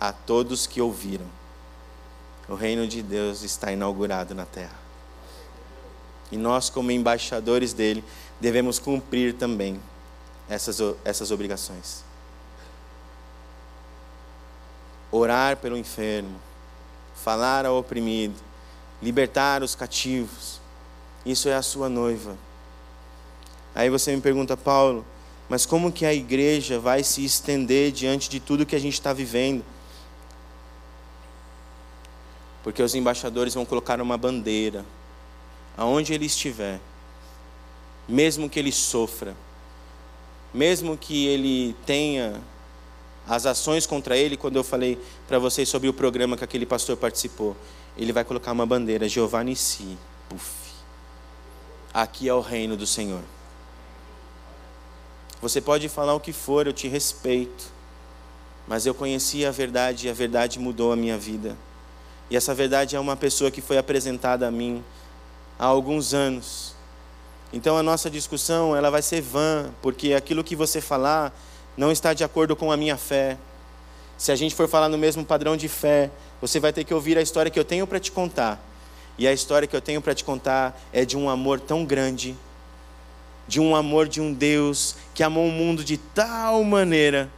a 0.00 0.12
todos 0.12 0.66
que 0.66 0.80
ouviram. 0.80 1.26
O 2.48 2.54
reino 2.54 2.86
de 2.86 3.02
Deus 3.02 3.42
está 3.42 3.72
inaugurado 3.72 4.34
na 4.34 4.44
terra. 4.44 4.78
E 6.32 6.36
nós, 6.36 6.70
como 6.70 6.90
embaixadores 6.90 7.72
dele, 7.72 8.04
devemos 8.40 8.78
cumprir 8.78 9.34
também 9.34 9.80
essas, 10.50 10.78
essas 11.04 11.30
obrigações. 11.30 12.10
orar 15.10 15.56
pelo 15.56 15.76
enfermo, 15.76 16.40
falar 17.14 17.66
ao 17.66 17.76
oprimido, 17.76 18.36
libertar 19.02 19.62
os 19.62 19.74
cativos. 19.74 20.60
Isso 21.26 21.48
é 21.48 21.54
a 21.54 21.62
sua 21.62 21.88
noiva. 21.88 22.36
Aí 23.74 23.90
você 23.90 24.14
me 24.14 24.20
pergunta, 24.20 24.56
Paulo, 24.56 25.04
mas 25.48 25.66
como 25.66 25.92
que 25.92 26.06
a 26.06 26.14
igreja 26.14 26.78
vai 26.78 27.02
se 27.02 27.24
estender 27.24 27.92
diante 27.92 28.28
de 28.28 28.40
tudo 28.40 28.66
que 28.66 28.76
a 28.76 28.80
gente 28.80 28.94
está 28.94 29.12
vivendo? 29.12 29.64
Porque 32.62 32.82
os 32.82 32.94
embaixadores 32.94 33.54
vão 33.54 33.64
colocar 33.64 34.00
uma 34.00 34.16
bandeira, 34.16 34.84
aonde 35.76 36.12
ele 36.12 36.26
estiver, 36.26 36.80
mesmo 38.08 38.50
que 38.50 38.58
ele 38.58 38.70
sofra, 38.70 39.34
mesmo 40.52 40.96
que 40.96 41.26
ele 41.26 41.74
tenha 41.86 42.40
as 43.26 43.46
ações 43.46 43.86
contra 43.86 44.16
ele, 44.16 44.36
quando 44.36 44.56
eu 44.56 44.64
falei 44.64 44.98
para 45.28 45.38
vocês 45.38 45.68
sobre 45.68 45.88
o 45.88 45.92
programa 45.92 46.36
que 46.36 46.44
aquele 46.44 46.66
pastor 46.66 46.96
participou, 46.96 47.56
ele 47.96 48.12
vai 48.12 48.24
colocar 48.24 48.52
uma 48.52 48.66
bandeira, 48.66 49.08
Jeová 49.08 49.44
Nissi, 49.44 49.96
puf. 50.28 50.70
Aqui 51.92 52.28
é 52.28 52.34
o 52.34 52.40
reino 52.40 52.76
do 52.76 52.86
Senhor. 52.86 53.22
Você 55.42 55.60
pode 55.60 55.88
falar 55.88 56.14
o 56.14 56.20
que 56.20 56.32
for, 56.32 56.66
eu 56.66 56.72
te 56.72 56.86
respeito, 56.86 57.72
mas 58.68 58.86
eu 58.86 58.94
conheci 58.94 59.44
a 59.44 59.50
verdade 59.50 60.06
e 60.06 60.10
a 60.10 60.12
verdade 60.12 60.58
mudou 60.58 60.92
a 60.92 60.96
minha 60.96 61.16
vida. 61.16 61.56
E 62.30 62.36
essa 62.36 62.54
verdade 62.54 62.94
é 62.94 63.00
uma 63.00 63.16
pessoa 63.16 63.50
que 63.50 63.60
foi 63.60 63.78
apresentada 63.78 64.46
a 64.46 64.50
mim 64.50 64.84
há 65.58 65.66
alguns 65.66 66.14
anos. 66.14 66.74
Então 67.52 67.76
a 67.76 67.82
nossa 67.82 68.08
discussão 68.08 68.76
ela 68.76 68.90
vai 68.90 69.02
ser 69.02 69.20
vã, 69.20 69.70
porque 69.82 70.14
aquilo 70.14 70.44
que 70.44 70.54
você 70.54 70.80
falar 70.80 71.32
não 71.76 71.90
está 71.90 72.12
de 72.12 72.22
acordo 72.22 72.54
com 72.54 72.70
a 72.70 72.76
minha 72.76 72.96
fé. 72.96 73.36
Se 74.16 74.30
a 74.30 74.36
gente 74.36 74.54
for 74.54 74.68
falar 74.68 74.88
no 74.88 74.98
mesmo 74.98 75.24
padrão 75.24 75.56
de 75.56 75.68
fé, 75.68 76.10
você 76.40 76.60
vai 76.60 76.72
ter 76.72 76.84
que 76.84 76.94
ouvir 76.94 77.18
a 77.18 77.22
história 77.22 77.50
que 77.50 77.58
eu 77.58 77.64
tenho 77.64 77.86
para 77.86 77.98
te 77.98 78.12
contar. 78.12 78.62
E 79.18 79.26
a 79.26 79.32
história 79.32 79.66
que 79.66 79.74
eu 79.74 79.80
tenho 79.80 80.00
para 80.00 80.14
te 80.14 80.24
contar 80.24 80.80
é 80.92 81.04
de 81.04 81.16
um 81.16 81.28
amor 81.28 81.58
tão 81.58 81.84
grande, 81.84 82.36
de 83.48 83.60
um 83.60 83.74
amor 83.74 84.06
de 84.06 84.20
um 84.20 84.32
Deus 84.32 84.94
que 85.14 85.22
amou 85.22 85.46
o 85.46 85.50
mundo 85.50 85.82
de 85.82 85.96
tal 85.96 86.62
maneira 86.62 87.30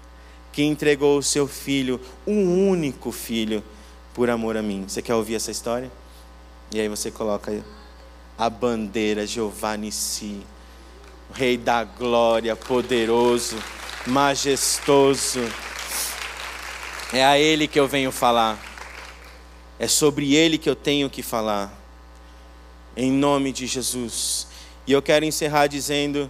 que 0.53 0.63
entregou 0.63 1.19
o 1.19 1.23
seu 1.23 1.49
filho, 1.49 1.99
um 2.27 2.69
único 2.69 3.11
filho, 3.11 3.65
por 4.13 4.29
amor 4.29 4.57
a 4.57 4.63
mim. 4.63 4.85
Você 4.87 5.01
quer 5.01 5.15
ouvir 5.15 5.37
essa 5.37 5.51
história? 5.51 5.91
E 6.71 6.79
aí 6.79 6.89
você 6.89 7.11
coloca 7.11 7.51
a 8.43 8.51
bandeira 8.51 9.25
Jeová 9.25 9.77
Nissi, 9.77 10.45
Rei 11.33 11.57
da 11.57 11.85
glória, 11.85 12.57
poderoso, 12.57 13.57
majestoso. 14.05 15.39
É 17.13 17.25
a 17.25 17.39
Ele 17.39 17.69
que 17.69 17.79
eu 17.79 17.87
venho 17.87 18.11
falar. 18.11 18.59
É 19.79 19.87
sobre 19.87 20.35
Ele 20.35 20.59
que 20.59 20.69
eu 20.69 20.75
tenho 20.75 21.09
que 21.09 21.23
falar. 21.23 21.73
Em 22.97 23.13
nome 23.13 23.53
de 23.53 23.65
Jesus. 23.65 24.49
E 24.89 24.93
eu 24.93 25.01
quero 25.01 25.25
encerrar 25.25 25.69
dizendo 25.69 26.29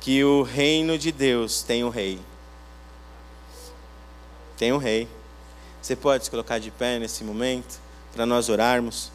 que 0.00 0.24
o 0.24 0.42
reino 0.42 0.98
de 0.98 1.12
Deus 1.12 1.62
tem 1.62 1.84
um 1.84 1.88
rei. 1.88 2.18
Tem 4.58 4.72
um 4.72 4.78
rei. 4.78 5.06
Você 5.80 5.94
pode 5.94 6.24
se 6.24 6.30
colocar 6.32 6.58
de 6.58 6.72
pé 6.72 6.98
nesse 6.98 7.22
momento 7.22 7.78
para 8.12 8.26
nós 8.26 8.48
orarmos? 8.48 9.13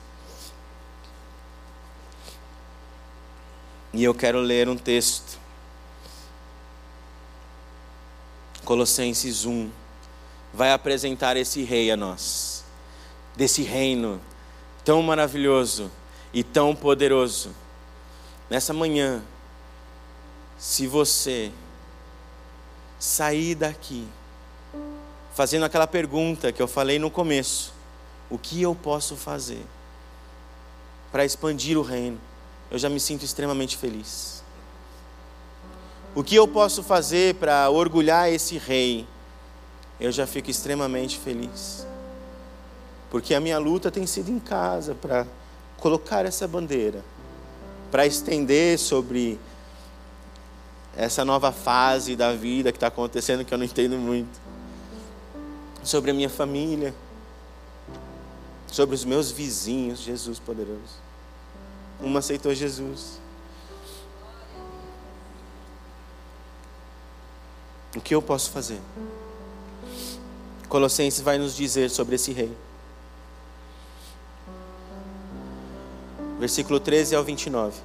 E 3.91 4.03
eu 4.03 4.13
quero 4.13 4.39
ler 4.39 4.69
um 4.69 4.77
texto. 4.77 5.39
Colossenses 8.63 9.45
1 9.45 9.71
vai 10.53 10.71
apresentar 10.71 11.35
esse 11.37 11.63
rei 11.63 11.89
a 11.89 11.97
nós. 11.97 12.63
Desse 13.35 13.63
reino 13.63 14.21
tão 14.85 15.01
maravilhoso 15.01 15.91
e 16.31 16.43
tão 16.43 16.75
poderoso. 16.75 17.51
Nessa 18.49 18.73
manhã, 18.73 19.23
se 20.57 20.85
você 20.85 21.51
sair 22.99 23.55
daqui 23.55 24.07
fazendo 25.33 25.63
aquela 25.63 25.87
pergunta 25.87 26.51
que 26.51 26.61
eu 26.61 26.67
falei 26.67 26.99
no 26.99 27.09
começo: 27.09 27.73
o 28.29 28.37
que 28.37 28.61
eu 28.61 28.75
posso 28.75 29.15
fazer 29.15 29.65
para 31.11 31.25
expandir 31.25 31.77
o 31.77 31.81
reino? 31.81 32.28
Eu 32.71 32.77
já 32.77 32.89
me 32.89 32.99
sinto 32.99 33.23
extremamente 33.23 33.77
feliz. 33.77 34.43
O 36.15 36.23
que 36.23 36.35
eu 36.35 36.47
posso 36.47 36.83
fazer 36.83 37.35
para 37.35 37.69
orgulhar 37.69 38.31
esse 38.31 38.57
rei? 38.57 39.07
Eu 39.99 40.11
já 40.11 40.25
fico 40.25 40.49
extremamente 40.49 41.17
feliz. 41.17 41.85
Porque 43.09 43.33
a 43.33 43.39
minha 43.39 43.57
luta 43.57 43.89
tem 43.89 44.05
sido 44.05 44.29
em 44.29 44.39
casa 44.39 44.93
para 44.93 45.25
colocar 45.77 46.25
essa 46.25 46.47
bandeira, 46.47 47.03
para 47.89 48.05
estender 48.05 48.77
sobre 48.77 49.39
essa 50.95 51.23
nova 51.23 51.51
fase 51.51 52.15
da 52.15 52.33
vida 52.33 52.71
que 52.71 52.77
está 52.77 52.87
acontecendo 52.87 53.45
que 53.45 53.53
eu 53.53 53.57
não 53.57 53.65
entendo 53.65 53.97
muito 53.97 54.39
sobre 55.83 56.11
a 56.11 56.13
minha 56.13 56.29
família, 56.29 56.93
sobre 58.67 58.95
os 58.95 59.03
meus 59.05 59.31
vizinhos, 59.31 59.99
Jesus 59.99 60.37
poderoso. 60.39 61.08
Uma 61.99 62.19
aceitou 62.19 62.53
Jesus. 62.53 63.19
O 67.95 68.01
que 68.01 68.15
eu 68.15 68.21
posso 68.21 68.51
fazer? 68.51 68.79
Colossenses 70.67 71.21
vai 71.21 71.37
nos 71.37 71.55
dizer 71.55 71.89
sobre 71.89 72.15
esse 72.15 72.31
rei. 72.31 72.55
Versículo 76.39 76.79
13 76.79 77.15
ao 77.15 77.23
29. 77.23 77.81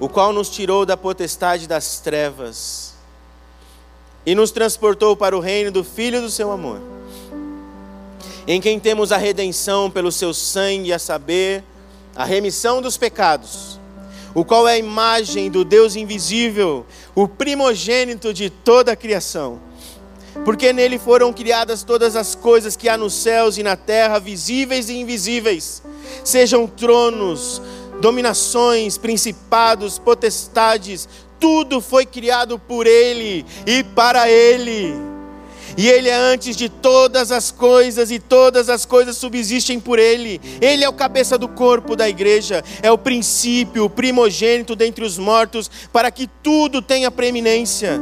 O 0.00 0.08
qual 0.08 0.32
nos 0.32 0.48
tirou 0.48 0.86
da 0.86 0.96
potestade 0.96 1.66
das 1.66 2.00
trevas 2.00 2.94
e 4.24 4.34
nos 4.34 4.50
transportou 4.50 5.16
para 5.16 5.36
o 5.36 5.40
reino 5.40 5.70
do 5.70 5.82
Filho 5.82 6.20
do 6.20 6.30
seu 6.30 6.50
amor 6.52 6.80
em 8.50 8.62
quem 8.62 8.80
temos 8.80 9.12
a 9.12 9.18
redenção 9.18 9.90
pelo 9.90 10.10
seu 10.10 10.32
sangue, 10.32 10.90
a 10.90 10.98
saber, 10.98 11.62
a 12.18 12.24
remissão 12.24 12.82
dos 12.82 12.96
pecados, 12.96 13.78
o 14.34 14.44
qual 14.44 14.66
é 14.66 14.72
a 14.72 14.78
imagem 14.78 15.48
do 15.48 15.64
Deus 15.64 15.94
invisível, 15.94 16.84
o 17.14 17.28
primogênito 17.28 18.34
de 18.34 18.50
toda 18.50 18.90
a 18.90 18.96
criação. 18.96 19.60
Porque 20.44 20.72
nele 20.72 20.98
foram 20.98 21.32
criadas 21.32 21.84
todas 21.84 22.16
as 22.16 22.34
coisas 22.34 22.76
que 22.76 22.88
há 22.88 22.98
nos 22.98 23.14
céus 23.14 23.56
e 23.56 23.62
na 23.62 23.76
terra, 23.76 24.18
visíveis 24.18 24.88
e 24.88 24.96
invisíveis, 24.96 25.80
sejam 26.24 26.66
tronos, 26.66 27.62
dominações, 28.00 28.98
principados, 28.98 29.96
potestades, 29.96 31.08
tudo 31.38 31.80
foi 31.80 32.04
criado 32.04 32.58
por 32.58 32.84
ele 32.84 33.46
e 33.64 33.84
para 33.84 34.28
ele 34.28 35.07
e 35.78 35.86
Ele 35.86 36.08
é 36.08 36.14
antes 36.16 36.56
de 36.56 36.68
todas 36.68 37.30
as 37.30 37.52
coisas, 37.52 38.10
e 38.10 38.18
todas 38.18 38.68
as 38.68 38.84
coisas 38.84 39.16
subsistem 39.16 39.78
por 39.78 39.96
Ele. 39.96 40.40
Ele 40.60 40.82
é 40.82 40.88
o 40.88 40.92
cabeça 40.92 41.38
do 41.38 41.46
corpo 41.46 41.94
da 41.94 42.08
igreja, 42.08 42.64
é 42.82 42.90
o 42.90 42.98
princípio, 42.98 43.84
o 43.84 43.90
primogênito 43.90 44.74
dentre 44.74 45.04
os 45.04 45.16
mortos, 45.18 45.70
para 45.92 46.10
que 46.10 46.26
tudo 46.42 46.82
tenha 46.82 47.12
preeminência. 47.12 48.00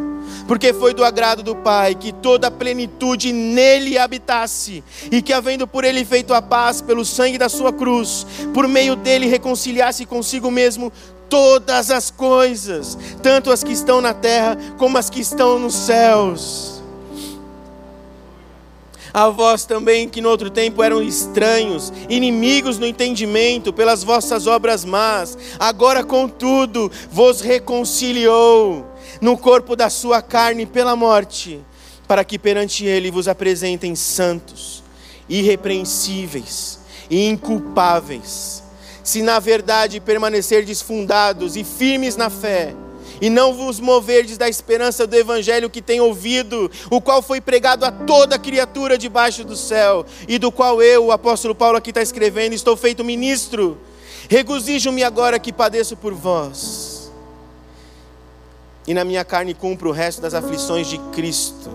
Porque 0.48 0.72
foi 0.72 0.94
do 0.94 1.04
agrado 1.04 1.42
do 1.42 1.54
Pai 1.54 1.94
que 1.94 2.12
toda 2.12 2.46
a 2.46 2.50
plenitude 2.50 3.30
nele 3.30 3.98
habitasse, 3.98 4.82
e 5.12 5.20
que, 5.20 5.34
havendo 5.34 5.66
por 5.66 5.84
ele 5.84 6.02
feito 6.02 6.32
a 6.32 6.40
paz 6.40 6.80
pelo 6.80 7.04
sangue 7.04 7.36
da 7.36 7.50
sua 7.50 7.74
cruz, 7.74 8.26
por 8.54 8.66
meio 8.66 8.96
dele 8.96 9.26
reconciliasse 9.26 10.06
consigo 10.06 10.50
mesmo 10.50 10.90
todas 11.28 11.90
as 11.90 12.10
coisas, 12.10 12.96
tanto 13.22 13.50
as 13.50 13.62
que 13.62 13.72
estão 13.72 14.00
na 14.00 14.14
terra 14.14 14.56
como 14.78 14.96
as 14.96 15.10
que 15.10 15.20
estão 15.20 15.58
nos 15.58 15.74
céus 15.74 16.75
a 19.16 19.30
vós 19.30 19.64
também 19.64 20.10
que 20.10 20.20
no 20.20 20.28
outro 20.28 20.50
tempo 20.50 20.82
eram 20.82 21.02
estranhos, 21.02 21.90
inimigos 22.06 22.76
no 22.76 22.84
entendimento 22.84 23.72
pelas 23.72 24.04
vossas 24.04 24.46
obras 24.46 24.84
más, 24.84 25.38
agora 25.58 26.04
contudo 26.04 26.92
vos 27.10 27.40
reconciliou 27.40 28.86
no 29.18 29.38
corpo 29.38 29.74
da 29.74 29.88
sua 29.88 30.20
carne 30.20 30.66
pela 30.66 30.94
morte, 30.94 31.64
para 32.06 32.22
que 32.26 32.38
perante 32.38 32.84
ele 32.84 33.10
vos 33.10 33.26
apresentem 33.26 33.94
santos, 33.96 34.84
irrepreensíveis 35.30 36.78
e 37.08 37.26
inculpáveis, 37.26 38.62
se 39.02 39.22
na 39.22 39.38
verdade 39.38 39.98
permanecerdes 39.98 40.82
fundados 40.82 41.56
e 41.56 41.64
firmes 41.64 42.16
na 42.16 42.28
fé, 42.28 42.74
e 43.20 43.30
não 43.30 43.54
vos 43.54 43.80
moverdes 43.80 44.36
da 44.36 44.48
esperança 44.48 45.06
do 45.06 45.14
evangelho 45.14 45.70
que 45.70 45.82
tem 45.82 46.00
ouvido, 46.00 46.70
o 46.90 47.00
qual 47.00 47.22
foi 47.22 47.40
pregado 47.40 47.84
a 47.84 47.90
toda 47.90 48.38
criatura 48.38 48.98
debaixo 48.98 49.44
do 49.44 49.56
céu, 49.56 50.04
e 50.28 50.38
do 50.38 50.52
qual 50.52 50.82
eu, 50.82 51.06
o 51.06 51.12
apóstolo 51.12 51.54
Paulo 51.54 51.78
aqui 51.78 51.90
está 51.90 52.02
escrevendo, 52.02 52.52
estou 52.52 52.76
feito 52.76 53.04
ministro. 53.04 53.78
Regozijo-me 54.28 55.04
agora 55.04 55.38
que 55.38 55.52
padeço 55.52 55.96
por 55.96 56.12
vós, 56.12 57.12
e 58.86 58.94
na 58.94 59.04
minha 59.04 59.24
carne 59.24 59.54
cumpro 59.54 59.90
o 59.90 59.92
resto 59.92 60.20
das 60.20 60.34
aflições 60.34 60.86
de 60.86 60.98
Cristo, 61.12 61.70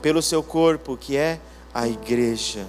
pelo 0.00 0.22
seu 0.22 0.42
corpo, 0.42 0.96
que 0.96 1.16
é 1.16 1.38
a 1.74 1.86
igreja. 1.86 2.66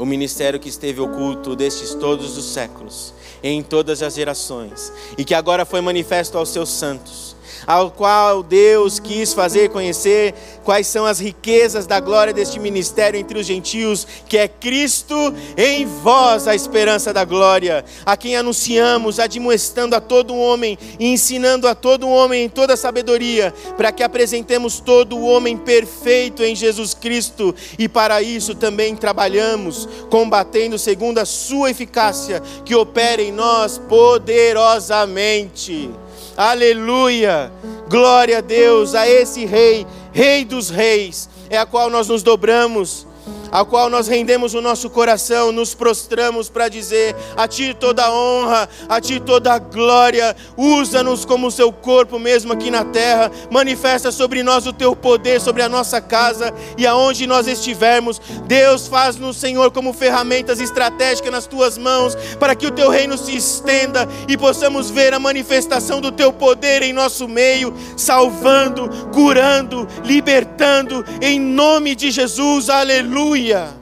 O 0.00 0.06
ministério 0.06 0.58
que 0.58 0.70
esteve 0.70 0.98
oculto 0.98 1.54
destes 1.54 1.92
todos 1.92 2.38
os 2.38 2.46
séculos, 2.46 3.12
em 3.42 3.62
todas 3.62 4.02
as 4.02 4.14
gerações, 4.14 4.90
e 5.18 5.26
que 5.26 5.34
agora 5.34 5.66
foi 5.66 5.82
manifesto 5.82 6.38
aos 6.38 6.48
seus 6.48 6.70
santos 6.70 7.36
ao 7.66 7.90
qual 7.90 8.42
Deus 8.42 8.98
quis 8.98 9.32
fazer 9.32 9.70
conhecer 9.70 10.34
quais 10.64 10.86
são 10.86 11.06
as 11.06 11.18
riquezas 11.18 11.86
da 11.86 12.00
glória 12.00 12.32
deste 12.32 12.58
ministério 12.58 13.18
entre 13.18 13.38
os 13.38 13.46
gentios, 13.46 14.06
que 14.28 14.38
é 14.38 14.48
Cristo 14.48 15.14
em 15.56 15.86
vós, 15.86 16.46
a 16.46 16.54
esperança 16.54 17.12
da 17.12 17.24
glória, 17.24 17.84
a 18.04 18.16
quem 18.16 18.36
anunciamos, 18.36 19.18
admoestando 19.18 19.96
a 19.96 20.00
todo 20.00 20.36
homem 20.36 20.78
e 20.98 21.06
ensinando 21.06 21.66
a 21.66 21.74
todo 21.74 22.08
homem 22.08 22.44
em 22.44 22.48
toda 22.48 22.76
sabedoria, 22.76 23.52
para 23.76 23.92
que 23.92 24.02
apresentemos 24.02 24.80
todo 24.80 25.16
o 25.16 25.24
homem 25.24 25.56
perfeito 25.56 26.42
em 26.42 26.54
Jesus 26.54 26.94
Cristo, 26.94 27.54
e 27.78 27.88
para 27.88 28.22
isso 28.22 28.54
também 28.54 28.96
trabalhamos, 28.96 29.88
combatendo 30.10 30.78
segundo 30.78 31.18
a 31.18 31.24
sua 31.24 31.70
eficácia, 31.70 32.42
que 32.64 32.74
opera 32.74 33.22
em 33.22 33.32
nós 33.32 33.78
poderosamente. 33.78 35.90
Aleluia! 36.36 37.52
Glória 37.88 38.38
a 38.38 38.40
Deus, 38.40 38.94
a 38.94 39.08
esse 39.08 39.44
Rei, 39.44 39.86
Rei 40.12 40.44
dos 40.44 40.70
Reis, 40.70 41.28
é 41.48 41.58
a 41.58 41.66
qual 41.66 41.90
nós 41.90 42.08
nos 42.08 42.22
dobramos 42.22 43.06
ao 43.50 43.66
qual 43.66 43.90
nós 43.90 44.08
rendemos 44.08 44.54
o 44.54 44.60
nosso 44.60 44.88
coração, 44.88 45.52
nos 45.52 45.74
prostramos 45.74 46.48
para 46.48 46.68
dizer: 46.68 47.14
A 47.36 47.48
Ti 47.48 47.74
toda 47.78 48.04
a 48.04 48.12
honra, 48.12 48.68
a 48.88 49.00
Ti 49.00 49.20
toda 49.20 49.52
a 49.52 49.58
glória, 49.58 50.36
usa-nos 50.56 51.24
como 51.24 51.48
o 51.48 51.50
Seu 51.50 51.72
corpo 51.72 52.18
mesmo 52.18 52.52
aqui 52.52 52.70
na 52.70 52.84
terra, 52.84 53.30
manifesta 53.50 54.12
sobre 54.12 54.42
nós 54.42 54.66
o 54.66 54.72
Teu 54.72 54.94
poder, 54.94 55.40
sobre 55.40 55.62
a 55.62 55.68
nossa 55.68 56.00
casa 56.00 56.52
e 56.76 56.86
aonde 56.86 57.26
nós 57.26 57.46
estivermos. 57.46 58.20
Deus 58.46 58.86
faz-nos, 58.86 59.36
Senhor, 59.36 59.70
como 59.70 59.92
ferramentas 59.92 60.60
estratégicas 60.60 61.32
nas 61.32 61.46
Tuas 61.46 61.76
mãos, 61.76 62.14
para 62.38 62.54
que 62.54 62.66
o 62.66 62.70
Teu 62.70 62.88
reino 62.88 63.18
se 63.18 63.36
estenda 63.36 64.08
e 64.28 64.36
possamos 64.36 64.90
ver 64.90 65.14
a 65.14 65.18
manifestação 65.18 66.00
do 66.00 66.12
Teu 66.12 66.32
poder 66.32 66.82
em 66.82 66.92
nosso 66.92 67.26
meio, 67.26 67.74
salvando, 67.96 68.88
curando, 69.12 69.86
libertando, 70.04 71.04
em 71.20 71.40
nome 71.40 71.94
de 71.94 72.10
Jesus, 72.10 72.70
aleluia. 72.70 73.39
Aleluia. 73.40 73.74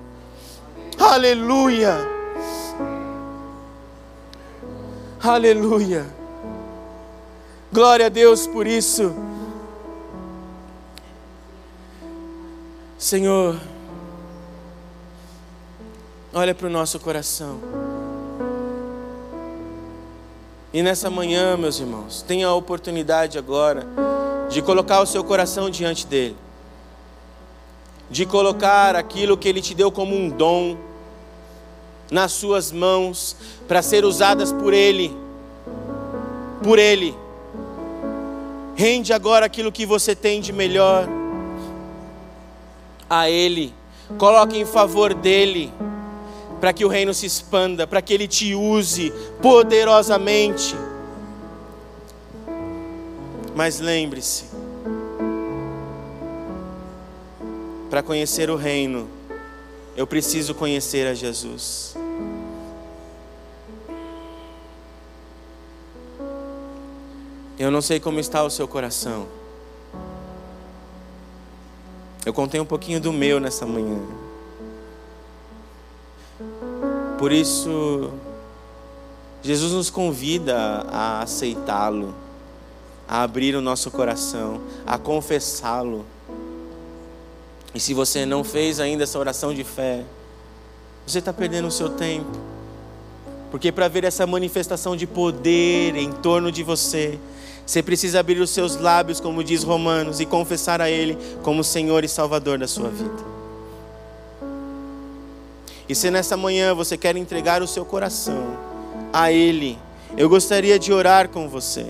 Aleluia. 1.01 1.97
Aleluia. 5.21 6.07
Glória 7.73 8.07
a 8.07 8.09
Deus 8.09 8.47
por 8.47 8.69
isso. 8.69 9.13
Senhor, 12.97 13.61
olha 16.33 16.55
para 16.55 16.69
o 16.69 16.71
nosso 16.71 17.01
coração. 17.01 17.59
E 20.73 20.83
nessa 20.85 21.11
manhã, 21.11 21.57
meus 21.57 21.81
irmãos, 21.81 22.23
tenha 22.23 22.47
a 22.47 22.55
oportunidade 22.55 23.37
agora 23.37 23.85
de 24.49 24.63
colocar 24.63 25.01
o 25.01 25.07
seu 25.07 25.25
coração 25.25 25.69
diante 25.69 26.07
dele 26.07 26.37
de 28.11 28.25
colocar 28.25 28.97
aquilo 28.97 29.37
que 29.37 29.49
Ele 29.49 29.61
te 29.61 29.75
deu 29.75 29.91
como 29.91 30.15
um 30.15 30.29
dom 30.29 30.77
nas 32.11 32.33
suas 32.33 32.73
mãos 32.73 33.37
para 33.67 33.83
ser 33.83 34.05
usadas 34.05 34.53
por 34.53 34.73
Ele. 34.73 35.15
Por 36.63 36.79
Ele. 36.79 37.15
Rende 38.75 39.13
agora 39.13 39.47
aquilo 39.47 39.73
que 39.73 39.85
você 39.85 40.15
tem 40.15 40.41
de 40.41 40.53
melhor 40.53 41.09
a 43.09 43.29
Ele. 43.29 43.75
Coloque 44.17 44.57
em 44.57 44.65
favor 44.65 45.13
dEle, 45.13 45.73
para 46.61 46.73
que 46.73 46.85
o 46.85 46.89
reino 46.89 47.13
se 47.13 47.27
expanda, 47.27 47.87
para 47.87 48.01
que 48.01 48.15
Ele 48.15 48.27
te 48.27 48.55
use 48.55 49.13
poderosamente. 49.43 50.75
Mas 53.55 53.81
lembre-se, 53.81 54.45
Para 57.91 58.03
conhecer 58.03 58.51
o 58.51 58.57
reino, 58.57 59.09
eu 59.97 60.07
preciso 60.07 60.55
conhecer 60.55 61.07
a 61.07 61.15
Jesus. 61.15 61.97
Eu 67.59 67.71
não 67.71 67.81
sei 67.81 67.99
como 67.99 68.21
está 68.21 68.45
o 68.45 68.51
seu 68.51 68.69
coração. 68.69 69.27
Eu 72.25 72.33
contei 72.33 72.61
um 72.61 72.65
pouquinho 72.65 73.01
do 73.01 73.13
meu 73.13 73.41
nessa 73.41 73.65
manhã. 73.65 73.99
Por 77.19 77.33
isso, 77.33 78.13
Jesus 79.43 79.73
nos 79.73 79.89
convida 79.89 80.87
a 80.93 81.23
aceitá-lo, 81.23 82.15
a 83.09 83.23
abrir 83.23 83.57
o 83.57 83.61
nosso 83.61 83.91
coração, 83.91 84.61
a 84.87 84.99
confessá-lo. 84.99 86.05
E 87.75 87.81
se 87.81 87.95
você 87.95 88.25
não 88.25 88.43
fez 88.43 88.81
ainda 88.81 89.05
essa 89.05 89.19
oração 89.19 89.53
de 89.53 89.63
fé, 89.65 90.05
você 91.07 91.19
está 91.19 91.33
perdendo 91.33 91.69
o 91.69 91.71
seu 91.71 91.91
tempo. 91.91 92.39
Porque 93.51 93.73
para 93.73 93.89
ver 93.89 94.05
essa 94.05 94.27
manifestação 94.27 94.97
de 94.97 95.07
poder 95.07 95.97
em 95.97 96.13
torno 96.13 96.53
de 96.53 96.63
você, 96.63 97.19
você 97.65 97.83
precisa 97.83 98.21
abrir 98.21 98.41
os 98.41 98.51
seus 98.51 98.77
lábios, 98.77 99.21
como 99.21 99.45
diz 99.45 99.63
Romanos, 99.63 100.21
e 100.21 100.27
confessar 100.27 100.81
a 100.81 100.91
Ele 100.91 101.19
como 101.43 101.65
Senhor 101.65 102.05
e 102.05 102.09
Salvador 102.09 102.59
da 102.59 102.67
sua 102.69 102.89
vida. 102.89 103.39
E 105.89 105.95
se 105.95 106.11
nessa 106.11 106.37
manhã 106.37 106.75
você 106.75 106.97
quer 106.97 107.17
entregar 107.17 107.63
o 107.63 107.67
seu 107.67 107.85
coração 107.85 108.57
a 109.13 109.33
Ele, 109.33 109.79
eu 110.17 110.29
gostaria 110.29 110.79
de 110.79 110.93
orar 110.93 111.29
com 111.29 111.49
você. 111.49 111.87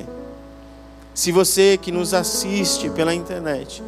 Se 1.14 1.33
você 1.33 1.76
que 1.76 1.91
nos 1.91 2.14
assiste 2.14 2.89
pela 2.91 3.12
internet, 3.12 3.83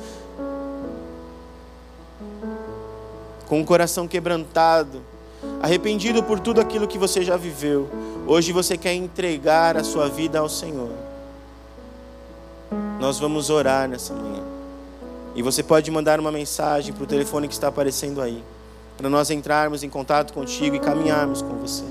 com 3.50 3.60
o 3.60 3.64
coração 3.64 4.06
quebrantado, 4.06 5.02
arrependido 5.60 6.22
por 6.22 6.38
tudo 6.38 6.60
aquilo 6.60 6.86
que 6.86 6.96
você 6.96 7.24
já 7.24 7.36
viveu, 7.36 7.90
hoje 8.24 8.52
você 8.52 8.76
quer 8.76 8.94
entregar 8.94 9.76
a 9.76 9.82
sua 9.82 10.08
vida 10.08 10.38
ao 10.38 10.48
Senhor. 10.48 10.92
Nós 13.00 13.18
vamos 13.18 13.50
orar 13.50 13.88
nessa 13.88 14.14
manhã. 14.14 14.44
E 15.34 15.42
você 15.42 15.64
pode 15.64 15.90
mandar 15.90 16.20
uma 16.20 16.30
mensagem 16.30 16.94
para 16.94 17.02
o 17.02 17.06
telefone 17.08 17.48
que 17.48 17.54
está 17.54 17.66
aparecendo 17.66 18.22
aí, 18.22 18.40
para 18.96 19.10
nós 19.10 19.32
entrarmos 19.32 19.82
em 19.82 19.88
contato 19.88 20.32
contigo 20.32 20.76
e 20.76 20.78
caminharmos 20.78 21.42
com 21.42 21.56
você. 21.56 21.84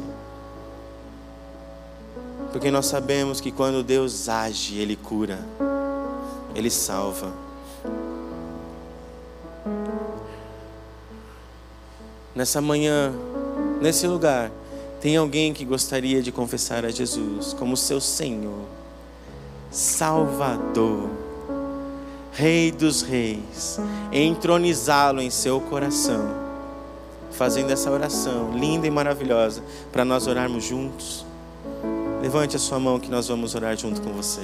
Porque 2.54 2.72
nós 2.72 2.86
sabemos 2.86 3.42
que 3.42 3.52
quando 3.52 3.84
Deus 3.84 4.30
age, 4.30 4.78
Ele 4.78 4.96
cura, 4.96 5.40
Ele 6.56 6.70
salva. 6.70 7.49
Nessa 12.36 12.62
manhã, 12.62 13.14
nesse 13.82 14.08
lugar, 14.08 14.52
tem 15.02 15.16
alguém 15.16 15.54
que 15.54 15.64
gostaria 15.64 16.22
de 16.22 16.32
confessar 16.32 16.86
a 16.86 16.90
Jesus 16.90 17.54
como 17.54 17.78
seu 17.78 18.02
Senhor, 18.02 18.66
Salvador, 19.72 21.10
Rei 22.34 22.72
dos 22.72 23.02
Reis, 23.02 23.80
entronizá-lo 24.12 25.22
em 25.22 25.30
seu 25.30 25.60
coração, 25.62 26.26
fazendo 27.32 27.72
essa 27.72 27.90
oração 27.90 28.52
linda 28.58 28.88
e 28.88 28.92
maravilhosa 28.92 29.64
para 29.92 30.04
nós 30.04 30.28
orarmos 30.28 30.64
juntos. 30.64 31.26
Levante 32.22 32.58
a 32.58 32.60
sua 32.60 32.80
mão 32.80 33.00
que 33.00 33.10
nós 33.10 33.28
vamos 33.30 33.56
orar 33.56 33.78
junto 33.78 34.02
com 34.02 34.12
você. 34.12 34.44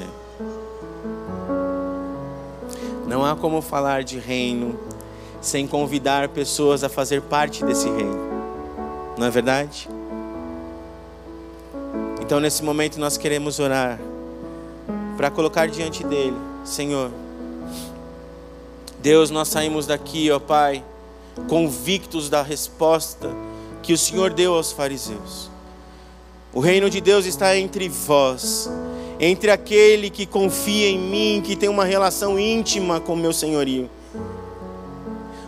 Não 3.08 3.26
há 3.26 3.36
como 3.36 3.62
falar 3.62 4.04
de 4.04 4.18
reino 4.18 4.80
sem 5.46 5.68
convidar 5.68 6.30
pessoas 6.30 6.84
a 6.84 6.90
fazer 6.90 7.22
parte 7.22 7.64
desse 7.64 7.88
reino. 7.88 8.18
Não 9.18 9.28
é 9.28 9.30
verdade? 9.30 9.88
Então, 12.20 12.40
nesse 12.40 12.64
momento, 12.64 13.00
nós 13.00 13.18
queremos 13.18 13.60
orar 13.60 14.00
para 15.16 15.30
colocar 15.30 15.68
diante 15.68 16.04
dele, 16.04 16.36
Senhor. 16.64 17.12
Deus, 19.00 19.30
nós 19.30 19.48
saímos 19.48 19.86
daqui, 19.86 20.32
ó 20.32 20.40
Pai, 20.40 20.84
convictos 21.48 22.28
da 22.28 22.42
resposta 22.42 23.30
que 23.84 23.94
o 23.94 23.98
Senhor 23.98 24.34
deu 24.34 24.56
aos 24.56 24.72
fariseus. 24.72 25.52
O 26.52 26.60
reino 26.60 26.90
de 26.90 27.00
Deus 27.00 27.26
está 27.26 27.56
entre 27.56 27.88
vós, 27.88 28.68
entre 29.20 29.52
aquele 29.52 30.10
que 30.10 30.26
confia 30.26 30.90
em 30.90 30.98
mim, 30.98 31.44
que 31.46 31.56
tem 31.56 31.70
uma 31.70 31.86
relação 31.86 32.40
íntima 32.40 33.00
com 33.00 33.16
meu 33.16 33.32
senhorio. 33.32 33.88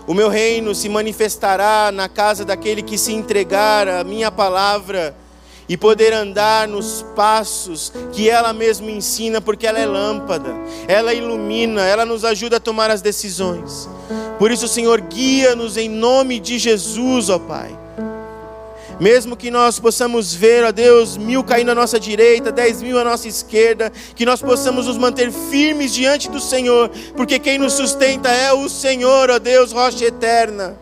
O 0.07 0.13
meu 0.13 0.29
reino 0.29 0.73
se 0.73 0.87
manifestará 0.87 1.91
na 1.91 2.07
casa 2.07 2.45
daquele 2.45 2.81
que 2.81 2.97
se 2.97 3.11
entregar 3.11 3.89
à 3.89 4.05
minha 4.05 4.31
palavra 4.31 5.13
e 5.67 5.75
poder 5.75 6.13
andar 6.13 6.65
nos 6.65 7.05
passos 7.13 7.91
que 8.13 8.29
ela 8.29 8.53
mesma 8.53 8.89
ensina, 8.89 9.41
porque 9.41 9.67
ela 9.67 9.77
é 9.79 9.85
lâmpada, 9.85 10.55
ela 10.87 11.13
ilumina, 11.13 11.81
ela 11.81 12.05
nos 12.05 12.23
ajuda 12.23 12.55
a 12.55 12.59
tomar 12.61 12.89
as 12.89 13.01
decisões. 13.01 13.89
Por 14.39 14.49
isso, 14.49 14.65
Senhor, 14.65 15.01
guia-nos 15.01 15.75
em 15.75 15.89
nome 15.89 16.39
de 16.39 16.57
Jesus, 16.57 17.29
ó 17.29 17.37
Pai. 17.37 17.77
Mesmo 18.99 19.37
que 19.37 19.51
nós 19.51 19.79
possamos 19.79 20.33
ver, 20.33 20.63
ó 20.63 20.71
Deus, 20.71 21.17
mil 21.17 21.43
caindo 21.43 21.69
à 21.69 21.75
nossa 21.75 21.99
direita, 21.99 22.51
dez 22.51 22.81
mil 22.81 22.97
à 22.97 23.03
nossa 23.03 23.27
esquerda, 23.27 23.91
que 24.15 24.25
nós 24.25 24.41
possamos 24.41 24.87
nos 24.87 24.97
manter 24.97 25.31
firmes 25.31 25.93
diante 25.93 26.29
do 26.29 26.39
Senhor, 26.39 26.89
porque 27.15 27.37
quem 27.37 27.59
nos 27.59 27.73
sustenta 27.73 28.29
é 28.29 28.51
o 28.51 28.67
Senhor, 28.67 29.29
ó 29.29 29.37
Deus, 29.37 29.71
rocha 29.71 30.03
eterna. 30.03 30.75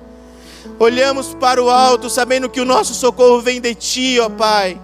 Olhamos 0.79 1.33
para 1.33 1.61
o 1.61 1.69
alto, 1.69 2.09
sabendo 2.09 2.49
que 2.49 2.61
o 2.61 2.65
nosso 2.65 2.93
socorro 2.93 3.41
vem 3.41 3.59
de 3.59 3.75
Ti, 3.75 4.19
ó 4.19 4.29
Pai. 4.29 4.79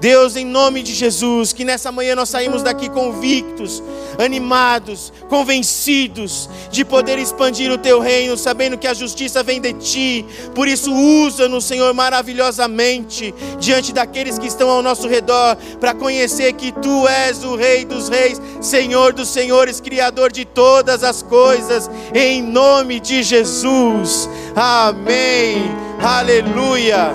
Deus, 0.00 0.36
em 0.36 0.44
nome 0.44 0.82
de 0.82 0.94
Jesus, 0.94 1.52
que 1.52 1.64
nessa 1.64 1.90
manhã 1.90 2.14
nós 2.14 2.28
saímos 2.28 2.62
daqui 2.62 2.88
convictos, 2.88 3.82
animados, 4.18 5.12
convencidos 5.28 6.48
de 6.70 6.84
poder 6.84 7.18
expandir 7.18 7.72
o 7.72 7.78
teu 7.78 8.00
reino, 8.00 8.36
sabendo 8.36 8.76
que 8.76 8.86
a 8.86 8.94
justiça 8.94 9.42
vem 9.42 9.60
de 9.60 9.72
ti. 9.74 10.24
Por 10.54 10.68
isso, 10.68 10.92
usa-nos, 10.92 11.64
Senhor, 11.64 11.92
maravilhosamente 11.94 13.34
diante 13.58 13.92
daqueles 13.92 14.38
que 14.38 14.46
estão 14.46 14.68
ao 14.68 14.82
nosso 14.82 15.08
redor, 15.08 15.56
para 15.80 15.94
conhecer 15.94 16.52
que 16.52 16.72
tu 16.72 17.08
és 17.08 17.42
o 17.42 17.56
Rei 17.56 17.84
dos 17.84 18.08
Reis, 18.08 18.40
Senhor 18.60 19.12
dos 19.12 19.28
Senhores, 19.28 19.80
Criador 19.80 20.30
de 20.30 20.44
todas 20.44 21.02
as 21.02 21.22
coisas, 21.22 21.90
em 22.14 22.42
nome 22.42 23.00
de 23.00 23.22
Jesus. 23.22 24.28
Amém. 24.54 25.56
Aleluia. 26.00 27.10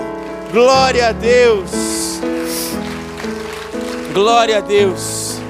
Glória 0.52 1.08
a 1.08 1.12
Deus. 1.12 1.70
Glória 4.12 4.58
a 4.58 4.60
Deus. 4.60 5.40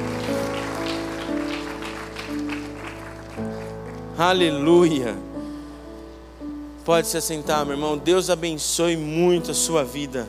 Aleluia. 4.16 5.16
Pode 6.84 7.08
se 7.08 7.16
assentar, 7.16 7.64
meu 7.64 7.74
irmão. 7.74 7.98
Deus 7.98 8.30
abençoe 8.30 8.96
muito 8.96 9.50
a 9.50 9.54
sua 9.54 9.82
vida. 9.82 10.28